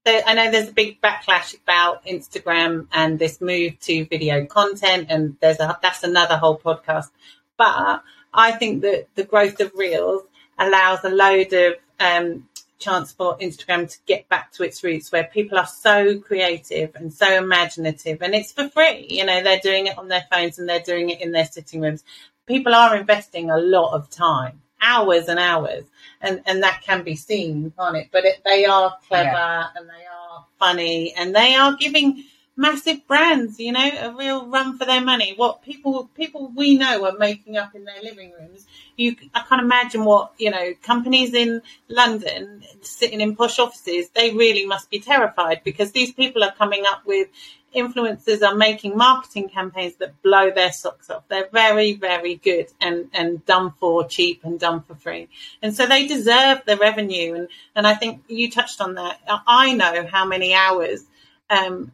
I 0.07 0.35
know 0.35 0.51
there's 0.51 0.69
a 0.69 0.73
big 0.73 1.01
backlash 1.01 1.55
about 1.55 2.05
Instagram 2.05 2.89
and 2.93 3.19
this 3.19 3.41
move 3.41 3.79
to 3.81 4.05
video 4.05 4.45
content, 4.45 5.07
and 5.09 5.37
there's 5.41 5.61
a 5.61 5.79
that's 5.81 6.03
another 6.03 6.37
whole 6.37 6.59
podcast. 6.59 7.11
But 7.57 8.03
I 8.33 8.53
think 8.53 8.83
that 8.83 9.09
the 9.15 9.25
growth 9.25 9.61
of 9.61 9.73
Reels 9.75 10.23
allows 10.59 11.05
a 11.05 11.09
load 11.09 11.53
of 11.53 11.75
um, 12.01 12.49
chance 12.79 13.13
for 13.13 13.39
Instagram 13.39 13.91
to 13.91 13.99
get 14.05 14.29
back 14.29 14.53
to 14.53 14.63
its 14.63 14.85
roots, 14.85 15.11
where 15.11 15.25
people 15.25 15.59
are 15.59 15.67
so 15.67 16.19
creative 16.19 16.95
and 16.97 17.13
so 17.13 17.33
imaginative, 17.39 18.21
and 18.21 18.35
it's 18.35 18.53
for 18.53 18.69
free. 18.69 19.07
You 19.09 19.25
know, 19.25 19.43
they're 19.43 19.61
doing 19.61 19.87
it 19.87 19.97
on 19.97 20.09
their 20.09 20.27
phones 20.31 20.59
and 20.59 20.69
they're 20.69 20.81
doing 20.81 21.11
it 21.11 21.23
in 21.23 21.33
their 21.33 21.47
sitting 21.47 21.81
rooms. 21.81 22.05
People 22.47 22.75
are 22.75 22.95
investing 22.95 23.51
a 23.51 23.57
lot 23.57 23.95
of 23.95 24.11
time, 24.11 24.61
hours 24.85 25.29
and 25.29 25.39
hours, 25.39 25.85
and 26.21 26.43
and 26.47 26.63
that 26.63 26.83
can 26.83 27.03
be 27.03 27.17
seen, 27.17 27.73
on 27.79 27.97
it? 27.97 28.09
But 28.13 28.25
it, 28.25 28.43
they 28.45 28.65
are 28.67 28.97
clever 29.09 29.25
yeah. 29.25 29.67
and 29.75 29.89
they 29.89 29.93
are 29.93 30.47
funny, 30.59 31.15
and 31.17 31.35
they 31.35 31.55
are 31.55 31.75
giving 31.77 32.25
massive 32.57 33.07
brands, 33.07 33.59
you 33.59 33.73
know, 33.73 33.91
a 34.01 34.15
real 34.15 34.47
run 34.47 34.79
for 34.79 34.85
their 34.85 35.01
money. 35.01 35.35
What 35.37 35.63
people 35.63 36.09
people 36.15 36.53
we 36.55 36.77
know 36.77 37.05
are 37.05 37.19
making 37.19 37.57
up 37.57 37.75
in 37.75 37.85
their 37.85 38.03
living 38.03 38.33
rooms. 38.39 38.67
You, 38.97 39.17
I 39.35 39.41
can't 39.41 39.63
imagine 39.63 40.05
what 40.05 40.33
you 40.39 40.51
know. 40.51 40.73
Companies 40.83 41.35
in 41.35 41.63
London 41.89 42.63
sitting 42.83 43.21
in 43.21 43.37
posh 43.37 43.59
offices, 43.59 44.09
they 44.11 44.33
really 44.33 44.67
must 44.67 44.91
be 44.91 45.01
terrified 45.01 45.63
because 45.65 45.93
these 45.93 46.13
people 46.13 46.45
are 46.45 46.53
coming 46.53 46.85
up 46.87 47.05
with 47.05 47.29
influencers 47.75 48.43
are 48.43 48.55
making 48.55 48.97
marketing 48.97 49.49
campaigns 49.49 49.97
that 49.97 50.23
blow 50.23 50.51
their 50.51 50.73
socks 50.73 51.11
off. 51.11 51.25
They're 51.29 51.49
very, 51.53 51.95
very 51.95 52.37
good 52.37 52.67
and, 52.81 53.11
and 53.13 53.45
done 53.47 53.73
for 53.79 54.07
cheap 54.07 54.45
and 54.45 54.59
done 54.61 54.83
for 54.83 54.95
free. 54.95 55.29
And 55.61 55.75
so 55.75 55.87
they 55.87 56.07
deserve 56.07 56.63
the 56.67 56.77
revenue. 56.77 57.35
And, 57.35 57.49
and 57.75 57.87
I 57.87 57.95
think 57.95 58.23
you 58.29 58.51
touched 58.51 58.81
on 58.81 58.95
that. 58.95 59.19
I 59.27 59.75
know 59.75 60.07
how 60.07 60.25
many 60.25 60.55
hours, 60.55 61.05
um, 61.51 61.91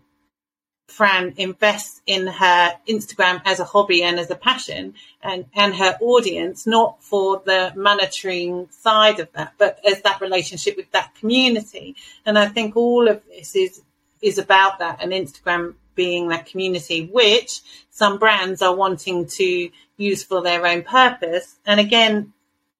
Fran 0.91 1.34
invests 1.36 2.03
in 2.07 2.26
her 2.26 2.72
Instagram 2.88 3.41
as 3.45 3.61
a 3.61 3.64
hobby 3.64 4.03
and 4.03 4.18
as 4.18 4.30
a 4.30 4.34
passion 4.34 4.95
and, 5.22 5.47
and 5.55 5.74
her 5.74 5.97
audience, 6.01 6.66
not 6.66 7.03
for 7.03 7.43
the 7.45 7.72
monitoring 7.76 8.68
side 8.70 9.20
of 9.20 9.30
that, 9.32 9.55
but 9.57 9.78
as 9.86 10.03
that 10.03 10.20
relationship 10.20 10.76
with 10.76 10.91
that 10.93 11.14
community. 11.14 11.97
And 12.26 12.38
I 12.38 12.47
think 12.47 12.76
all 12.76 13.09
of 13.09 13.22
this 13.26 13.55
is, 13.55 13.82
is 14.20 14.38
about 14.38 14.80
that 14.80 15.03
and 15.03 15.12
Instagram 15.12 15.74
being 15.95 16.28
that 16.28 16.47
community, 16.47 17.09
which 17.12 17.61
some 17.91 18.18
brands 18.18 18.62
are 18.62 18.74
wanting 18.74 19.26
to 19.26 19.70
use 19.97 20.24
for 20.24 20.43
their 20.43 20.66
own 20.66 20.82
purpose. 20.82 21.57
And 21.66 21.78
again, 21.78 22.32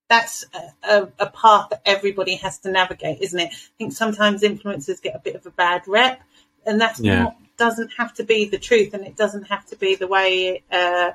that's 0.09 0.45
a, 0.83 1.09
a, 1.21 1.27
path 1.31 1.69
that 1.71 1.83
everybody 1.87 2.35
has 2.37 2.59
to 2.61 2.71
navigate, 2.71 3.21
isn't 3.21 3.39
it? 3.39 3.51
I 3.53 3.57
think 3.79 3.93
sometimes 3.93 4.43
influencers 4.43 5.01
get 5.01 5.15
a 5.15 5.21
bit 5.21 5.37
of 5.37 5.47
a 5.47 5.51
bad 5.51 5.87
rep 5.87 6.21
and 6.67 6.81
that's 6.81 7.01
Yeah. 7.01 7.23
not 7.25 7.37
doesn't 7.61 7.93
have 7.99 8.13
to 8.15 8.25
be 8.25 8.47
the 8.47 8.59
truth 8.59 8.95
and 8.95 9.05
it 9.07 9.17
doesn't 9.23 9.45
have 9.53 9.65
to 9.67 9.77
be 9.77 9.95
the 9.95 10.09
way 10.09 10.63
uh, 10.73 11.11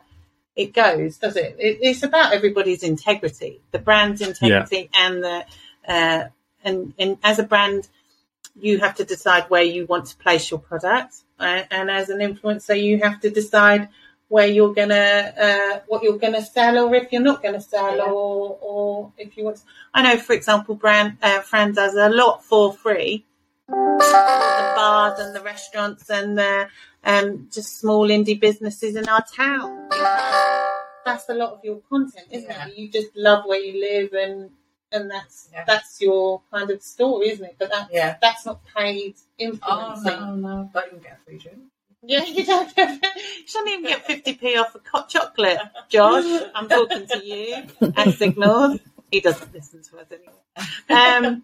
it 0.55 0.73
goes, 0.73 1.17
does 1.17 1.35
it? 1.35 1.57
it? 1.59 1.79
It's 1.81 2.03
about 2.03 2.33
everybody's 2.33 2.83
integrity, 2.83 3.61
the 3.71 3.79
brand's 3.79 4.21
integrity, 4.21 4.89
and 4.93 5.23
the 5.23 5.45
uh, 5.87 6.23
and 6.63 6.93
and 6.97 7.17
as 7.23 7.39
a 7.39 7.43
brand, 7.43 7.89
you 8.55 8.79
have 8.79 8.95
to 8.95 9.03
decide 9.03 9.43
where 9.49 9.63
you 9.63 9.85
want 9.87 10.05
to 10.11 10.15
place 10.17 10.49
your 10.51 10.59
product, 10.59 11.15
uh, 11.39 11.63
and 11.71 11.89
as 11.89 12.09
an 12.09 12.19
influencer, 12.19 12.77
you 12.81 12.99
have 12.99 13.19
to 13.21 13.29
decide 13.29 13.89
where 14.29 14.47
you're 14.47 14.73
gonna 14.73 15.33
uh, 15.47 15.79
what 15.87 16.03
you're 16.03 16.23
gonna 16.25 16.45
sell, 16.45 16.77
or 16.77 16.95
if 16.95 17.11
you're 17.11 17.29
not 17.31 17.43
gonna 17.43 17.65
sell, 17.73 17.97
Yeah. 17.97 18.03
or 18.03 18.57
or 18.69 19.11
if 19.17 19.35
you 19.35 19.43
want. 19.45 19.57
To, 19.57 19.63
I 19.95 20.03
know, 20.03 20.17
for 20.27 20.33
example, 20.33 20.75
brand 20.75 21.17
uh, 21.21 21.41
Fran 21.41 21.73
does 21.73 21.95
a 21.95 22.09
lot 22.09 22.45
for 22.45 22.71
free 22.71 23.25
the 23.67 24.73
bars 24.75 25.19
and 25.19 25.35
the 25.35 25.41
restaurants 25.41 26.09
and 26.09 26.37
the 26.37 26.67
um, 27.03 27.47
just 27.51 27.79
small 27.79 28.07
indie 28.07 28.39
businesses 28.39 28.95
in 28.95 29.07
our 29.07 29.23
town. 29.35 29.89
That's 31.05 31.29
a 31.29 31.33
lot 31.33 31.53
of 31.53 31.59
your 31.63 31.77
content, 31.89 32.27
isn't 32.31 32.49
Yeah. 32.49 32.67
it? 32.67 32.77
You 32.77 32.89
just 32.89 33.15
love 33.15 33.45
where 33.45 33.59
you 33.59 33.79
live 33.79 34.13
and 34.13 34.49
and 34.91 35.09
that's 35.11 35.49
Yeah. 35.51 35.63
that's 35.65 35.99
your 36.01 36.41
kind 36.51 36.69
of 36.71 36.81
story, 36.81 37.29
isn't 37.29 37.45
it? 37.45 37.55
But 37.59 37.69
that 37.71 37.89
Yeah. 37.91 38.17
that's 38.21 38.45
not 38.45 38.61
paid 38.75 39.15
Oh 39.17 39.21
influencing. 39.37 40.19
no, 40.19 40.35
no, 40.35 40.69
but 40.73 40.85
you 40.85 40.91
can 40.91 40.99
get 40.99 41.19
a 41.21 41.25
free 41.25 41.37
drink. 41.37 41.59
Yeah, 42.01 42.23
you 42.37 42.45
don't. 42.45 42.71
you 42.77 43.47
shouldn't 43.47 43.69
even 43.69 43.83
get 43.85 44.05
fifty 44.05 44.33
p 44.33 44.57
off 44.57 44.75
a 44.75 44.81
hot 44.91 45.09
chocolate, 45.09 45.59
Josh. 45.89 46.25
I'm 46.55 46.67
talking 46.69 47.05
to 47.07 47.25
you 47.25 47.63
at 47.95 48.13
Signals. 48.15 48.79
He 49.11 49.19
doesn't 49.21 49.53
listen 49.53 49.81
to 49.83 49.99
us 49.99 50.07
anymore. 50.11 50.41
Um, 50.89 51.43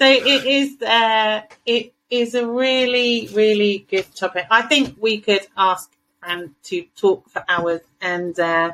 so 0.00 0.06
it 0.06 0.46
is. 0.46 0.80
Uh, 0.80 1.42
it 1.66 1.92
is 2.08 2.34
a 2.34 2.46
really, 2.46 3.28
really 3.34 3.86
good 3.90 4.06
topic. 4.14 4.46
I 4.50 4.62
think 4.62 4.96
we 4.98 5.20
could 5.20 5.46
ask 5.56 5.90
Fran 6.20 6.54
to 6.64 6.86
talk 6.96 7.28
for 7.28 7.44
hours, 7.46 7.82
and 8.00 8.38
uh, 8.40 8.72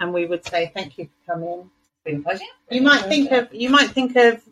and 0.00 0.12
we 0.12 0.26
would 0.26 0.44
say 0.44 0.72
thank 0.74 0.98
you 0.98 1.04
for 1.04 1.34
coming. 1.34 1.70
It's 1.94 2.04
been 2.04 2.16
a 2.16 2.22
pleasure. 2.22 2.44
You 2.70 2.82
might 2.82 3.04
think 3.04 3.30
of 3.30 3.54
you 3.54 3.70
might 3.70 3.90
think 3.90 4.16
of 4.16 4.42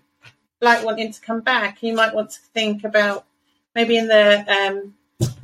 like 0.61 0.85
wanting 0.85 1.13
to 1.13 1.21
come 1.21 1.41
back. 1.41 1.83
You 1.83 1.95
might 1.95 2.15
want 2.15 2.31
to 2.31 2.41
think 2.41 2.85
about 2.85 3.27
maybe 3.75 3.97
in 3.97 4.07
the 4.07 4.47
um, 4.49 4.95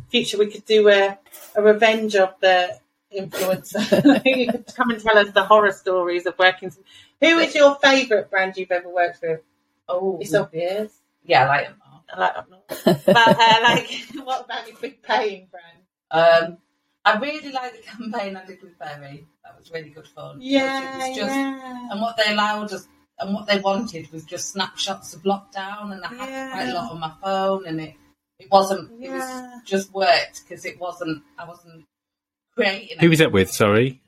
future 0.09 0.39
we 0.39 0.47
could 0.47 0.65
do 0.67 0.89
a, 0.89 1.19
a 1.57 1.63
revenge 1.63 2.15
of 2.15 2.35
the 2.41 2.79
influencer. 3.13 4.23
you 4.37 4.53
could 4.53 4.67
come 4.75 4.91
and 4.91 5.03
tell 5.03 5.19
us 5.19 5.33
the 5.33 5.45
horror 5.45 5.73
stories 5.73 6.27
of 6.27 6.39
working. 6.39 6.73
Who 7.21 7.39
is 7.39 7.57
your 7.57 7.75
favourite 7.75 8.31
brand 8.31 8.57
you've 8.57 8.71
ever 8.71 8.89
worked 8.89 9.21
with? 9.21 9.41
Oh, 9.91 10.19
It's 10.21 10.35
obvious. 10.35 10.93
yeah, 11.25 11.45
I 11.45 11.49
like 11.49 11.67
them 11.69 11.83
all. 11.87 12.05
I 12.13 12.19
like 12.21 12.37
up 12.39 12.51
north. 12.51 13.05
But 13.07 13.17
uh, 13.17 13.59
like, 13.63 13.91
what 14.25 14.45
about 14.45 14.67
your 14.69 14.77
big 14.79 15.03
paying 15.03 15.49
brand? 15.51 15.79
Um, 16.11 16.59
I 17.05 17.19
really 17.19 17.51
like 17.53 17.73
the 17.77 17.83
campaign 17.83 18.37
I 18.37 18.45
did 18.45 18.63
with 18.63 18.79
Very. 18.79 19.27
That 19.45 19.59
was 19.59 19.71
really 19.73 19.91
good 19.91 20.07
fun. 20.09 20.39
Because 20.39 20.51
Yeah, 20.51 20.95
it 21.07 21.09
was 21.09 21.17
just, 21.17 21.35
yeah. 21.37 21.89
And 21.91 22.01
what 22.01 22.17
they 22.17 22.33
allowed 22.33 22.73
us, 22.73 22.87
and 23.19 23.35
what 23.35 23.47
they 23.47 23.59
wanted 23.59 24.11
was 24.13 24.25
just 24.25 24.51
snapshots 24.53 25.15
of 25.15 25.23
lockdown, 25.23 25.93
and 25.93 26.05
I 26.05 26.09
had 26.15 26.29
Yeah. 26.29 26.51
quite 26.53 26.69
a 26.69 26.75
lot 26.75 26.91
on 26.93 27.01
my 27.01 27.13
phone, 27.23 27.67
and 27.67 27.81
it 27.81 27.95
it 28.39 28.49
wasn't. 28.51 28.91
It 29.03 29.11
was 29.11 29.63
just 29.67 29.93
worked 29.93 30.43
because 30.49 30.65
it 30.65 30.81
wasn't. 30.81 31.23
I 31.39 31.45
wasn't 31.47 31.85
creating. 32.55 32.99
Who 32.99 33.09
was 33.11 33.19
that 33.19 33.33
with? 33.33 33.51
Sorry, 33.51 34.01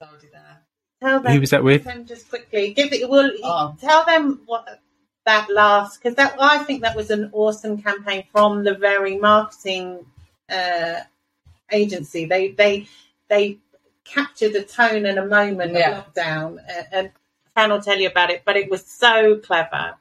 it 0.00 0.04
already 0.04 0.28
there. 0.32 0.62
Tell 1.00 1.20
them. 1.20 1.32
who 1.32 1.40
was 1.40 1.50
that 1.50 1.62
with? 1.64 1.84
them 1.84 2.04
just 2.06 2.28
quickly. 2.28 2.72
Give 2.74 2.92
it. 2.92 3.08
Well, 3.08 3.30
Oh. 3.44 3.76
tell 3.80 4.04
them 4.04 4.42
what 4.46 4.80
that 5.26 5.50
last 5.50 5.98
because 6.02 6.14
that 6.16 6.36
I 6.40 6.58
think 6.64 6.82
that 6.82 6.96
was 6.96 7.10
an 7.10 7.30
awesome 7.32 7.82
campaign 7.82 8.24
from 8.32 8.64
the 8.64 8.74
Very 8.74 9.18
marketing 9.18 10.06
uh, 10.48 11.00
agency. 11.70 12.24
They 12.24 12.52
they 12.52 12.86
they 13.28 13.58
captured 14.04 14.54
a 14.54 14.62
tone 14.62 15.04
and 15.04 15.18
a 15.18 15.26
moment 15.26 15.72
Yeah. 15.74 15.98
of 15.98 16.14
lockdown, 16.14 16.58
uh, 16.58 16.82
and 16.92 17.10
Fran 17.52 17.70
will 17.70 17.82
tell 17.82 17.98
you 17.98 18.08
about 18.08 18.30
it. 18.30 18.42
But 18.44 18.56
it 18.56 18.70
was 18.70 18.86
so 18.86 19.36
clever. 19.38 19.94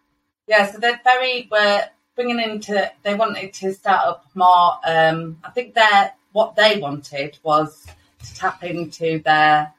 Yeah, 0.47 0.71
so 0.71 0.78
they're 0.78 1.01
very 1.03 1.47
were 1.51 1.82
bringing 2.15 2.39
into. 2.39 2.91
They 3.03 3.15
wanted 3.15 3.53
to 3.53 3.73
start 3.73 4.07
up 4.07 4.26
more. 4.36 4.80
Um, 4.86 5.39
I 5.43 5.49
think 5.49 5.73
their 5.73 6.13
what 6.34 6.55
they 6.55 6.80
wanted 6.80 7.39
was 7.43 7.86
to 8.23 8.36
tap 8.36 8.63
into 8.63 9.19
their 9.23 9.73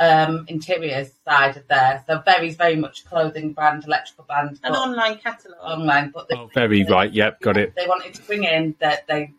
um, 0.00 0.44
interiors 0.48 1.12
side 1.26 1.56
of 1.56 1.66
there. 1.68 2.02
So 2.06 2.20
Very's 2.20 2.56
very 2.56 2.76
much 2.76 3.04
clothing 3.06 3.52
brand, 3.52 3.84
electrical 3.84 4.24
brand, 4.24 4.60
An 4.62 4.74
online 4.74 5.18
catalogue. 5.18 5.58
online. 5.60 6.10
But 6.10 6.28
they, 6.28 6.36
Oh, 6.36 6.50
very 6.54 6.84
right. 6.84 7.12
Yep, 7.12 7.40
got 7.40 7.56
it. 7.56 7.74
they 7.76 7.86
wanted 7.86 8.14
to 8.14 8.22
bring 8.22 8.44
in 8.44 8.74
that 8.80 9.06
they 9.08 9.32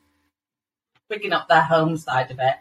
bringing 1.08 1.34
up 1.34 1.48
their 1.48 1.62
home 1.64 1.98
side 1.98 2.30
of 2.32 2.40
it, 2.40 2.56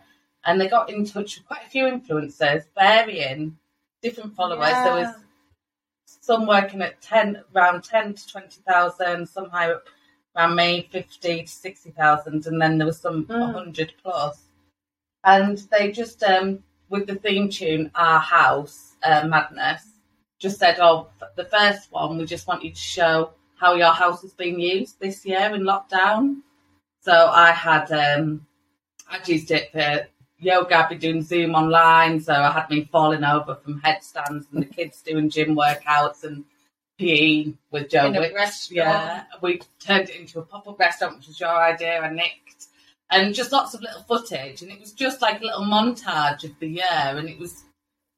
and 0.45 0.61
they 0.61 0.69
got 0.69 0.91
in 0.91 1.05
touch 1.05 1.37
with 1.39 1.47
quite 1.47 1.67
a 1.67 1.71
few 1.71 1.85
influencers, 1.85 2.65
varying 2.75 3.59
different 4.03 4.35
followers. 4.35 4.73
There 4.85 4.95
was 4.95 5.15
some 6.07 6.47
working 6.47 6.81
at 6.83 7.01
ten, 7.03 7.43
around 7.55 7.83
ten 7.85 8.15
to 8.15 8.29
twenty 8.29 8.61
thousand, 8.67 9.27
some 9.29 9.51
higher 9.51 9.75
up 9.77 9.85
around 10.37 10.55
me 10.55 10.89
fifty 10.93 11.43
to 11.43 11.49
sixty 11.49 11.91
thousand, 11.91 12.47
and 12.47 12.61
then 12.63 12.79
there 12.79 12.87
was 12.87 13.01
some 13.01 13.27
Mm. 13.27 13.53
hundred 13.53 13.93
plus. 14.03 14.43
And 15.25 15.59
they 15.73 15.91
just 15.91 16.23
um, 16.23 16.63
with 16.91 17.07
the 17.07 17.15
theme 17.17 17.49
tune 17.49 17.91
"Our 17.95 18.19
House 18.21 18.95
uh, 19.03 19.27
Madness" 19.27 19.83
just 20.39 20.59
said, 20.59 20.79
"Oh, 20.81 21.09
f- 21.21 21.31
the 21.37 21.45
first 21.45 21.91
one, 21.93 22.19
we 22.19 22.25
just 22.25 22.47
want 22.47 22.65
you 22.65 22.71
to 22.71 22.77
show 22.77 23.33
how 23.57 23.75
your 23.75 23.93
house 23.93 24.23
has 24.23 24.33
been 24.35 24.59
used 24.59 25.01
this 25.01 25.25
year 25.27 25.55
in 25.55 25.63
lockdown." 25.63 26.43
So 27.01 27.13
I 27.13 27.53
had 27.53 27.91
um, 27.93 28.47
I'd 29.11 29.29
used 29.29 29.51
it 29.51 29.73
for 29.73 30.07
yoga. 30.39 30.77
I'd 30.79 30.89
been 30.91 30.99
doing 30.99 31.23
Zoom 31.23 31.55
online, 31.55 32.21
so 32.21 32.33
I 32.35 32.51
had 32.51 32.69
me 32.71 32.89
falling 32.91 33.25
over 33.25 33.55
from 33.57 33.81
headstands 33.81 34.47
and 34.53 34.63
the 34.63 34.67
kids 34.67 35.01
doing 35.03 35.31
gym 35.31 35.57
workouts 35.57 36.25
and 36.25 36.45
PE 36.99 37.53
with 37.71 37.89
Joe 37.91 38.07
In 38.07 38.17
a 38.17 38.21
Wicks. 38.21 38.71
Yeah, 38.73 39.25
we 39.41 39.61
turned 39.79 40.09
it 40.11 40.17
into 40.17 40.41
a 40.41 40.43
pop-up 40.43 40.79
restaurant, 40.81 41.17
which 41.19 41.29
was 41.29 41.39
your 41.39 41.57
idea. 41.57 42.03
and 42.03 42.17
nicked, 42.17 42.58
and 43.11 43.35
just 43.35 43.53
lots 43.53 43.75
of 43.75 43.83
little 43.83 44.03
footage, 44.03 44.63
and 44.63 44.71
it 44.71 44.81
was 44.81 44.93
just 44.93 45.23
like 45.23 45.41
a 45.41 45.45
little 45.45 45.65
montage 45.65 46.45
of 46.45 46.59
the 46.61 46.69
year, 46.69 46.85
and 46.91 47.29
it 47.29 47.39
was 47.39 47.65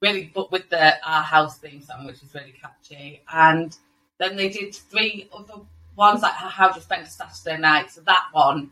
really, 0.02 0.30
but 0.34 0.50
with 0.50 0.68
the 0.70 0.94
our 1.08 1.22
house 1.22 1.58
theme 1.58 1.82
song, 1.82 2.06
which 2.06 2.22
is 2.22 2.34
really 2.34 2.54
catchy, 2.60 3.22
and 3.32 3.76
then 4.18 4.36
they 4.36 4.48
did 4.48 4.74
three 4.74 5.28
other 5.36 5.62
ones 5.96 6.22
like 6.22 6.32
how 6.32 6.68
to 6.68 6.80
spend 6.80 7.06
a 7.06 7.10
Saturday 7.10 7.60
night. 7.60 7.90
So 7.90 8.00
that 8.02 8.26
one 8.32 8.70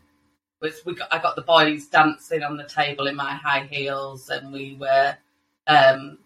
was 0.61 0.81
we 0.85 0.95
got 0.95 1.11
I 1.11 1.19
got 1.19 1.35
the 1.35 1.41
boys 1.41 1.87
dancing 1.87 2.43
on 2.43 2.57
the 2.57 2.65
table 2.65 3.07
in 3.07 3.15
my 3.15 3.33
high 3.33 3.67
heels, 3.71 4.29
and 4.29 4.51
we 4.51 4.77
were 4.79 5.15
um, 5.67 6.17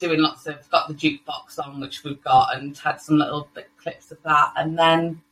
doing 0.00 0.20
lots 0.20 0.46
of 0.46 0.68
got 0.70 0.88
the 0.88 0.94
jukebox 0.94 1.58
on, 1.58 1.80
which 1.80 2.04
we've 2.04 2.22
got, 2.22 2.56
and 2.56 2.76
had 2.78 3.00
some 3.00 3.18
little 3.18 3.48
bit 3.54 3.68
clips 3.76 4.10
of 4.10 4.22
that. 4.22 4.52
And 4.56 4.78
then 4.78 5.22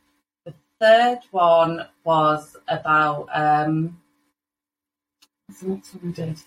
third 0.81 1.19
one 1.29 1.85
was 2.03 2.57
about 2.67 3.29
um, 3.33 4.01
what's 5.47 5.61
the 5.61 5.69
next 5.69 5.93
one 5.93 6.03
we 6.03 6.11
did? 6.11 6.37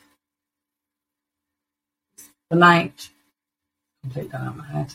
The 2.50 2.56
night. 2.56 3.10
Completely 4.02 4.30
gone 4.30 4.42
out 4.42 4.48
of 4.48 4.56
my 4.56 4.66
head. 4.66 4.94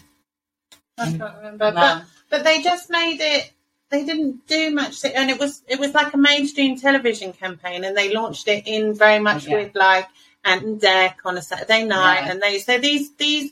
I 0.98 1.18
can't 1.18 1.36
remember. 1.38 1.72
No. 1.72 1.74
But 1.74 2.04
but 2.30 2.44
they 2.44 2.62
just 2.62 2.90
made 2.90 3.20
it. 3.22 3.52
They 3.90 4.06
didn't 4.06 4.46
do 4.46 4.70
much, 4.70 5.04
and 5.04 5.32
it 5.32 5.40
was 5.40 5.64
it 5.68 5.80
was 5.80 5.94
like 5.94 6.14
a 6.14 6.18
mainstream 6.18 6.78
television 6.78 7.34
campaign, 7.34 7.84
and 7.86 7.98
they 7.98 8.14
launched 8.14 8.48
it 8.48 8.68
in 8.68 8.94
very 8.94 9.20
much 9.20 9.48
Yeah. 9.48 9.56
with 9.56 9.74
like 9.74 10.08
Ant 10.44 10.64
and 10.64 10.80
Dec 10.82 11.16
on 11.26 11.38
a 11.38 11.42
Saturday 11.42 11.86
night, 11.86 12.22
Yeah. 12.26 12.32
and 12.32 12.42
they 12.42 12.60
so 12.60 12.78
these 12.78 13.16
these 13.16 13.52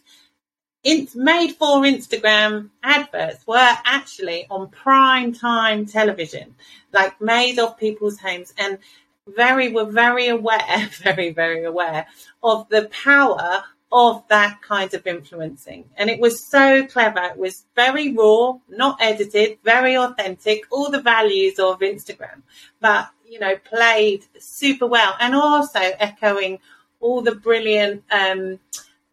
in, 0.88 1.07
made 1.15 1.51
for 1.51 1.81
Instagram 1.81 2.69
adverts 2.81 3.45
were 3.45 3.73
actually 3.83 4.47
on 4.49 4.69
prime 4.69 5.33
time 5.33 5.85
television, 5.85 6.55
like 6.93 7.19
made 7.19 7.59
of 7.59 7.77
people's 7.77 8.17
homes, 8.17 8.53
and 8.57 8.79
Very 9.27 9.69
were 9.73 9.91
very 10.05 10.29
aware, 10.29 10.89
very 11.03 11.31
very 11.31 11.65
aware 11.65 12.07
of 12.41 12.69
the 12.69 12.89
power 13.03 13.63
of 13.91 14.23
that 14.29 14.61
kind 14.61 14.93
of 14.93 15.05
influencing. 15.05 15.83
And 15.97 16.09
it 16.09 16.19
was 16.19 16.49
so 16.49 16.85
clever. 16.88 17.23
It 17.23 17.38
was 17.38 17.65
very 17.75 18.13
raw, 18.13 18.57
not 18.69 19.01
edited, 19.01 19.59
very 19.63 19.97
authentic, 19.97 20.63
all 20.71 20.89
the 20.89 21.01
values 21.01 21.59
of 21.59 21.79
Instagram, 21.79 22.41
but, 22.81 23.09
you 23.25 23.39
know, 23.39 23.55
played 23.57 24.25
super 24.39 24.88
well 24.88 25.15
and 25.19 25.35
also 25.35 25.79
echoing 25.79 26.59
all 26.99 27.21
the 27.21 27.35
brilliant, 27.35 28.03
um, 28.11 28.59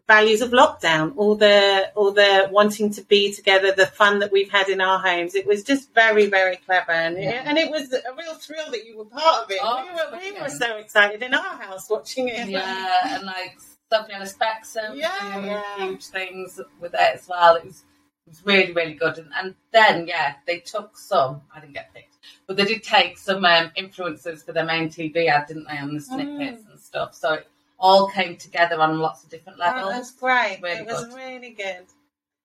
values 0.07 0.40
of 0.40 0.50
lockdown, 0.50 1.14
all 1.16 1.34
the 1.34 1.90
all 1.94 2.12
the 2.12 2.48
wanting 2.50 2.92
to 2.92 3.02
be 3.02 3.32
together, 3.32 3.72
the 3.72 3.86
fun 3.86 4.18
that 4.18 4.30
we've 4.30 4.50
had 4.50 4.68
in 4.68 4.80
our 4.80 4.98
homes. 4.98 5.34
It 5.34 5.46
was 5.46 5.62
just 5.62 5.94
very, 5.94 6.26
very 6.26 6.57
clever, 6.57 6.92
and 6.92 7.16
yeah. 7.16 7.42
and 7.44 7.59
it 7.59 7.70
was 7.70 7.92
a 7.92 8.14
real 8.16 8.34
thrill 8.34 8.70
that 8.70 8.84
you 8.84 8.98
were 8.98 9.07
part 9.07 9.44
of 9.44 9.50
it. 9.50 9.59
Oh, 9.62 9.84
we, 9.84 10.28
were, 10.30 10.34
we 10.34 10.40
were 10.40 10.48
so 10.48 10.76
excited 10.76 11.22
in 11.22 11.34
our 11.34 11.57
house 11.57 11.88
watching 11.88 12.28
it. 12.28 12.48
Yeah, 12.48 13.16
and 13.16 13.24
like 13.24 13.59
something 13.90 14.14
on 14.14 14.22
a 14.22 14.26
spectrum, 14.26 14.96
yeah, 14.96 15.44
yeah. 15.44 15.76
huge 15.78 16.07
things 16.07 16.61
with 16.80 16.94
it 16.94 17.14
as 17.14 17.26
well. 17.28 17.57
It 17.57 17.64
was 17.64 17.84
it 18.26 18.30
was 18.30 18.46
really, 18.46 18.72
really 18.72 18.94
good. 18.94 19.18
And, 19.18 19.28
and 19.38 19.55
then, 19.70 20.07
yeah, 20.07 20.34
they 20.46 20.61
took 20.61 20.96
some. 20.96 21.42
I 21.55 21.61
didn't 21.61 21.74
get 21.74 21.92
picked, 21.92 22.16
but 22.46 22.57
they 22.57 22.64
did 22.64 22.82
take 22.82 23.18
some 23.18 23.44
um, 23.44 23.70
influences 23.76 24.42
for 24.42 24.52
their 24.52 24.64
main 24.64 24.88
TV 24.88 25.28
ad, 25.28 25.46
didn't 25.46 25.66
they, 25.68 25.76
on 25.76 25.94
the 25.94 26.00
snippets 26.00 26.62
mm. 26.62 26.70
and 26.70 26.80
stuff. 26.80 27.14
So 27.14 27.34
it 27.34 27.46
all 27.85 28.09
came 28.09 28.35
together 28.37 28.80
on 28.80 28.99
lots 28.99 29.22
of 29.22 29.30
different 29.30 29.59
oh, 29.61 29.64
levels. 29.64 29.93
Oh, 29.95 29.99
was 29.99 30.11
great. 30.12 30.59
Really 30.62 30.80
it 30.80 30.87
was 30.87 31.05
good. 31.05 31.14
really 31.14 31.51
good. 31.51 31.85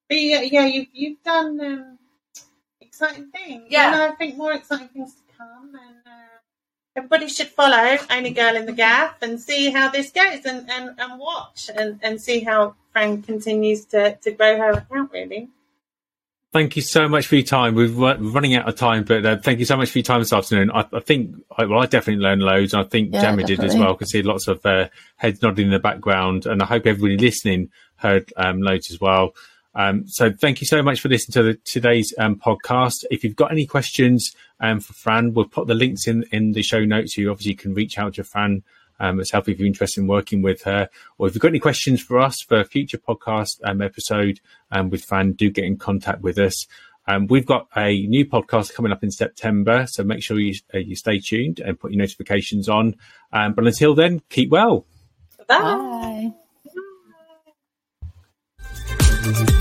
But 0.10 0.18
yeah, 0.20 0.42
yeah, 0.42 0.66
you've 0.66 0.88
you've 0.92 1.24
done 1.24 1.60
um, 1.62 1.98
exciting 2.82 3.30
things. 3.32 3.64
Yeah, 3.70 3.94
and 3.94 4.02
I 4.02 4.16
think 4.16 4.36
more 4.36 4.52
exciting 4.52 4.90
things 4.90 5.14
to 5.14 5.22
come, 5.38 5.70
and 5.74 5.98
uh, 6.06 6.38
everybody 6.98 7.30
should 7.30 7.48
follow 7.48 7.98
Only 8.10 8.32
Girl 8.32 8.58
in 8.58 8.66
the 8.66 8.74
Gaff 8.74 9.22
and 9.22 9.40
see 9.40 9.72
how 9.72 9.90
this 9.90 10.12
goes, 10.12 10.44
and, 10.44 10.70
and, 10.70 11.00
and 11.00 11.20
watch 11.20 11.70
and, 11.74 12.00
and 12.04 12.22
see 12.22 12.42
how 12.42 12.76
Fran 12.92 13.22
continues 13.22 13.86
to, 13.86 14.16
to 14.18 14.32
grow 14.32 14.58
her 14.58 14.72
account. 14.72 15.12
Really. 15.14 15.48
Thank 16.52 16.76
you 16.76 16.82
so 16.82 17.08
much 17.08 17.28
for 17.28 17.36
your 17.36 17.46
time. 17.46 17.76
We're 17.76 18.18
running 18.18 18.56
out 18.56 18.68
of 18.68 18.76
time, 18.76 19.04
but 19.04 19.24
uh, 19.24 19.38
thank 19.38 19.60
you 19.60 19.66
so 19.66 19.78
much 19.78 19.92
for 19.92 20.00
your 20.00 20.04
time 20.04 20.20
this 20.20 20.34
afternoon. 20.34 20.72
I, 20.72 20.84
I 20.92 21.00
think, 21.00 21.36
I, 21.56 21.66
well, 21.66 21.80
I 21.80 21.86
definitely 21.86 22.24
learned 22.24 22.42
loads. 22.42 22.74
I 22.74 22.84
think 22.84 23.14
yeah, 23.14 23.22
Gemma 23.22 23.44
did 23.44 23.64
as 23.64 23.76
well. 23.76 23.94
I 23.94 23.96
could 23.96 24.08
see 24.08 24.24
lots 24.24 24.48
of 24.48 24.66
uh, 24.66 24.88
heads 25.18 25.44
nodding 25.44 25.68
in 25.68 25.72
the 25.72 25.78
background, 25.78 26.48
and 26.48 26.64
I 26.64 26.66
hope 26.66 26.88
everybody 26.88 27.18
listening 27.18 27.70
heard 27.98 28.34
um, 28.36 28.64
loads 28.64 28.90
as 28.92 29.00
well. 29.00 29.36
Um, 29.76 30.08
so 30.08 30.32
thank 30.32 30.60
you 30.62 30.66
so 30.66 30.82
much 30.82 31.02
for 31.02 31.10
listening 31.10 31.34
to 31.34 31.44
the, 31.44 31.54
today's 31.66 32.16
um, 32.18 32.36
podcast. 32.36 33.06
If 33.12 33.24
you've 33.24 33.36
got 33.36 33.52
any 33.52 33.68
questions 33.68 34.36
um, 34.60 34.80
for 34.80 34.94
Fran, 34.94 35.36
we'll 35.36 35.46
put 35.46 35.68
the 35.68 35.76
links 35.76 36.08
in 36.08 36.24
in 36.32 36.54
the 36.54 36.64
show 36.64 36.84
notes. 36.84 37.16
You 37.16 37.30
obviously 37.30 37.54
can 37.54 37.76
reach 37.76 38.00
out 38.00 38.16
to 38.16 38.24
Fran 38.24 38.64
um, 39.00 39.20
it's 39.20 39.32
helpful 39.32 39.54
if 39.54 39.60
you're 39.60 39.68
interested 39.68 40.02
in 40.02 40.08
working 40.08 40.42
with 40.42 40.64
her. 40.64 40.90
Or 41.18 41.28
if 41.28 41.34
you've 41.34 41.42
got 41.42 41.50
any 41.50 41.60
questions 41.60 42.02
for 42.02 42.20
us 42.20 42.42
for 42.42 42.60
a 42.60 42.66
future 42.66 42.98
podcast 42.98 43.60
um, 43.64 43.82
episode 43.82 44.40
um, 44.72 44.90
with 44.90 45.04
Fran, 45.04 45.34
do 45.34 45.50
get 45.50 45.66
in 45.66 45.78
contact 45.78 46.22
with 46.22 46.38
us. 46.38 46.66
Um, 47.08 47.26
we've 47.28 47.46
got 47.46 47.68
a 47.76 48.06
new 48.06 48.26
podcast 48.26 48.74
coming 48.74 48.92
up 48.92 49.04
in 49.04 49.10
September, 49.10 49.86
so 49.88 50.04
make 50.04 50.22
sure 50.22 50.40
you, 50.40 50.54
uh, 50.74 50.78
you 50.78 50.96
stay 50.96 51.20
tuned 51.20 51.60
and 51.60 51.80
put 51.80 51.92
your 51.92 52.00
notifications 52.00 52.70
on. 52.70 52.96
Um, 53.34 53.54
but 53.54 53.66
until 53.66 53.96
then, 53.96 54.22
keep 54.30 54.52
well. 54.52 54.86
Bye. 55.48 56.34
Bye. 59.24 59.56